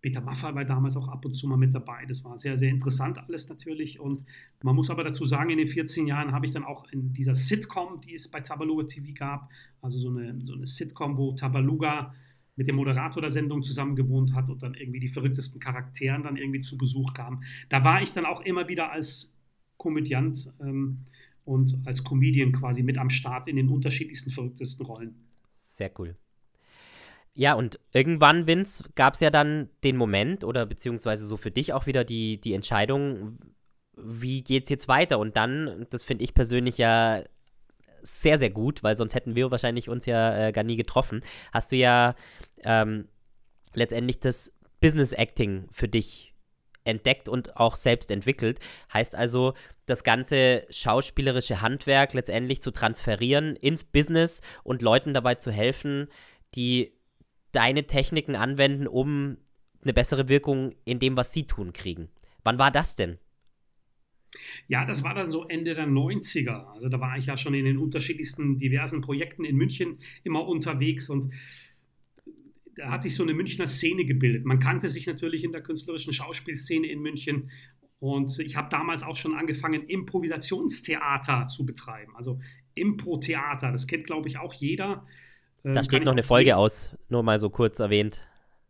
Peter 0.05 0.21
Maffay 0.21 0.55
war 0.55 0.67
damals 0.67 0.99
auch 0.99 1.09
ab 1.09 1.25
und 1.25 1.33
zu 1.33 1.49
mal 1.49 1.57
mit 1.57 1.75
dabei. 1.75 2.05
Das 2.05 2.23
war 2.25 2.39
sehr, 2.39 2.59
sehr 2.59 2.69
interessant 2.69 3.17
alles 3.17 3.49
natürlich. 3.49 3.99
Und 3.99 4.23
man 4.63 4.77
muss 4.77 4.91
aber 4.91 5.03
dazu 5.03 5.25
sagen, 5.25 5.49
in 5.49 5.57
den 5.57 5.67
14 5.67 6.07
Jahren 6.07 6.33
habe 6.33 6.45
ich 6.45 6.53
dann 6.53 6.63
auch 6.63 6.87
in 6.93 7.15
dieser 7.15 7.35
Sitcom, 7.35 8.03
die 8.03 8.15
es 8.15 8.31
bei 8.31 8.41
Tabaluga 8.41 8.85
TV 8.85 9.15
gab, 9.15 9.49
also 9.81 9.99
so 9.99 10.11
eine, 10.11 10.39
so 10.45 10.53
eine 10.53 10.67
Sitcom, 10.67 11.17
wo 11.17 11.33
Tabaluga 11.33 12.15
mit 12.55 12.69
dem 12.69 12.77
Moderator 12.77 13.23
der 13.23 13.31
Sendung 13.31 13.63
zusammen 13.63 13.97
gewohnt 13.97 14.35
hat 14.35 14.51
und 14.51 14.63
dann 14.63 14.75
irgendwie 14.75 15.01
die 15.01 15.09
verrücktesten 15.09 15.59
Charakteren 15.59 16.23
dann 16.23 16.37
irgendwie 16.37 16.61
zu 16.61 16.77
Besuch 16.77 17.15
kamen. 17.15 17.43
Da 17.71 17.83
war 17.83 18.03
ich 18.03 18.13
dann 18.13 18.27
auch 18.27 18.43
immer 18.43 18.69
wieder 18.69 18.93
als 18.93 19.35
Komödiant 19.79 20.53
ähm, 20.61 21.07
und 21.47 21.79
als 21.87 22.05
Comedian 22.05 22.53
quasi 22.53 22.83
mit 22.83 22.99
am 22.99 23.09
Start 23.09 23.49
in 23.49 23.57
den 23.57 23.71
unterschiedlichsten 23.71 24.31
verrücktesten 24.31 24.85
Rollen. 24.85 25.15
Sehr 25.55 25.91
cool. 25.99 26.15
Ja, 27.35 27.55
und 27.55 27.81
irgendwann, 27.93 28.47
Vince, 28.47 28.85
gab 28.95 29.15
es 29.15 29.21
ja 29.21 29.31
dann 29.31 29.69
den 29.83 29.97
Moment 29.97 30.45
oder 30.45 30.67
beziehungsweise 30.67 31.27
so 31.27 31.37
für 31.37 31.51
dich 31.51 31.73
auch 31.73 31.87
wieder 31.87 32.05
die, 32.05 32.41
die 32.41 32.55
Entscheidung, 32.55 33.37
wie 33.97 34.43
geht 34.43 34.65
es 34.65 34.71
jetzt 34.71 34.89
weiter? 34.89 35.19
Und 35.19 35.37
dann, 35.37 35.87
das 35.91 36.05
finde 36.05 36.25
ich 36.25 36.35
persönlich 36.35 36.79
ja 36.79 37.25
sehr, 38.03 38.39
sehr 38.39 38.51
gut, 38.51 38.83
weil 38.83 38.97
sonst 38.97 39.15
hätten 39.15 39.35
wir 39.35 39.51
wahrscheinlich 39.51 39.89
uns 39.89 40.07
ja 40.07 40.49
äh, 40.49 40.53
gar 40.53 40.63
nie 40.63 40.77
getroffen. 40.77 41.23
Hast 41.53 41.73
du 41.73 41.77
ja 41.77 42.15
ähm, 42.63 43.07
letztendlich 43.73 44.21
das 44.21 44.53
Business 44.81 45.13
Acting 45.13 45.67
für 45.73 45.89
dich 45.89 46.35
entdeckt 46.85 47.29
und 47.29 47.57
auch 47.57 47.77
selbst 47.77 48.11
entwickelt. 48.11 48.61
Heißt 48.93 49.15
also, 49.15 49.55
das 49.87 50.05
ganze 50.05 50.67
schauspielerische 50.71 51.63
Handwerk 51.63 52.13
letztendlich 52.13 52.63
zu 52.63 52.71
transferieren 52.71 53.57
ins 53.57 53.85
Business 53.85 54.43
und 54.63 54.83
Leuten 54.83 55.15
dabei 55.15 55.35
zu 55.37 55.51
helfen, 55.51 56.09
die 56.55 56.94
deine 57.55 57.87
Techniken 57.87 58.37
anwenden, 58.37 58.87
um 58.87 59.39
eine 59.83 59.93
bessere 59.93 60.29
Wirkung 60.29 60.75
in 60.85 60.99
dem, 60.99 61.17
was 61.17 61.33
sie 61.33 61.47
tun, 61.47 61.73
kriegen. 61.73 62.09
Wann 62.43 62.59
war 62.59 62.71
das 62.71 62.97
denn? 62.97 63.19
Ja, 64.67 64.85
das 64.85 65.03
war 65.05 65.15
dann 65.15 65.31
so 65.31 65.47
Ende 65.47 65.75
der 65.75 65.87
90er. 65.87 66.67
Also 66.73 66.89
da 66.89 67.01
war 67.01 67.17
ich 67.19 67.27
ja 67.27 67.37
schon 67.37 67.55
in 67.55 67.65
den 67.65 67.79
unterschiedlichsten 67.79 68.59
diversen 68.59 69.01
Projekten 69.01 69.45
in 69.45 69.57
München 69.57 69.99
immer 70.25 70.47
unterwegs 70.47 71.09
und 71.09 71.33
da 72.77 72.91
hat 72.91 73.05
sich 73.05 73.15
so 73.15 73.23
eine 73.23 73.35
Münchner 73.35 73.69
Szene 73.69 74.05
gebildet. 74.05 74.45
Man 74.45 74.59
kannte 74.59 74.89
sich 74.89 75.07
natürlich 75.07 75.45
in 75.45 75.53
der 75.53 75.63
künstlerischen 75.63 76.13
Schauspielszene 76.13 76.89
in 76.89 77.01
München 77.01 77.51
und 78.01 78.39
ich 78.41 78.57
habe 78.57 78.69
damals 78.69 79.03
auch 79.03 79.17
schon 79.17 79.35
angefangen, 79.35 79.87
Improvisationstheater 79.87 81.47
zu 81.47 81.65
betreiben. 81.65 82.17
Also 82.17 82.41
Impro-Theater, 82.75 83.71
das 83.71 83.87
kennt, 83.87 84.07
glaube 84.07 84.29
ich, 84.29 84.39
auch 84.39 84.53
jeder. 84.53 85.07
Da 85.65 85.81
ähm, 85.81 85.85
steht 85.85 86.05
noch 86.05 86.13
eine 86.13 86.23
Folge 86.23 86.57
aus, 86.57 86.97
nur 87.09 87.23
mal 87.23 87.39
so 87.39 87.51
kurz 87.51 87.81
erwähnt. 87.81 88.27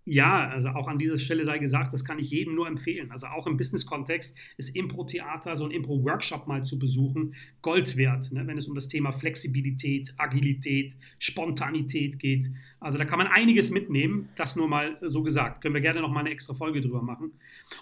Ja, 0.07 0.51
also 0.51 0.69
auch 0.69 0.87
an 0.87 0.99
dieser 0.99 1.17
Stelle 1.17 1.47
sei 1.47 1.57
gesagt, 1.57 1.95
das 1.95 2.05
kann 2.05 2.19
ich 2.19 2.31
jedem 2.31 2.55
nur 2.55 2.69
empfehlen. 2.69 3.11
Also 3.11 3.27
auch 3.29 3.47
im 3.47 3.57
Business-Kontext 3.57 4.37
ist 4.59 4.77
Impro-Theater, 4.77 5.57
so 5.57 5.65
ein 5.65 5.71
Impro-Workshop 5.71 6.47
mal 6.47 6.63
zu 6.63 6.79
besuchen, 6.79 7.35
Gold 7.63 7.97
wert, 7.97 8.31
ne, 8.31 8.47
wenn 8.47 8.59
es 8.59 8.69
um 8.69 8.75
das 8.75 8.89
Thema 8.89 9.13
Flexibilität, 9.13 10.13
Agilität, 10.19 10.95
Spontanität 11.19 12.19
geht. 12.19 12.51
Also 12.81 12.99
da 12.99 13.07
kann 13.07 13.17
man 13.17 13.29
einiges 13.29 13.71
mitnehmen, 13.71 14.29
das 14.37 14.57
nur 14.57 14.69
mal 14.69 14.99
so 15.01 15.23
gesagt. 15.23 15.63
Können 15.63 15.75
wir 15.75 15.81
gerne 15.81 16.03
noch 16.03 16.11
mal 16.11 16.21
eine 16.21 16.31
extra 16.31 16.53
Folge 16.53 16.83
drüber 16.83 17.01
machen. 17.01 17.33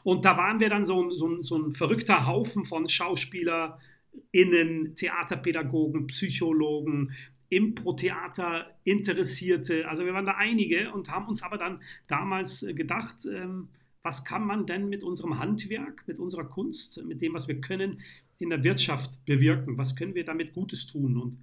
Und 0.04 0.24
da 0.24 0.36
waren 0.36 0.60
wir 0.60 0.68
dann 0.68 0.86
so, 0.86 1.10
so, 1.10 1.42
so 1.42 1.58
ein 1.58 1.72
verrückter 1.72 2.24
Haufen 2.24 2.64
von 2.64 2.88
SchauspielerInnen, 2.88 4.94
Theaterpädagogen, 4.94 6.06
Psychologen, 6.06 7.10
Impro-Theater 7.52 8.66
Interessierte. 8.84 9.86
Also 9.88 10.06
wir 10.06 10.14
waren 10.14 10.24
da 10.24 10.36
einige 10.38 10.92
und 10.92 11.10
haben 11.10 11.28
uns 11.28 11.42
aber 11.42 11.58
dann 11.58 11.80
damals 12.08 12.62
äh, 12.62 12.72
gedacht, 12.72 13.26
ähm, 13.26 13.68
was 14.02 14.24
kann 14.24 14.46
man 14.46 14.66
denn 14.66 14.88
mit 14.88 15.02
unserem 15.02 15.38
Handwerk, 15.38 16.02
mit 16.06 16.18
unserer 16.18 16.44
Kunst, 16.44 17.04
mit 17.04 17.20
dem, 17.20 17.34
was 17.34 17.48
wir 17.48 17.60
können, 17.60 18.00
in 18.38 18.50
der 18.50 18.64
Wirtschaft 18.64 19.24
bewirken? 19.26 19.78
Was 19.78 19.94
können 19.94 20.14
wir 20.14 20.24
damit 20.24 20.54
Gutes 20.54 20.86
tun? 20.86 21.16
Und 21.16 21.38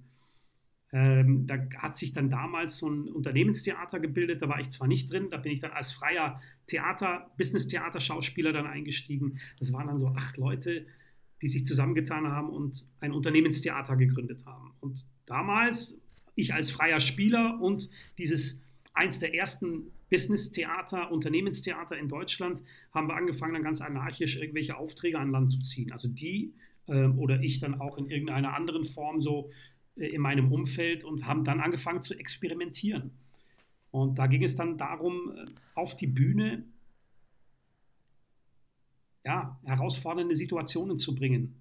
ähm, 0.92 1.46
da 1.46 1.58
hat 1.78 1.96
sich 1.96 2.12
dann 2.12 2.28
damals 2.28 2.78
so 2.78 2.88
ein 2.90 3.08
Unternehmenstheater 3.08 4.00
gebildet, 4.00 4.42
da 4.42 4.48
war 4.48 4.60
ich 4.60 4.70
zwar 4.70 4.88
nicht 4.88 5.10
drin, 5.10 5.28
da 5.30 5.36
bin 5.36 5.52
ich 5.52 5.60
dann 5.60 5.70
als 5.70 5.92
freier 5.92 6.42
Theater, 6.66 7.30
Business-Theater-Schauspieler 7.38 8.52
dann 8.52 8.66
eingestiegen. 8.66 9.38
Das 9.60 9.72
waren 9.72 9.86
dann 9.86 9.98
so 9.98 10.08
acht 10.08 10.36
Leute, 10.36 10.86
die 11.40 11.48
sich 11.48 11.64
zusammengetan 11.64 12.26
haben 12.26 12.50
und 12.50 12.88
ein 12.98 13.12
Unternehmenstheater 13.12 13.96
gegründet 13.96 14.44
haben. 14.44 14.72
Und 14.80 15.06
damals, 15.30 15.98
ich 16.34 16.52
als 16.52 16.70
freier 16.70 17.00
Spieler 17.00 17.60
und 17.60 17.88
dieses 18.18 18.60
eins 18.92 19.18
der 19.18 19.34
ersten 19.34 19.90
Business-Theater, 20.10 21.10
Unternehmenstheater 21.12 21.96
in 21.96 22.08
Deutschland, 22.08 22.60
haben 22.92 23.08
wir 23.08 23.14
angefangen, 23.14 23.54
dann 23.54 23.62
ganz 23.62 23.80
anarchisch 23.80 24.36
irgendwelche 24.36 24.76
Aufträge 24.76 25.18
an 25.18 25.30
Land 25.30 25.52
zu 25.52 25.60
ziehen. 25.60 25.92
Also 25.92 26.08
die 26.08 26.52
äh, 26.88 27.06
oder 27.06 27.40
ich 27.40 27.60
dann 27.60 27.80
auch 27.80 27.96
in 27.96 28.10
irgendeiner 28.10 28.54
anderen 28.54 28.84
Form 28.84 29.20
so 29.20 29.50
äh, 29.96 30.06
in 30.06 30.20
meinem 30.20 30.52
Umfeld 30.52 31.04
und 31.04 31.26
haben 31.26 31.44
dann 31.44 31.60
angefangen 31.60 32.02
zu 32.02 32.18
experimentieren. 32.18 33.12
Und 33.92 34.18
da 34.18 34.26
ging 34.26 34.42
es 34.42 34.56
dann 34.56 34.76
darum, 34.76 35.32
äh, 35.36 35.46
auf 35.74 35.96
die 35.96 36.08
Bühne 36.08 36.64
ja, 39.24 39.60
herausfordernde 39.64 40.34
Situationen 40.34 40.98
zu 40.98 41.14
bringen. 41.14 41.54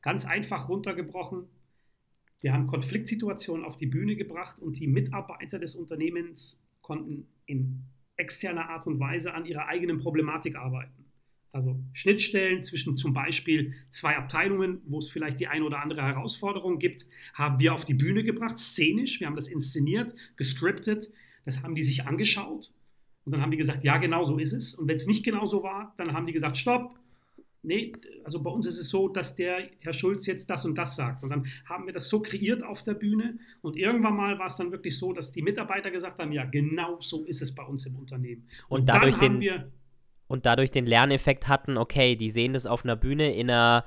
Ganz 0.00 0.24
einfach 0.24 0.68
runtergebrochen. 0.68 1.46
Wir 2.40 2.52
haben 2.52 2.66
Konfliktsituationen 2.66 3.64
auf 3.64 3.76
die 3.76 3.86
Bühne 3.86 4.16
gebracht 4.16 4.60
und 4.60 4.78
die 4.78 4.86
Mitarbeiter 4.86 5.58
des 5.58 5.74
Unternehmens 5.74 6.62
konnten 6.82 7.26
in 7.46 7.84
externer 8.16 8.68
Art 8.68 8.86
und 8.86 9.00
Weise 9.00 9.34
an 9.34 9.46
ihrer 9.46 9.66
eigenen 9.66 9.98
Problematik 9.98 10.56
arbeiten. 10.56 11.04
Also 11.50 11.80
Schnittstellen 11.92 12.62
zwischen 12.62 12.96
zum 12.96 13.14
Beispiel 13.14 13.74
zwei 13.90 14.16
Abteilungen, 14.16 14.82
wo 14.86 14.98
es 14.98 15.10
vielleicht 15.10 15.40
die 15.40 15.48
eine 15.48 15.64
oder 15.64 15.82
andere 15.82 16.02
Herausforderung 16.02 16.78
gibt, 16.78 17.06
haben 17.34 17.58
wir 17.58 17.74
auf 17.74 17.84
die 17.84 17.94
Bühne 17.94 18.22
gebracht, 18.22 18.58
szenisch. 18.58 19.18
Wir 19.18 19.26
haben 19.26 19.36
das 19.36 19.48
inszeniert, 19.48 20.14
gescriptet. 20.36 21.10
Das 21.44 21.62
haben 21.62 21.74
die 21.74 21.82
sich 21.82 22.06
angeschaut 22.06 22.70
und 23.28 23.32
dann 23.32 23.42
haben 23.42 23.50
die 23.50 23.56
gesagt, 23.56 23.84
ja, 23.84 23.98
genau 23.98 24.24
so 24.24 24.38
ist 24.38 24.52
es. 24.52 24.74
Und 24.74 24.88
wenn 24.88 24.96
es 24.96 25.06
nicht 25.06 25.24
genau 25.24 25.46
so 25.46 25.62
war, 25.62 25.94
dann 25.98 26.14
haben 26.14 26.26
die 26.26 26.32
gesagt, 26.32 26.56
stopp. 26.56 26.98
Nee, 27.62 27.92
also 28.24 28.42
bei 28.42 28.50
uns 28.50 28.66
ist 28.66 28.78
es 28.78 28.88
so, 28.88 29.08
dass 29.08 29.34
der 29.34 29.68
Herr 29.80 29.92
Schulz 29.92 30.26
jetzt 30.26 30.48
das 30.48 30.64
und 30.64 30.76
das 30.76 30.94
sagt. 30.94 31.24
Und 31.24 31.30
dann 31.30 31.46
haben 31.66 31.86
wir 31.86 31.92
das 31.92 32.08
so 32.08 32.20
kreiert 32.20 32.62
auf 32.62 32.82
der 32.84 32.94
Bühne. 32.94 33.38
Und 33.62 33.76
irgendwann 33.76 34.16
mal 34.16 34.38
war 34.38 34.46
es 34.46 34.56
dann 34.56 34.70
wirklich 34.70 34.96
so, 34.96 35.12
dass 35.12 35.32
die 35.32 35.42
Mitarbeiter 35.42 35.90
gesagt 35.90 36.18
haben, 36.18 36.32
ja, 36.32 36.44
genau 36.44 37.00
so 37.00 37.24
ist 37.24 37.42
es 37.42 37.54
bei 37.54 37.64
uns 37.64 37.84
im 37.86 37.96
Unternehmen. 37.96 38.46
Und, 38.68 38.80
und 38.80 38.88
dadurch 38.88 39.16
den, 39.16 39.42
und 40.28 40.46
dadurch 40.46 40.70
den 40.70 40.86
Lerneffekt 40.86 41.48
hatten, 41.48 41.76
okay, 41.76 42.14
die 42.14 42.30
sehen 42.30 42.52
das 42.52 42.66
auf 42.66 42.84
einer 42.84 42.96
Bühne 42.96 43.34
in 43.34 43.50
einer 43.50 43.84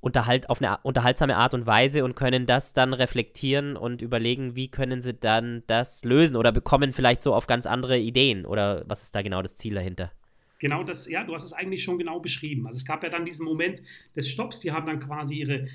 unterhalt, 0.00 0.50
auf 0.50 0.62
eine 0.62 0.78
unterhaltsame 0.82 1.36
Art 1.36 1.54
und 1.54 1.66
Weise 1.66 2.04
und 2.04 2.14
können 2.14 2.46
das 2.46 2.72
dann 2.72 2.92
reflektieren 2.92 3.76
und 3.76 4.02
überlegen, 4.02 4.54
wie 4.54 4.68
können 4.70 5.00
sie 5.00 5.14
dann 5.14 5.62
das 5.66 6.04
lösen 6.04 6.36
oder 6.36 6.52
bekommen 6.52 6.92
vielleicht 6.92 7.22
so 7.22 7.34
auf 7.34 7.46
ganz 7.46 7.66
andere 7.66 7.98
Ideen 7.98 8.46
oder 8.46 8.84
was 8.86 9.02
ist 9.02 9.14
da 9.14 9.22
genau 9.22 9.42
das 9.42 9.56
Ziel 9.56 9.74
dahinter? 9.74 10.12
Genau 10.58 10.84
das, 10.84 11.08
ja, 11.08 11.24
du 11.24 11.34
hast 11.34 11.44
es 11.44 11.52
eigentlich 11.52 11.82
schon 11.82 11.98
genau 11.98 12.20
beschrieben. 12.20 12.66
Also 12.66 12.78
es 12.78 12.84
gab 12.84 13.02
ja 13.02 13.10
dann 13.10 13.24
diesen 13.24 13.44
Moment 13.44 13.82
des 14.14 14.28
Stopps, 14.28 14.60
die 14.60 14.72
haben 14.72 14.86
dann 14.86 15.00
quasi 15.00 15.36
ihre 15.36 15.68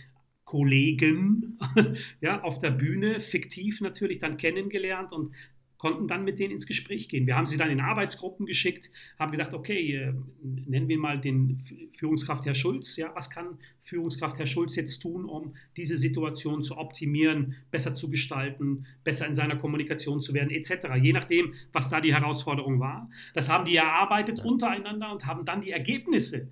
Kollegen 0.44 1.58
ja, 2.22 2.42
auf 2.42 2.60
der 2.60 2.72
Bühne, 2.72 3.22
fiktiv 3.22 3.80
natürlich, 3.80 4.20
dann 4.20 4.38
kennengelernt 4.38 5.14
und 5.14 5.34
konnten 5.82 6.08
dann 6.08 6.24
mit 6.24 6.38
denen 6.38 6.54
ins 6.54 6.68
Gespräch 6.68 7.10
gehen. 7.10 7.26
Wir 7.26 7.36
haben 7.36 7.48
sie 7.48 7.58
dann 7.58 7.72
in 7.72 7.80
Arbeitsgruppen 7.80 8.46
geschickt, 8.46 8.92
haben 9.18 9.32
gesagt, 9.32 9.56
okay, 9.56 9.96
äh, 9.96 10.14
nennen 10.44 10.88
wir 10.88 11.00
mal 11.00 11.20
den 11.20 11.58
Führungskraft 11.94 12.46
Herr 12.46 12.54
Schulz. 12.54 12.98
Ja, 12.98 13.10
was 13.16 13.32
kann 13.32 13.58
Führungskraft 13.82 14.38
Herr 14.38 14.46
Schulz 14.46 14.76
jetzt 14.76 15.00
tun, 15.00 15.26
um 15.26 15.56
diese 15.78 15.98
Situation 15.98 16.62
zu 16.62 16.78
optimieren, 16.78 17.56
besser 17.72 17.96
zu 17.96 18.12
gestalten, 18.12 18.86
besser 19.04 19.26
in 19.26 19.34
seiner 19.34 19.56
Kommunikation 19.56 20.22
zu 20.22 20.36
werden, 20.36 20.52
etc. 20.52 20.88
Je 21.02 21.14
nachdem, 21.14 21.56
was 21.74 21.90
da 21.90 22.00
die 22.00 22.14
Herausforderung 22.14 22.80
war. 22.80 23.10
Das 23.34 23.50
haben 23.50 23.66
die 23.66 23.76
erarbeitet 23.76 24.40
untereinander 24.46 25.12
und 25.12 25.26
haben 25.26 25.46
dann 25.46 25.64
die 25.64 25.72
Ergebnisse 25.72 26.48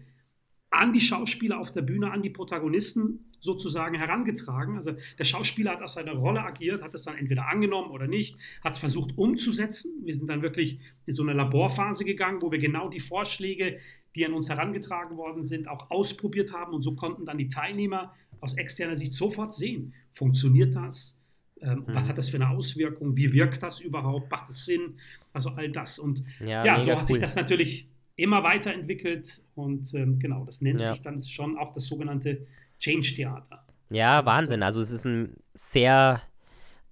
an 0.72 0.94
die 0.94 1.02
Schauspieler 1.02 1.60
auf 1.60 1.72
der 1.72 1.82
Bühne, 1.82 2.12
an 2.12 2.22
die 2.22 2.30
Protagonisten 2.30 3.26
sozusagen 3.40 3.96
herangetragen. 3.96 4.78
Also 4.78 4.92
der 5.18 5.24
Schauspieler 5.24 5.72
hat 5.72 5.82
aus 5.82 5.94
seiner 5.94 6.14
Rolle 6.14 6.42
agiert, 6.42 6.82
hat 6.82 6.94
es 6.94 7.04
dann 7.04 7.18
entweder 7.18 7.48
angenommen 7.48 7.92
oder 7.92 8.08
nicht, 8.08 8.38
hat 8.64 8.74
es 8.74 8.80
versucht 8.80 9.18
umzusetzen. 9.18 9.92
Wir 10.04 10.14
sind 10.14 10.28
dann 10.28 10.42
wirklich 10.42 10.80
in 11.06 11.14
so 11.14 11.24
eine 11.24 11.34
Laborphase 11.34 12.06
gegangen, 12.06 12.42
wo 12.42 12.52
wir 12.52 12.60
genau 12.60 12.90
die 12.90 13.00
Vorschläge, 13.00 13.80
die 14.16 14.26
an 14.26 14.34
uns 14.34 14.50
herangetragen 14.50 15.18
worden 15.18 15.46
sind, 15.46 15.68
auch 15.68 15.90
ausprobiert 15.90 16.54
haben. 16.54 16.74
Und 16.74 16.82
so 16.82 16.96
konnten 16.96 17.26
dann 17.26 17.38
die 17.38 17.48
Teilnehmer 17.48 18.14
aus 18.42 18.56
externer 18.56 18.96
Sicht 18.96 19.14
sofort 19.14 19.54
sehen, 19.54 19.94
funktioniert 20.14 20.76
das? 20.76 21.18
Ähm, 21.62 21.86
mhm. 21.88 21.96
Was 21.96 22.10
hat 22.10 22.18
das 22.18 22.30
für 22.30 22.38
eine 22.38 22.50
Auswirkung? 22.50 23.16
Wie 23.16 23.34
wirkt 23.34 23.62
das 23.64 23.82
überhaupt? 23.82 24.32
Macht 24.32 24.50
es 24.50 24.66
Sinn? 24.66 24.98
Also 25.34 25.50
all 25.52 25.70
das. 25.72 26.00
Und 26.00 26.24
ja, 26.40 26.66
ja 26.66 26.82
so 26.82 26.92
hat 26.92 27.02
cool. 27.02 27.08
sich 27.08 27.20
das 27.20 27.36
natürlich 27.36 27.88
immer 28.20 28.44
weiterentwickelt. 28.44 29.42
Und 29.56 29.94
ähm, 29.94 30.20
genau, 30.20 30.46
das 30.46 30.62
nennt 30.62 30.82
ja. 30.82 30.94
sich 30.94 31.02
dann 31.02 31.22
schon 31.22 31.58
auch 31.58 31.74
das 31.74 31.86
sogenannte 31.88 32.46
Change-Theater. 32.80 33.66
Ja, 33.90 34.26
Wahnsinn. 34.26 34.64
Also 34.64 34.82
es 34.82 34.92
ist 34.92 35.06
ein 35.06 35.36
sehr, 35.54 36.22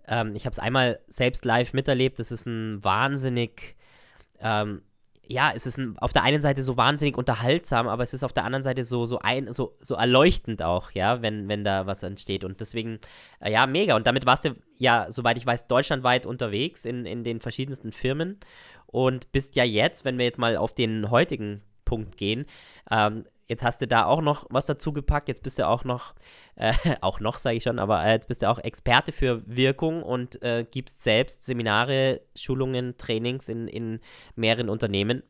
ähm, 0.08 0.36
ich 0.36 0.46
habe 0.46 0.52
es 0.52 0.60
einmal 0.60 1.00
selbst 1.08 1.46
live 1.46 1.74
miterlebt, 1.74 2.20
es 2.20 2.32
ist 2.32 2.46
ein 2.48 2.84
wahnsinnig, 2.84 3.76
ähm, 4.40 4.82
ja, 5.30 5.52
es 5.54 5.66
ist 5.66 5.78
ein, 5.78 5.98
auf 6.00 6.14
der 6.14 6.24
einen 6.24 6.42
Seite 6.42 6.64
so 6.64 6.78
wahnsinnig 6.78 7.18
unterhaltsam, 7.18 7.88
aber 7.88 8.04
es 8.04 8.14
ist 8.14 8.24
auf 8.24 8.34
der 8.34 8.46
anderen 8.46 8.64
Seite 8.64 8.84
so, 8.84 9.06
so, 9.06 9.20
ein, 9.20 9.52
so, 9.52 9.78
so 9.82 9.96
erleuchtend 9.96 10.64
auch, 10.64 10.92
ja, 10.92 11.22
wenn, 11.22 11.48
wenn 11.50 11.64
da 11.64 11.86
was 11.86 12.02
entsteht. 12.04 12.44
Und 12.44 12.62
deswegen, 12.62 13.00
äh, 13.42 13.52
ja, 13.52 13.68
mega. 13.68 13.96
Und 13.96 14.08
damit 14.08 14.26
warst 14.26 14.46
du 14.46 14.56
ja, 14.78 15.08
soweit 15.10 15.38
ich 15.38 15.46
weiß, 15.46 15.68
deutschlandweit 15.68 16.26
unterwegs 16.26 16.86
in, 16.86 17.06
in 17.06 17.24
den 17.24 17.42
verschiedensten 17.42 17.92
Firmen 17.92 18.40
und 18.88 19.32
bist 19.32 19.56
ja 19.56 19.64
jetzt, 19.64 20.06
wenn 20.06 20.18
wir 20.18 20.26
jetzt 20.26 20.40
mal 20.40 20.58
auf 20.58 20.74
den 20.74 21.12
heutigen 21.12 21.62
Punkt 21.86 22.18
gehen, 22.18 22.46
ähm, 22.90 23.26
Jetzt 23.50 23.64
hast 23.64 23.82
du 23.82 23.88
da 23.88 24.06
auch 24.06 24.22
noch 24.22 24.46
was 24.50 24.66
dazu 24.66 24.92
gepackt. 24.92 25.30
Jetzt 25.30 25.42
bist 25.42 25.58
du 25.58 25.66
auch 25.66 25.86
noch, 25.86 26.16
äh, 26.56 26.74
auch 27.02 27.20
noch 27.20 27.38
sage 27.38 27.58
ich 27.58 27.64
schon, 27.64 27.80
aber 27.80 28.04
äh, 28.04 28.14
jetzt 28.14 28.28
bist 28.28 28.42
du 28.42 28.50
auch 28.50 28.60
Experte 28.60 29.12
für 29.12 29.42
Wirkung 29.48 30.04
und 30.04 30.42
äh, 30.44 30.66
gibst 30.70 31.02
selbst 31.02 31.46
Seminare, 31.46 32.22
Schulungen, 32.36 32.98
Trainings 32.98 33.48
in, 33.48 33.68
in 33.68 34.00
mehreren 34.36 34.70
Unternehmen 34.70 35.24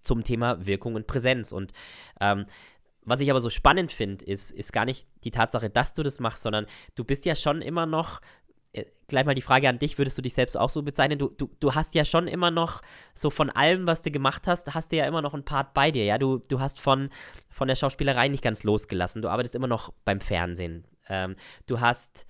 zum 0.00 0.22
Thema 0.22 0.64
Wirkung 0.64 0.94
und 0.94 1.08
Präsenz. 1.08 1.50
Und 1.50 1.72
ähm, 2.20 2.44
was 3.02 3.20
ich 3.20 3.30
aber 3.30 3.40
so 3.40 3.50
spannend 3.50 3.90
finde, 3.90 4.24
ist, 4.24 4.52
ist 4.52 4.72
gar 4.72 4.84
nicht 4.84 5.08
die 5.24 5.32
Tatsache, 5.32 5.70
dass 5.70 5.94
du 5.94 6.04
das 6.04 6.20
machst, 6.20 6.42
sondern 6.42 6.66
du 6.94 7.02
bist 7.02 7.24
ja 7.24 7.34
schon 7.34 7.62
immer 7.62 7.86
noch 7.86 8.20
gleich 9.10 9.26
mal 9.26 9.34
die 9.34 9.42
Frage 9.42 9.68
an 9.68 9.78
dich, 9.78 9.98
würdest 9.98 10.16
du 10.16 10.22
dich 10.22 10.34
selbst 10.34 10.56
auch 10.56 10.70
so 10.70 10.82
bezeichnen? 10.82 11.18
Du, 11.18 11.28
du, 11.28 11.50
du 11.60 11.74
hast 11.74 11.94
ja 11.94 12.04
schon 12.04 12.28
immer 12.28 12.50
noch, 12.50 12.80
so 13.14 13.28
von 13.28 13.50
allem, 13.50 13.86
was 13.86 14.02
du 14.02 14.10
gemacht 14.10 14.46
hast, 14.46 14.72
hast 14.74 14.92
du 14.92 14.96
ja 14.96 15.06
immer 15.06 15.22
noch 15.22 15.34
einen 15.34 15.44
Part 15.44 15.74
bei 15.74 15.90
dir, 15.90 16.04
ja? 16.04 16.18
Du, 16.18 16.38
du 16.38 16.60
hast 16.60 16.80
von, 16.80 17.10
von 17.48 17.68
der 17.68 17.76
Schauspielerei 17.76 18.28
nicht 18.28 18.44
ganz 18.44 18.62
losgelassen. 18.62 19.22
Du 19.22 19.28
arbeitest 19.28 19.54
immer 19.54 19.66
noch 19.66 19.92
beim 20.04 20.20
Fernsehen. 20.20 20.86
Ähm, 21.08 21.36
du 21.66 21.80
hast 21.80 22.26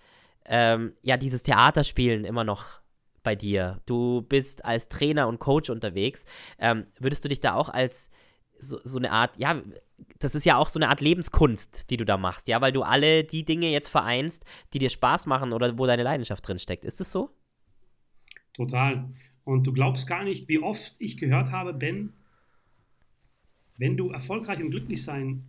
ähm, 0.46 0.94
ja 1.02 1.16
dieses 1.16 1.42
Theaterspielen 1.42 2.24
immer 2.24 2.44
noch 2.44 2.80
bei 3.22 3.36
dir. 3.36 3.80
Du 3.84 4.22
bist 4.22 4.64
als 4.64 4.88
Trainer 4.88 5.28
und 5.28 5.38
Coach 5.38 5.68
unterwegs. 5.68 6.24
Ähm, 6.58 6.86
würdest 6.98 7.24
du 7.24 7.28
dich 7.28 7.40
da 7.40 7.54
auch 7.54 7.68
als 7.68 8.10
so, 8.58 8.78
so 8.82 8.98
eine 8.98 9.12
Art, 9.12 9.36
ja, 9.36 9.60
das 10.18 10.34
ist 10.34 10.44
ja 10.44 10.56
auch 10.56 10.68
so 10.68 10.78
eine 10.78 10.88
Art 10.88 11.00
Lebenskunst, 11.00 11.90
die 11.90 11.96
du 11.96 12.04
da 12.04 12.16
machst, 12.16 12.48
ja, 12.48 12.60
weil 12.60 12.72
du 12.72 12.82
alle 12.82 13.24
die 13.24 13.44
Dinge 13.44 13.70
jetzt 13.70 13.88
vereinst, 13.88 14.44
die 14.72 14.78
dir 14.78 14.90
Spaß 14.90 15.26
machen 15.26 15.52
oder 15.52 15.78
wo 15.78 15.86
deine 15.86 16.02
Leidenschaft 16.02 16.46
drin 16.46 16.58
steckt. 16.58 16.84
Ist 16.84 17.00
es 17.00 17.12
so? 17.12 17.30
Total. 18.52 19.08
Und 19.44 19.66
du 19.66 19.72
glaubst 19.72 20.06
gar 20.06 20.24
nicht, 20.24 20.48
wie 20.48 20.58
oft 20.58 20.94
ich 20.98 21.16
gehört 21.16 21.50
habe, 21.50 21.72
Ben, 21.72 22.12
wenn 23.78 23.96
du 23.96 24.10
erfolgreich 24.10 24.60
und 24.62 24.70
glücklich 24.70 25.02
sein 25.02 25.44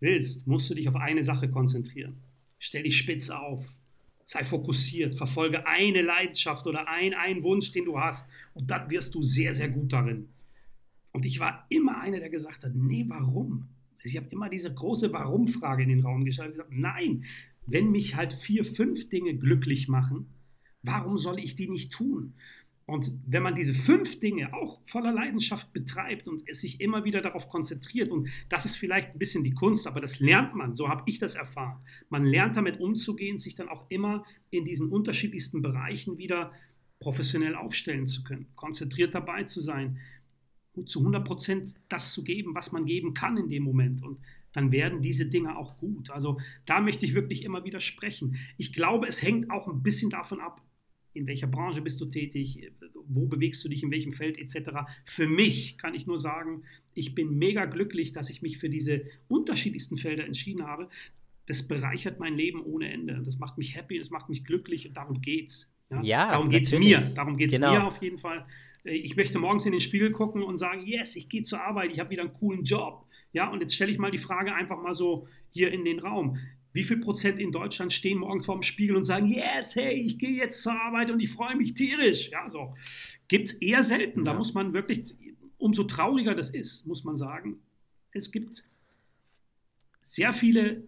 willst, 0.00 0.46
musst 0.46 0.70
du 0.70 0.74
dich 0.74 0.88
auf 0.88 0.96
eine 0.96 1.22
Sache 1.22 1.50
konzentrieren. 1.50 2.16
Stell 2.58 2.84
dich 2.84 2.96
spitz 2.96 3.30
auf. 3.30 3.76
sei 4.24 4.44
fokussiert, 4.44 5.14
verfolge 5.14 5.66
eine 5.66 6.00
Leidenschaft 6.00 6.66
oder 6.66 6.88
ein, 6.88 7.12
einen 7.12 7.42
Wunsch, 7.42 7.72
den 7.72 7.84
du 7.84 7.98
hast 7.98 8.28
und 8.54 8.70
dann 8.70 8.88
wirst 8.88 9.14
du 9.14 9.20
sehr, 9.20 9.54
sehr 9.54 9.68
gut 9.68 9.92
darin. 9.92 10.28
Und 11.12 11.26
ich 11.26 11.40
war 11.40 11.66
immer 11.68 12.00
einer, 12.00 12.20
der 12.20 12.30
gesagt 12.30 12.64
hat, 12.64 12.74
nee, 12.74 13.04
warum? 13.08 13.68
Ich 14.02 14.16
habe 14.16 14.28
immer 14.30 14.48
diese 14.48 14.72
große 14.72 15.12
Warum-Frage 15.12 15.82
in 15.82 15.90
den 15.90 16.00
Raum 16.00 16.24
gestellt 16.24 16.48
und 16.48 16.54
gesagt, 16.54 16.72
nein, 16.72 17.24
wenn 17.66 17.90
mich 17.90 18.16
halt 18.16 18.32
vier, 18.32 18.64
fünf 18.64 19.08
Dinge 19.08 19.36
glücklich 19.36 19.88
machen, 19.88 20.26
warum 20.82 21.16
soll 21.16 21.38
ich 21.38 21.54
die 21.54 21.68
nicht 21.68 21.92
tun? 21.92 22.34
Und 22.84 23.12
wenn 23.26 23.44
man 23.44 23.54
diese 23.54 23.74
fünf 23.74 24.18
Dinge 24.18 24.52
auch 24.52 24.80
voller 24.86 25.12
Leidenschaft 25.12 25.72
betreibt 25.72 26.26
und 26.26 26.42
es 26.48 26.60
sich 26.60 26.80
immer 26.80 27.04
wieder 27.04 27.20
darauf 27.20 27.48
konzentriert, 27.48 28.10
und 28.10 28.28
das 28.48 28.64
ist 28.64 28.76
vielleicht 28.76 29.12
ein 29.12 29.18
bisschen 29.18 29.44
die 29.44 29.54
Kunst, 29.54 29.86
aber 29.86 30.00
das 30.00 30.18
lernt 30.18 30.54
man, 30.54 30.74
so 30.74 30.88
habe 30.88 31.04
ich 31.06 31.18
das 31.18 31.36
erfahren. 31.36 31.78
Man 32.08 32.24
lernt 32.24 32.56
damit 32.56 32.80
umzugehen, 32.80 33.38
sich 33.38 33.54
dann 33.54 33.68
auch 33.68 33.88
immer 33.88 34.24
in 34.50 34.64
diesen 34.64 34.88
unterschiedlichsten 34.88 35.62
Bereichen 35.62 36.18
wieder 36.18 36.52
professionell 36.98 37.54
aufstellen 37.54 38.06
zu 38.06 38.24
können, 38.24 38.46
konzentriert 38.56 39.14
dabei 39.14 39.44
zu 39.44 39.60
sein, 39.60 39.98
zu 40.86 41.00
100 41.00 41.24
Prozent 41.24 41.74
das 41.88 42.12
zu 42.12 42.24
geben, 42.24 42.54
was 42.54 42.72
man 42.72 42.86
geben 42.86 43.14
kann 43.14 43.36
in 43.36 43.50
dem 43.50 43.62
Moment. 43.62 44.02
Und 44.02 44.18
dann 44.52 44.72
werden 44.72 45.02
diese 45.02 45.26
Dinge 45.26 45.56
auch 45.56 45.78
gut. 45.78 46.10
Also 46.10 46.40
da 46.66 46.80
möchte 46.80 47.06
ich 47.06 47.14
wirklich 47.14 47.44
immer 47.44 47.64
wieder 47.64 47.80
sprechen. 47.80 48.36
Ich 48.58 48.72
glaube, 48.72 49.06
es 49.06 49.22
hängt 49.22 49.50
auch 49.50 49.68
ein 49.68 49.82
bisschen 49.82 50.10
davon 50.10 50.40
ab, 50.40 50.60
in 51.14 51.26
welcher 51.26 51.46
Branche 51.46 51.82
bist 51.82 52.00
du 52.00 52.06
tätig, 52.06 52.72
wo 53.06 53.26
bewegst 53.26 53.62
du 53.64 53.68
dich, 53.68 53.82
in 53.82 53.90
welchem 53.90 54.14
Feld 54.14 54.38
etc. 54.38 54.70
Für 55.04 55.26
mich 55.26 55.76
kann 55.76 55.94
ich 55.94 56.06
nur 56.06 56.18
sagen, 56.18 56.62
ich 56.94 57.14
bin 57.14 57.38
mega 57.38 57.66
glücklich, 57.66 58.12
dass 58.12 58.30
ich 58.30 58.42
mich 58.42 58.58
für 58.58 58.70
diese 58.70 59.02
unterschiedlichsten 59.28 59.96
Felder 59.96 60.24
entschieden 60.24 60.66
habe. 60.66 60.88
Das 61.46 61.66
bereichert 61.66 62.18
mein 62.18 62.34
Leben 62.34 62.62
ohne 62.62 62.90
Ende. 62.90 63.20
Das 63.24 63.38
macht 63.38 63.58
mich 63.58 63.76
happy, 63.76 63.98
das 63.98 64.10
macht 64.10 64.28
mich 64.28 64.44
glücklich 64.44 64.88
und 64.88 64.96
darum 64.96 65.20
geht's. 65.20 65.70
Ja, 65.90 66.02
ja 66.02 66.30
darum 66.30 66.48
geht 66.48 66.64
es 66.64 66.78
mir. 66.78 67.00
Darum 67.14 67.36
geht 67.36 67.52
es 67.52 67.56
genau. 67.56 67.72
mir 67.72 67.84
auf 67.84 68.00
jeden 68.00 68.18
Fall. 68.18 68.46
Ich 68.84 69.16
möchte 69.16 69.38
morgens 69.38 69.64
in 69.64 69.72
den 69.72 69.80
Spiegel 69.80 70.10
gucken 70.10 70.42
und 70.42 70.58
sagen, 70.58 70.84
yes, 70.86 71.14
ich 71.16 71.28
gehe 71.28 71.42
zur 71.42 71.62
Arbeit, 71.62 71.92
ich 71.92 72.00
habe 72.00 72.10
wieder 72.10 72.22
einen 72.22 72.34
coolen 72.34 72.64
Job. 72.64 73.06
Ja, 73.32 73.50
und 73.50 73.60
jetzt 73.60 73.74
stelle 73.74 73.92
ich 73.92 73.98
mal 73.98 74.10
die 74.10 74.18
Frage 74.18 74.54
einfach 74.54 74.80
mal 74.82 74.94
so 74.94 75.28
hier 75.50 75.72
in 75.72 75.84
den 75.84 76.00
Raum. 76.00 76.38
Wie 76.72 76.84
viel 76.84 76.98
Prozent 76.98 77.38
in 77.38 77.52
Deutschland 77.52 77.92
stehen 77.92 78.18
morgens 78.18 78.46
vorm 78.46 78.62
Spiegel 78.62 78.96
und 78.96 79.04
sagen, 79.04 79.26
yes, 79.26 79.76
hey, 79.76 79.94
ich 79.94 80.18
gehe 80.18 80.30
jetzt 80.30 80.62
zur 80.62 80.72
Arbeit 80.72 81.10
und 81.10 81.20
ich 81.20 81.30
freue 81.30 81.54
mich 81.54 81.74
tierisch? 81.74 82.30
Ja, 82.30 82.48
so. 82.48 82.74
Gibt 83.28 83.48
es 83.48 83.54
eher 83.54 83.82
selten. 83.82 84.24
Da 84.24 84.34
muss 84.34 84.54
man 84.54 84.72
wirklich, 84.72 85.14
umso 85.58 85.84
trauriger 85.84 86.34
das 86.34 86.50
ist, 86.50 86.86
muss 86.86 87.04
man 87.04 87.16
sagen, 87.16 87.60
es 88.12 88.32
gibt 88.32 88.64
sehr 90.02 90.32
viele 90.32 90.82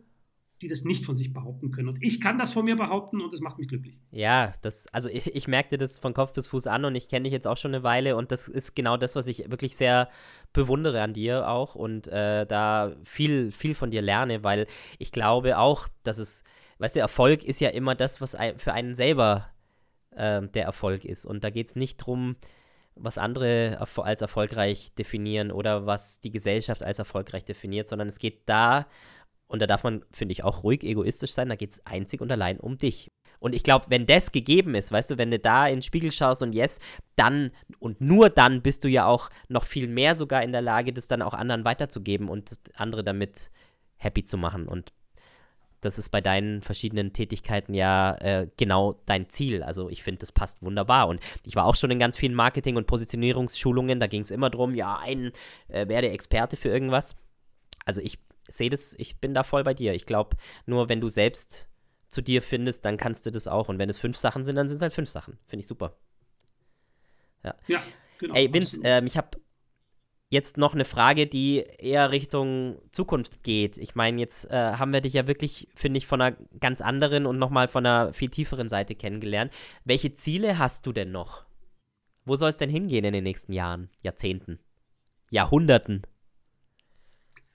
die 0.65 0.69
das 0.69 0.85
nicht 0.85 1.05
von 1.05 1.15
sich 1.15 1.33
behaupten 1.33 1.71
können. 1.71 1.89
Und 1.91 2.03
ich 2.03 2.21
kann 2.21 2.39
das 2.39 2.55
von 2.55 2.65
mir 2.65 2.75
behaupten 2.75 3.21
und 3.21 3.33
das 3.33 3.41
macht 3.41 3.59
mich 3.59 3.69
glücklich. 3.69 3.99
Ja, 4.11 4.53
das, 4.62 4.87
also 4.93 5.11
ich, 5.11 5.35
ich 5.35 5.47
merkte 5.47 5.77
das 5.77 5.99
von 5.99 6.15
Kopf 6.15 6.33
bis 6.33 6.47
Fuß 6.47 6.67
an 6.67 6.87
und 6.87 6.95
ich 6.95 7.09
kenne 7.09 7.25
dich 7.25 7.33
jetzt 7.33 7.47
auch 7.47 7.59
schon 7.59 7.75
eine 7.75 7.85
Weile 7.85 8.17
und 8.17 8.33
das 8.33 8.49
ist 8.49 8.75
genau 8.75 8.97
das, 8.97 9.15
was 9.15 9.27
ich 9.27 9.51
wirklich 9.51 9.77
sehr 9.77 10.09
bewundere 10.55 11.03
an 11.03 11.12
dir 11.12 11.49
auch 11.49 11.75
und 11.75 12.09
äh, 12.09 12.47
da 12.47 12.97
viel, 13.05 13.53
viel 13.53 13.75
von 13.75 13.91
dir 13.91 14.01
lerne, 14.01 14.43
weil 14.43 14.67
ich 14.99 15.12
glaube 15.12 15.59
auch, 15.59 15.87
dass 16.03 16.17
es, 16.17 16.43
weißt 16.79 16.97
du, 16.97 17.01
Erfolg 17.01 17.45
ist 17.45 17.61
ja 17.61 17.69
immer 17.69 17.95
das, 17.95 18.23
was 18.23 18.35
für 18.57 18.73
einen 18.73 18.95
selber 18.95 19.51
äh, 20.12 20.41
der 20.49 20.65
Erfolg 20.65 21.05
ist. 21.05 21.27
Und 21.27 21.45
da 21.45 21.51
geht 21.51 21.69
es 21.69 21.77
nicht 21.77 22.01
darum, 22.01 22.37
was 22.97 23.19
andere 23.19 23.87
als 23.97 24.23
erfolgreich 24.23 24.95
definieren 24.95 25.51
oder 25.51 25.85
was 25.85 26.21
die 26.21 26.31
Gesellschaft 26.31 26.83
als 26.83 26.99
erfolgreich 26.99 27.45
definiert, 27.45 27.89
sondern 27.89 28.09
es 28.09 28.19
geht 28.19 28.49
da 28.49 28.87
und 29.55 29.61
da 29.61 29.69
darf 29.69 29.85
man, 29.85 30.05
finde 30.11 30.33
ich, 30.33 30.43
auch 30.43 30.65
ruhig 30.65 30.83
egoistisch 30.83 31.31
sein. 31.31 31.49
Da 31.49 31.55
geht 31.55 31.71
es 31.71 31.87
einzig 31.87 32.21
und 32.21 32.33
allein 32.33 32.59
um 32.59 32.77
dich. 32.77 33.13
Und 33.39 33.55
ich 33.55 33.63
glaube, 33.63 33.87
wenn 33.89 34.05
das 34.05 34.33
gegeben 34.33 34.75
ist, 34.75 34.91
weißt 34.91 35.13
du, 35.13 35.19
wenn 35.19 35.31
du 35.31 35.39
da 35.39 35.69
in 35.69 35.77
den 35.77 35.83
Spiegel 35.83 36.11
schaust 36.11 36.43
und 36.43 36.57
yes, 36.57 36.81
dann 37.15 37.53
und 37.79 38.01
nur 38.01 38.31
dann 38.31 38.63
bist 38.63 38.83
du 38.83 38.89
ja 38.89 39.07
auch 39.07 39.31
noch 39.49 39.63
viel 39.63 39.87
mehr 39.87 40.17
sogar 40.17 40.43
in 40.43 40.51
der 40.51 40.61
Lage, 40.61 40.93
das 40.93 41.07
dann 41.07 41.23
auch 41.23 41.35
anderen 41.35 41.65
weiterzugeben 41.65 42.29
und 42.29 42.51
andere 42.75 43.05
damit 43.05 43.53
happy 43.97 44.25
zu 44.25 44.39
machen. 44.39 44.67
Und 44.67 44.93
das 45.83 46.01
ist 46.01 46.09
bei 46.09 46.21
deinen 46.21 46.63
verschiedenen 46.63 47.13
Tätigkeiten 47.13 47.75
ja 47.75 48.17
äh, 48.17 48.49
genau 48.57 49.01
dein 49.07 49.31
Ziel. 49.31 49.63
Also 49.63 49.89
ich 49.89 50.03
finde, 50.03 50.19
das 50.19 50.33
passt 50.33 50.63
wunderbar. 50.63 51.07
Und 51.07 51.21
ich 51.45 51.55
war 51.55 51.67
auch 51.67 51.77
schon 51.77 51.93
in 51.93 52.01
ganz 52.01 52.17
vielen 52.17 52.35
Marketing- 52.35 52.77
und 52.77 52.89
Positionierungsschulungen. 52.89 54.01
Da 54.01 54.09
ging 54.09 54.23
es 54.23 54.33
immer 54.33 54.51
darum, 54.51 54.75
ja, 54.75 54.99
ein 54.99 55.31
äh, 55.69 55.87
werde 55.87 56.09
Experte 56.11 56.57
für 56.57 56.71
irgendwas. 56.71 57.15
Also 57.85 58.01
ich 58.01 58.19
sehe 58.49 58.70
das, 58.70 58.95
ich 58.99 59.18
bin 59.18 59.34
da 59.34 59.42
voll 59.42 59.64
bei 59.64 59.74
dir. 59.74 59.95
Ich 59.95 60.07
glaube, 60.07 60.36
nur 60.66 60.88
wenn 60.88 61.01
du 61.01 61.09
selbst 61.09 61.68
zu 62.09 62.22
dir 62.22 62.42
findest, 62.42 62.84
dann 62.84 62.97
kannst 62.97 63.26
du 63.26 63.30
das 63.30 63.49
auch. 63.49 63.68
Und 63.68 63.78
wenn 63.78 63.88
es 63.88 63.99
fünf 63.99 64.16
Sachen 64.16 64.45
sind, 64.45 64.57
dann 64.57 64.68
sind 64.68 64.76
es 64.76 64.82
halt 64.82 64.95
fünf 64.95 65.11
Sachen. 65.11 65.38
Finde 65.47 65.62
ich 65.62 65.66
super. 65.66 65.97
Ja, 67.42 67.55
ja 67.66 67.82
genau. 68.18 68.34
Ey, 68.34 68.53
Vince, 68.53 68.80
ähm, 68.84 69.07
ich 69.07 69.16
habe 69.16 69.38
jetzt 70.30 70.57
noch 70.57 70.74
eine 70.74 70.84
Frage, 70.84 71.26
die 71.26 71.59
eher 71.78 72.11
Richtung 72.11 72.78
Zukunft 72.90 73.42
geht. 73.42 73.78
Ich 73.78 73.95
meine, 73.95 74.20
jetzt 74.20 74.51
äh, 74.51 74.74
haben 74.74 74.92
wir 74.92 75.01
dich 75.01 75.12
ja 75.14 75.26
wirklich, 75.26 75.68
finde 75.74 75.99
ich, 75.99 76.07
von 76.07 76.20
einer 76.20 76.36
ganz 76.61 76.80
anderen 76.80 77.26
und 77.26 77.38
nochmal 77.38 77.68
von 77.68 77.86
einer 77.86 78.12
viel 78.12 78.30
tieferen 78.30 78.68
Seite 78.68 78.95
kennengelernt. 78.95 79.53
Welche 79.84 80.14
Ziele 80.14 80.59
hast 80.59 80.86
du 80.86 80.92
denn 80.92 81.12
noch? 81.12 81.45
Wo 82.24 82.36
soll 82.36 82.49
es 82.49 82.57
denn 82.57 82.70
hingehen 82.70 83.05
in 83.05 83.12
den 83.12 83.24
nächsten 83.24 83.53
Jahren, 83.53 83.90
Jahrzehnten, 84.03 84.59
Jahrhunderten? 85.30 86.03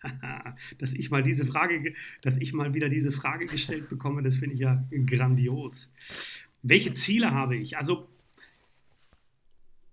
dass 0.78 0.94
ich 0.94 1.12
mal 1.12 1.24
diese 1.24 1.46
Frage, 1.46 1.94
dass 2.22 2.38
ich 2.38 2.54
mal 2.54 2.74
wieder 2.74 2.90
diese 2.90 3.12
Frage 3.12 3.46
gestellt 3.46 3.90
bekomme, 3.90 4.24
das 4.24 4.38
finde 4.38 4.56
ich 4.56 4.62
ja 4.62 4.84
grandios. 5.06 5.94
Welche 6.62 6.94
Ziele 6.94 7.32
habe 7.32 7.58
ich? 7.58 7.78
Also, 7.78 8.08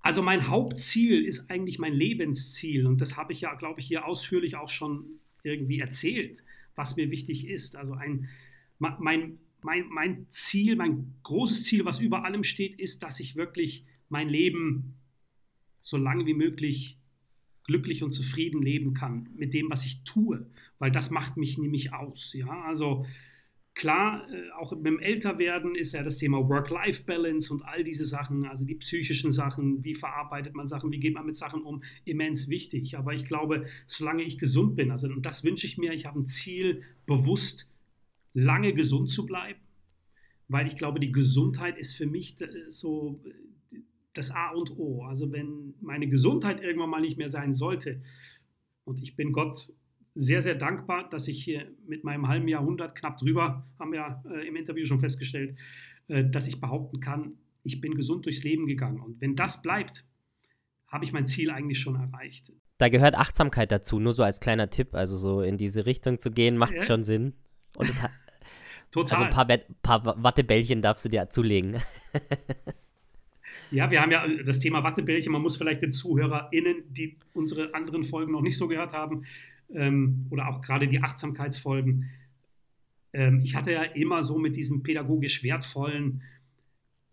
also 0.01 0.23
mein 0.23 0.49
Hauptziel 0.49 1.25
ist 1.25 1.51
eigentlich 1.51 1.79
mein 1.79 1.93
Lebensziel 1.93 2.87
und 2.87 3.01
das 3.01 3.17
habe 3.17 3.33
ich 3.33 3.41
ja, 3.41 3.55
glaube 3.55 3.81
ich, 3.81 3.87
hier 3.87 4.07
ausführlich 4.07 4.57
auch 4.57 4.71
schon 4.71 5.05
irgendwie 5.43 5.81
erzählt, 5.81 6.43
was 6.75 6.97
mir 6.97 7.11
wichtig 7.11 7.47
ist. 7.49 7.77
Also 7.77 7.95
ein, 7.95 8.29
mein, 8.79 9.39
mein, 9.63 9.89
mein 9.89 10.27
Ziel, 10.31 10.77
mein 10.77 11.15
großes 11.23 11.65
Ziel, 11.65 11.85
was 11.85 12.01
über 12.01 12.25
allem 12.25 12.45
steht, 12.45 12.75
ist, 12.77 13.03
dass 13.03 13.21
ich 13.21 13.37
wirklich 13.37 13.85
mein 14.09 14.29
Leben 14.29 14.95
so 15.83 15.97
lange 15.97 16.27
wie 16.27 16.35
möglich 16.35 16.99
glücklich 17.67 18.03
und 18.03 18.11
zufrieden 18.11 18.63
leben 18.63 18.95
kann 18.95 19.29
mit 19.35 19.53
dem, 19.55 19.71
was 19.71 19.85
ich 19.85 20.05
tue, 20.05 20.47
weil 20.79 20.91
das 20.91 21.11
macht 21.11 21.37
mich 21.37 21.59
nämlich 21.59 21.93
aus. 21.93 22.33
Ja, 22.33 22.63
also 22.63 23.05
klar, 23.75 24.27
äh, 24.33 24.51
auch 24.53 24.73
mit 24.73 24.87
dem 24.87 24.99
Älterwerden 24.99 25.75
ist 25.75 25.93
ja 25.93 26.03
das 26.03 26.19
Thema 26.19 26.49
Work-Life-Balance 26.49 27.53
und 27.53 27.63
all 27.63 27.85
diese 27.85 28.05
Sachen, 28.05 28.47
also 28.47 28.65
die 28.65 28.75
psychischen 28.77 29.31
Sachen, 29.31 29.85
wie 29.85 29.95
verarbeitet 29.95 30.55
man 30.55 30.67
Sachen, 30.67 30.91
wie 30.91 30.99
geht 30.99 31.15
man 31.15 31.27
mit 31.27 31.37
Sachen 31.37 31.63
um, 31.63 31.83
immens 32.05 32.49
wichtig. 32.49 32.97
Aber 32.97 33.15
ich 33.15 33.27
glaube, 33.27 33.67
solange 33.87 34.23
ich 34.23 34.39
gesund 34.39 34.77
bin, 34.77 34.91
also 34.91 35.09
und 35.09 35.27
das 35.27 35.45
wünsche 35.45 35.67
ich 35.67 35.79
mir, 35.79 35.93
ich 35.93 36.07
habe 36.07 36.19
ein 36.19 36.27
Ziel, 36.27 36.83
bewusst 37.07 37.69
lange 38.33 38.75
gesund 38.75 39.11
zu 39.11 39.27
bleiben, 39.27 39.61
weil 40.49 40.67
ich 40.67 40.77
glaube, 40.77 41.01
die 41.01 41.13
Gesundheit 41.13 41.79
ist 41.79 41.95
für 41.95 42.07
mich 42.07 42.41
äh, 42.41 42.71
so 42.71 43.23
das 44.17 44.31
A 44.31 44.51
und 44.51 44.77
O. 44.79 45.05
Also 45.05 45.33
wenn 45.33 45.75
meine 45.81 46.09
Gesundheit 46.09 46.63
irgendwann 46.63 46.91
mal 46.91 47.01
nicht 47.01 47.19
mehr 47.19 47.29
sein 47.29 47.53
sollte, 47.53 48.03
und 48.85 49.03
ich 49.03 49.17
bin 49.17 49.33
Gott 49.33 49.73
sehr, 50.15 50.41
sehr 50.41 50.55
dankbar, 50.55 51.09
dass 51.11 51.29
ich 51.29 51.45
hier 51.45 51.71
mit 51.87 52.05
meinem 52.05 52.29
halben 52.29 52.49
Jahrhundert 52.49 52.95
knapp 52.95 53.19
drüber, 53.19 53.67
haben 53.79 53.93
wir 53.93 54.23
äh, 54.31 54.47
im 54.47 54.57
Interview 54.57 54.87
schon 54.87 55.01
festgestellt, 55.01 55.57
äh, 56.09 56.25
dass 56.25 56.49
ich 56.49 56.61
behaupten 56.61 57.01
kann, 57.01 57.35
ich 57.65 57.81
bin 57.81 57.95
gesund 57.95 58.25
durchs 58.25 58.45
Leben 58.45 58.67
gegangen. 58.67 59.01
Und 59.01 59.21
wenn 59.21 59.37
das 59.37 59.61
bleibt, 59.61 60.07
habe 60.89 61.05
ich 61.05 61.13
mein 61.13 61.27
Ziel 61.27 61.51
eigentlich 61.51 61.81
schon 61.81 61.97
erreicht. 61.97 62.53
Da 62.79 62.89
gehört 62.89 63.15
Achtsamkeit 63.17 63.73
dazu, 63.73 63.99
nur 63.99 64.13
so 64.13 64.23
als 64.23 64.41
kleiner 64.41 64.71
Tipp. 64.71 64.95
Also 64.95 65.17
so 65.17 65.43
in 65.43 65.59
diese 65.59 65.85
Richtung 65.85 66.19
zu 66.19 66.31
gehen, 66.31 66.57
macht 66.57 66.75
ja. 66.75 66.83
schon 66.83 67.05
Sinn. 67.05 67.35
Und 67.77 67.89
es 67.89 68.01
hat. 68.01 68.13
Total. 68.93 69.19
Also 69.19 69.25
ein 69.25 69.47
paar, 69.83 70.03
paar 70.03 70.23
Wattebällchen 70.23 70.81
darfst 70.81 71.05
du 71.05 71.09
dir 71.09 71.29
zulegen. 71.29 71.83
Ja, 73.71 73.91
wir 73.91 74.01
haben 74.01 74.13
ja 74.13 74.27
das 74.45 74.59
Thema 74.59 74.85
Wattebällchen. 74.85 75.33
Man 75.33 75.43
muss 75.43 75.57
vielleicht 75.57 75.83
den 75.83 75.93
ZuhörerInnen, 75.93 76.85
die 76.91 77.17
unsere 77.35 77.75
anderen 77.75 78.05
Folgen 78.05 78.33
noch 78.33 78.43
nicht 78.43 78.57
so 78.57 78.69
gehört 78.69 78.93
haben, 78.93 79.25
ähm, 79.75 80.27
oder 80.31 80.49
auch 80.49 80.63
gerade 80.63 80.87
die 80.89 81.03
Achtsamkeitsfolgen. 81.03 82.11
Ähm, 83.13 83.41
ich 83.45 83.55
hatte 83.55 83.73
ja 83.73 83.83
immer 83.83 84.23
so 84.23 84.39
mit 84.39 84.57
diesen 84.57 84.83
pädagogisch 84.83 85.43
wertvollen 85.43 86.23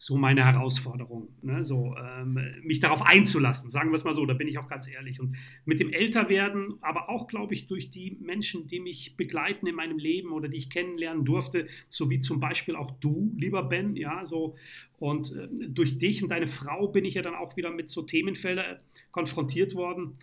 so 0.05 0.17
meine 0.17 0.43
Herausforderung, 0.43 1.29
ne? 1.41 1.63
so 1.63 1.95
ähm, 1.97 2.37
mich 2.61 2.81
darauf 2.81 3.01
einzulassen, 3.01 3.71
sagen 3.71 3.91
wir 3.91 3.95
es 3.95 4.03
mal 4.03 4.13
so, 4.13 4.25
da 4.25 4.33
bin 4.33 4.49
ich 4.49 4.57
auch 4.57 4.67
ganz 4.67 4.89
ehrlich. 4.89 5.21
Und 5.21 5.37
mit 5.63 5.79
dem 5.79 5.93
Älterwerden, 5.93 6.73
aber 6.81 7.09
auch, 7.09 7.27
glaube 7.27 7.53
ich, 7.53 7.67
durch 7.67 7.89
die 7.89 8.17
Menschen, 8.19 8.67
die 8.67 8.81
mich 8.81 9.15
begleiten 9.15 9.65
in 9.65 9.75
meinem 9.75 9.97
Leben 9.97 10.33
oder 10.33 10.49
die 10.49 10.57
ich 10.57 10.69
kennenlernen 10.69 11.23
durfte, 11.23 11.67
so 11.89 12.09
wie 12.09 12.19
zum 12.19 12.41
Beispiel 12.41 12.75
auch 12.75 12.91
du, 12.99 13.31
lieber 13.37 13.63
Ben, 13.63 13.95
ja, 13.95 14.25
so 14.25 14.55
und 14.99 15.33
äh, 15.35 15.47
durch 15.69 15.97
dich 15.97 16.21
und 16.21 16.29
deine 16.29 16.47
Frau 16.47 16.89
bin 16.89 17.05
ich 17.05 17.13
ja 17.13 17.21
dann 17.21 17.35
auch 17.35 17.55
wieder 17.55 17.71
mit 17.71 17.89
so 17.89 18.01
Themenfeldern 18.01 18.79
konfrontiert 19.11 19.73
worden, 19.73 20.17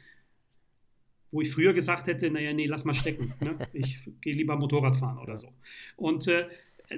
wo 1.30 1.40
ich 1.40 1.50
früher 1.50 1.72
gesagt 1.72 2.06
hätte, 2.06 2.30
naja, 2.30 2.52
nee, 2.52 2.66
lass 2.66 2.84
mal 2.84 2.92
stecken, 2.92 3.32
ne? 3.40 3.56
ich 3.72 3.98
gehe 4.20 4.34
lieber 4.34 4.56
Motorrad 4.56 4.98
fahren 4.98 5.16
oder 5.18 5.38
so. 5.38 5.48
Und 5.96 6.26
äh, 6.26 6.46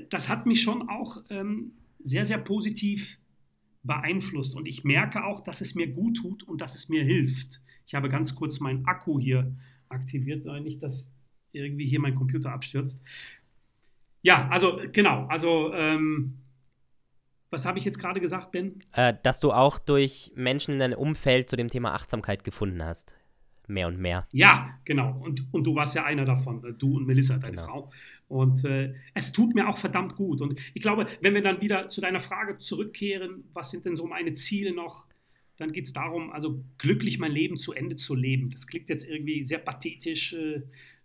das 0.09 0.28
hat 0.28 0.47
mich 0.47 0.62
schon 0.62 0.89
auch 0.89 1.22
ähm, 1.30 1.72
sehr, 2.03 2.24
sehr 2.24 2.38
positiv 2.38 3.18
beeinflusst. 3.82 4.57
Und 4.57 4.66
ich 4.66 4.84
merke 4.84 5.24
auch, 5.24 5.40
dass 5.40 5.61
es 5.61 5.74
mir 5.74 5.88
gut 5.88 6.18
tut 6.18 6.42
und 6.44 6.61
dass 6.61 6.74
es 6.74 6.88
mir 6.88 7.05
hilft. 7.05 7.61
Ich 7.86 7.94
habe 7.94 8.09
ganz 8.09 8.34
kurz 8.34 8.61
meinen 8.61 8.86
Akku 8.86 9.18
hier 9.18 9.55
aktiviert, 9.88 10.44
nicht, 10.62 10.82
dass 10.82 11.12
irgendwie 11.53 11.86
hier 11.86 12.00
mein 12.00 12.14
Computer 12.14 12.53
abstürzt. 12.53 13.00
Ja, 14.22 14.48
also 14.48 14.80
genau, 14.92 15.26
also 15.26 15.72
ähm, 15.74 16.38
was 17.50 17.66
habe 17.66 17.78
ich 17.78 17.84
jetzt 17.84 17.98
gerade 17.98 18.20
gesagt, 18.20 18.53
Ben? 18.53 18.82
Äh, 18.92 19.14
dass 19.22 19.40
du 19.40 19.53
auch 19.53 19.78
durch 19.78 20.32
Menschen 20.34 20.74
in 20.74 20.80
deinem 20.80 20.98
Umfeld 20.98 21.50
zu 21.50 21.57
dem 21.57 21.68
Thema 21.68 21.92
Achtsamkeit 21.92 22.44
gefunden 22.44 22.82
hast. 22.82 23.12
Mehr 23.68 23.88
und 23.88 23.98
mehr. 23.98 24.26
Ja, 24.32 24.78
genau. 24.84 25.18
Und, 25.20 25.46
und 25.53 25.64
du 25.64 25.74
warst 25.74 25.94
ja 25.94 26.05
einer 26.05 26.24
davon, 26.24 26.64
äh, 26.64 26.72
du 26.72 26.96
und 26.96 27.07
Melissa, 27.07 27.38
deine 27.38 27.57
genau. 27.57 27.66
Frau. 27.66 27.90
Und 28.33 28.64
äh, 28.64 28.95
es 29.12 29.30
tut 29.30 29.55
mir 29.55 29.68
auch 29.68 29.76
verdammt 29.76 30.16
gut. 30.16 30.41
Und 30.41 30.59
ich 30.72 30.80
glaube, 30.80 31.07
wenn 31.20 31.35
wir 31.35 31.43
dann 31.43 31.61
wieder 31.61 31.91
zu 31.91 32.01
deiner 32.01 32.20
Frage 32.20 32.57
zurückkehren, 32.57 33.45
was 33.53 33.70
sind 33.70 33.85
denn 33.85 33.95
so 33.95 34.07
meine 34.07 34.33
Ziele 34.33 34.72
noch? 34.72 35.07
Dann 35.59 35.70
geht 35.72 35.85
es 35.85 35.93
darum, 35.93 36.33
also 36.33 36.64
glücklich 36.78 37.18
mein 37.18 37.30
Leben 37.30 37.59
zu 37.59 37.74
Ende 37.74 37.97
zu 37.97 38.14
leben. 38.14 38.51
Das 38.51 38.66
klingt 38.66 38.89
jetzt 38.89 39.07
irgendwie 39.07 39.45
sehr 39.45 39.59
pathetisch, 39.59 40.33
äh, 40.33 40.62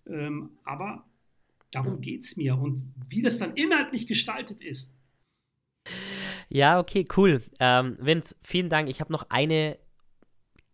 ähm, 0.08 0.52
aber 0.64 1.04
darum 1.72 2.00
geht 2.00 2.24
es 2.24 2.38
mir. 2.38 2.58
Und 2.58 2.82
wie 3.10 3.22
das 3.22 3.40
dann 3.40 3.56
inhaltlich 3.56 4.08
gestaltet 4.08 4.62
ist, 4.62 4.94
ja, 6.50 6.80
okay, 6.80 7.06
cool. 7.18 7.42
Ähm, 7.60 7.98
Vince, 8.00 8.38
vielen 8.42 8.70
Dank. 8.70 8.88
Ich 8.88 9.02
habe 9.02 9.12
noch 9.12 9.30
eine 9.30 9.78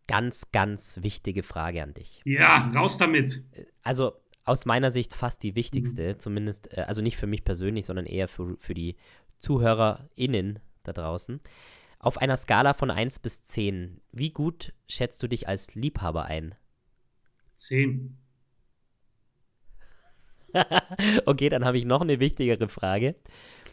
ganz, 0.05 0.51
ganz 0.51 0.99
wichtige 1.01 1.41
Frage 1.41 1.81
an 1.81 1.95
dich. 1.95 2.21
Ja, 2.25 2.67
raus 2.75 2.99
damit. 2.99 3.43
Also 3.81 4.13
aus 4.45 4.65
meiner 4.65 4.91
Sicht 4.91 5.13
fast 5.13 5.43
die 5.43 5.55
wichtigste, 5.55 6.13
mhm. 6.13 6.19
zumindest, 6.19 6.77
äh, 6.77 6.81
also 6.81 7.01
nicht 7.01 7.17
für 7.17 7.27
mich 7.27 7.43
persönlich, 7.43 7.85
sondern 7.85 8.05
eher 8.05 8.27
für, 8.27 8.57
für 8.59 8.73
die 8.73 8.95
ZuhörerInnen 9.39 10.59
da 10.83 10.93
draußen. 10.93 11.39
Auf 11.99 12.17
einer 12.17 12.35
Skala 12.35 12.73
von 12.73 12.91
1 12.91 13.19
bis 13.19 13.43
10, 13.43 14.01
wie 14.11 14.31
gut 14.31 14.73
schätzt 14.89 15.23
du 15.23 15.27
dich 15.27 15.47
als 15.47 15.73
Liebhaber 15.75 16.25
ein? 16.25 16.55
10. 17.55 18.17
okay, 21.25 21.49
dann 21.49 21.65
habe 21.65 21.77
ich 21.77 21.85
noch 21.85 22.01
eine 22.01 22.19
wichtigere 22.19 22.67
Frage. 22.67 23.15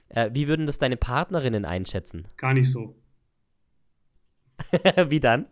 Äh, 0.09 0.31
wie 0.33 0.49
würden 0.49 0.67
das 0.67 0.79
deine 0.79 0.97
Partnerinnen 0.97 1.65
einschätzen? 1.65 2.29
Gar 2.37 2.55
nicht 2.55 2.71
so. 2.71 2.97
wie 5.09 5.21
dann? 5.21 5.47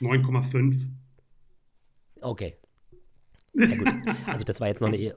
9,5. 0.00 0.86
Okay. 2.20 2.56
Sehr 3.52 3.76
gut. 3.76 3.88
Also 4.26 4.44
das 4.44 4.60
war 4.60 4.68
jetzt 4.68 4.80
noch 4.80 4.88
eine, 4.88 5.14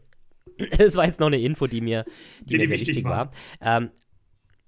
das 0.77 0.95
war 0.95 1.05
jetzt 1.05 1.19
noch 1.19 1.27
eine 1.27 1.39
Info, 1.39 1.67
die 1.67 1.81
mir, 1.81 2.05
die, 2.41 2.45
die 2.45 2.57
mir 2.57 2.67
sehr 2.67 2.79
wichtig 2.79 3.03
war. 3.03 3.31
war. 3.61 3.77
Ähm, 3.77 3.91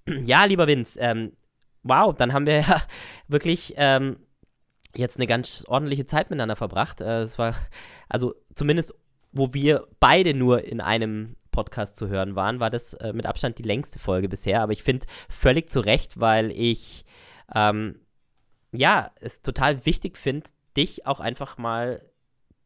ja, 0.26 0.44
lieber 0.44 0.66
Vince, 0.66 0.98
ähm, 1.00 1.32
wow, 1.82 2.14
dann 2.14 2.32
haben 2.32 2.46
wir 2.46 2.60
ja 2.60 2.82
wirklich 3.28 3.74
ähm, 3.76 4.16
jetzt 4.94 5.16
eine 5.16 5.26
ganz 5.26 5.64
ordentliche 5.66 6.06
Zeit 6.06 6.30
miteinander 6.30 6.56
verbracht. 6.56 7.00
Äh, 7.00 7.22
es 7.22 7.38
war, 7.38 7.54
also 8.08 8.34
zumindest, 8.54 8.94
wo 9.32 9.52
wir 9.52 9.86
beide 10.00 10.34
nur 10.34 10.64
in 10.64 10.80
einem 10.80 11.36
Podcast 11.50 11.96
zu 11.96 12.08
hören 12.08 12.36
waren, 12.36 12.60
war 12.60 12.70
das 12.70 12.94
äh, 12.94 13.12
mit 13.12 13.26
Abstand 13.26 13.58
die 13.58 13.64
längste 13.64 13.98
Folge 13.98 14.28
bisher. 14.28 14.62
Aber 14.62 14.72
ich 14.72 14.82
finde 14.82 15.06
völlig 15.28 15.68
zu 15.70 15.80
Recht, 15.80 16.20
weil 16.20 16.50
ich 16.52 17.04
ähm, 17.54 18.00
ja 18.72 19.10
es 19.20 19.42
total 19.42 19.84
wichtig 19.84 20.16
finde, 20.16 20.50
dich 20.76 21.06
auch 21.06 21.20
einfach 21.20 21.58
mal 21.58 22.02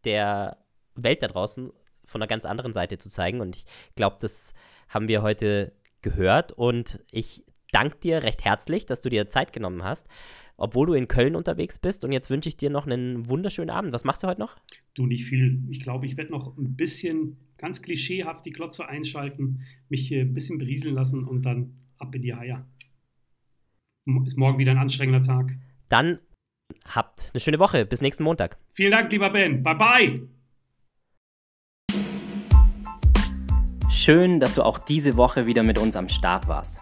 der 0.05 0.59
Welt 0.95 1.23
da 1.23 1.29
draußen 1.29 1.73
von 2.05 2.21
einer 2.21 2.29
ganz 2.29 2.45
anderen 2.45 2.73
Seite 2.73 2.99
zu 2.99 3.09
zeigen. 3.09 3.41
Und 3.41 3.57
ich 3.57 3.65
glaube, 3.95 4.17
das 4.21 4.55
haben 4.89 5.09
wir 5.09 5.23
heute 5.23 5.73
gehört. 6.03 6.53
Und 6.53 7.05
ich 7.11 7.45
danke 7.71 7.97
dir 7.99 8.23
recht 8.23 8.45
herzlich, 8.45 8.87
dass 8.87 9.01
du 9.01 9.09
dir 9.09 9.29
Zeit 9.29 9.53
genommen 9.53 9.83
hast, 9.83 10.09
obwohl 10.57 10.87
du 10.87 10.93
in 10.95 11.09
Köln 11.09 11.35
unterwegs 11.35 11.79
bist. 11.79 12.05
Und 12.05 12.13
jetzt 12.13 12.31
wünsche 12.31 12.49
ich 12.49 12.57
dir 12.57 12.71
noch 12.71 12.87
einen 12.87 13.29
wunderschönen 13.29 13.71
Abend. 13.71 13.93
Was 13.93 14.05
machst 14.05 14.23
du 14.23 14.29
heute 14.29 14.41
noch? 14.41 14.57
Du 14.95 15.07
nicht 15.07 15.25
viel. 15.25 15.63
Ich 15.71 15.81
glaube, 15.81 16.07
ich 16.07 16.17
werde 16.17 16.31
noch 16.31 16.57
ein 16.57 16.77
bisschen 16.77 17.39
ganz 17.57 17.81
klischeehaft 17.81 18.45
die 18.45 18.53
Glotze 18.53 18.89
einschalten, 18.89 19.63
mich 19.89 20.13
ein 20.13 20.35
bisschen 20.35 20.59
berieseln 20.59 20.95
lassen 20.95 21.25
und 21.25 21.43
dann 21.43 21.79
ab 21.99 22.15
in 22.15 22.23
die 22.23 22.35
Haie. 22.35 22.65
Ist 24.27 24.37
morgen 24.37 24.59
wieder 24.59 24.73
ein 24.73 24.79
anstrengender 24.79 25.23
Tag. 25.23 25.57
Dann 25.89 26.19
habt 26.87 27.31
eine 27.33 27.41
schöne 27.41 27.61
Woche. 27.61 27.87
Bis 27.87 28.01
nächsten 28.01 28.25
Montag. 28.25 28.59
Vielen 28.71 28.91
Dank, 28.91 29.13
lieber 29.13 29.31
Ben. 29.31 29.63
Bye 29.63 29.77
bye. 29.77 30.42
Schön, 34.05 34.41
dass 34.41 34.55
du 34.55 34.65
auch 34.65 34.81
diese 34.81 35.17
Woche 35.17 35.47
wieder 35.47 35.63
mit 35.63 35.79
uns 35.79 35.95
am 35.95 36.09
Start 36.09 36.49
warst. 36.49 36.79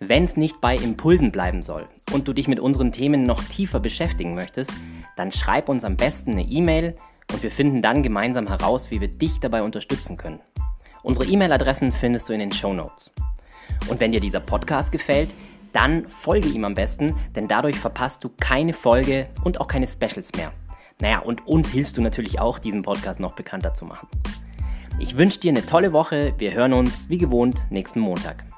Wenn 0.00 0.24
es 0.24 0.36
nicht 0.36 0.60
bei 0.60 0.74
Impulsen 0.74 1.30
bleiben 1.30 1.62
soll 1.62 1.86
und 2.12 2.26
du 2.26 2.32
dich 2.32 2.48
mit 2.48 2.58
unseren 2.58 2.90
Themen 2.90 3.22
noch 3.22 3.44
tiefer 3.44 3.78
beschäftigen 3.78 4.34
möchtest, 4.34 4.72
dann 5.14 5.30
schreib 5.30 5.68
uns 5.68 5.84
am 5.84 5.96
besten 5.96 6.32
eine 6.32 6.42
E-Mail 6.42 6.96
und 7.32 7.44
wir 7.44 7.52
finden 7.52 7.80
dann 7.80 8.02
gemeinsam 8.02 8.48
heraus, 8.48 8.90
wie 8.90 9.00
wir 9.00 9.06
dich 9.06 9.38
dabei 9.38 9.62
unterstützen 9.62 10.16
können. 10.16 10.40
Unsere 11.04 11.26
E-Mail-Adressen 11.26 11.92
findest 11.92 12.28
du 12.28 12.32
in 12.32 12.40
den 12.40 12.50
Show 12.50 12.72
Notes. 12.72 13.12
Und 13.86 14.00
wenn 14.00 14.10
dir 14.10 14.18
dieser 14.18 14.40
Podcast 14.40 14.90
gefällt, 14.90 15.32
dann 15.72 16.08
folge 16.08 16.48
ihm 16.48 16.64
am 16.64 16.74
besten, 16.74 17.14
denn 17.36 17.46
dadurch 17.46 17.78
verpasst 17.78 18.24
du 18.24 18.30
keine 18.40 18.72
Folge 18.72 19.28
und 19.44 19.60
auch 19.60 19.68
keine 19.68 19.86
Specials 19.86 20.32
mehr. 20.34 20.50
Naja, 21.00 21.20
und 21.20 21.46
uns 21.46 21.70
hilfst 21.70 21.96
du 21.96 22.02
natürlich 22.02 22.40
auch, 22.40 22.58
diesen 22.58 22.82
Podcast 22.82 23.20
noch 23.20 23.36
bekannter 23.36 23.74
zu 23.74 23.84
machen. 23.84 24.08
Ich 24.98 25.16
wünsche 25.16 25.40
dir 25.40 25.50
eine 25.50 25.66
tolle 25.66 25.92
Woche. 25.92 26.34
Wir 26.38 26.52
hören 26.52 26.72
uns 26.72 27.08
wie 27.08 27.18
gewohnt 27.18 27.62
nächsten 27.70 28.00
Montag. 28.00 28.51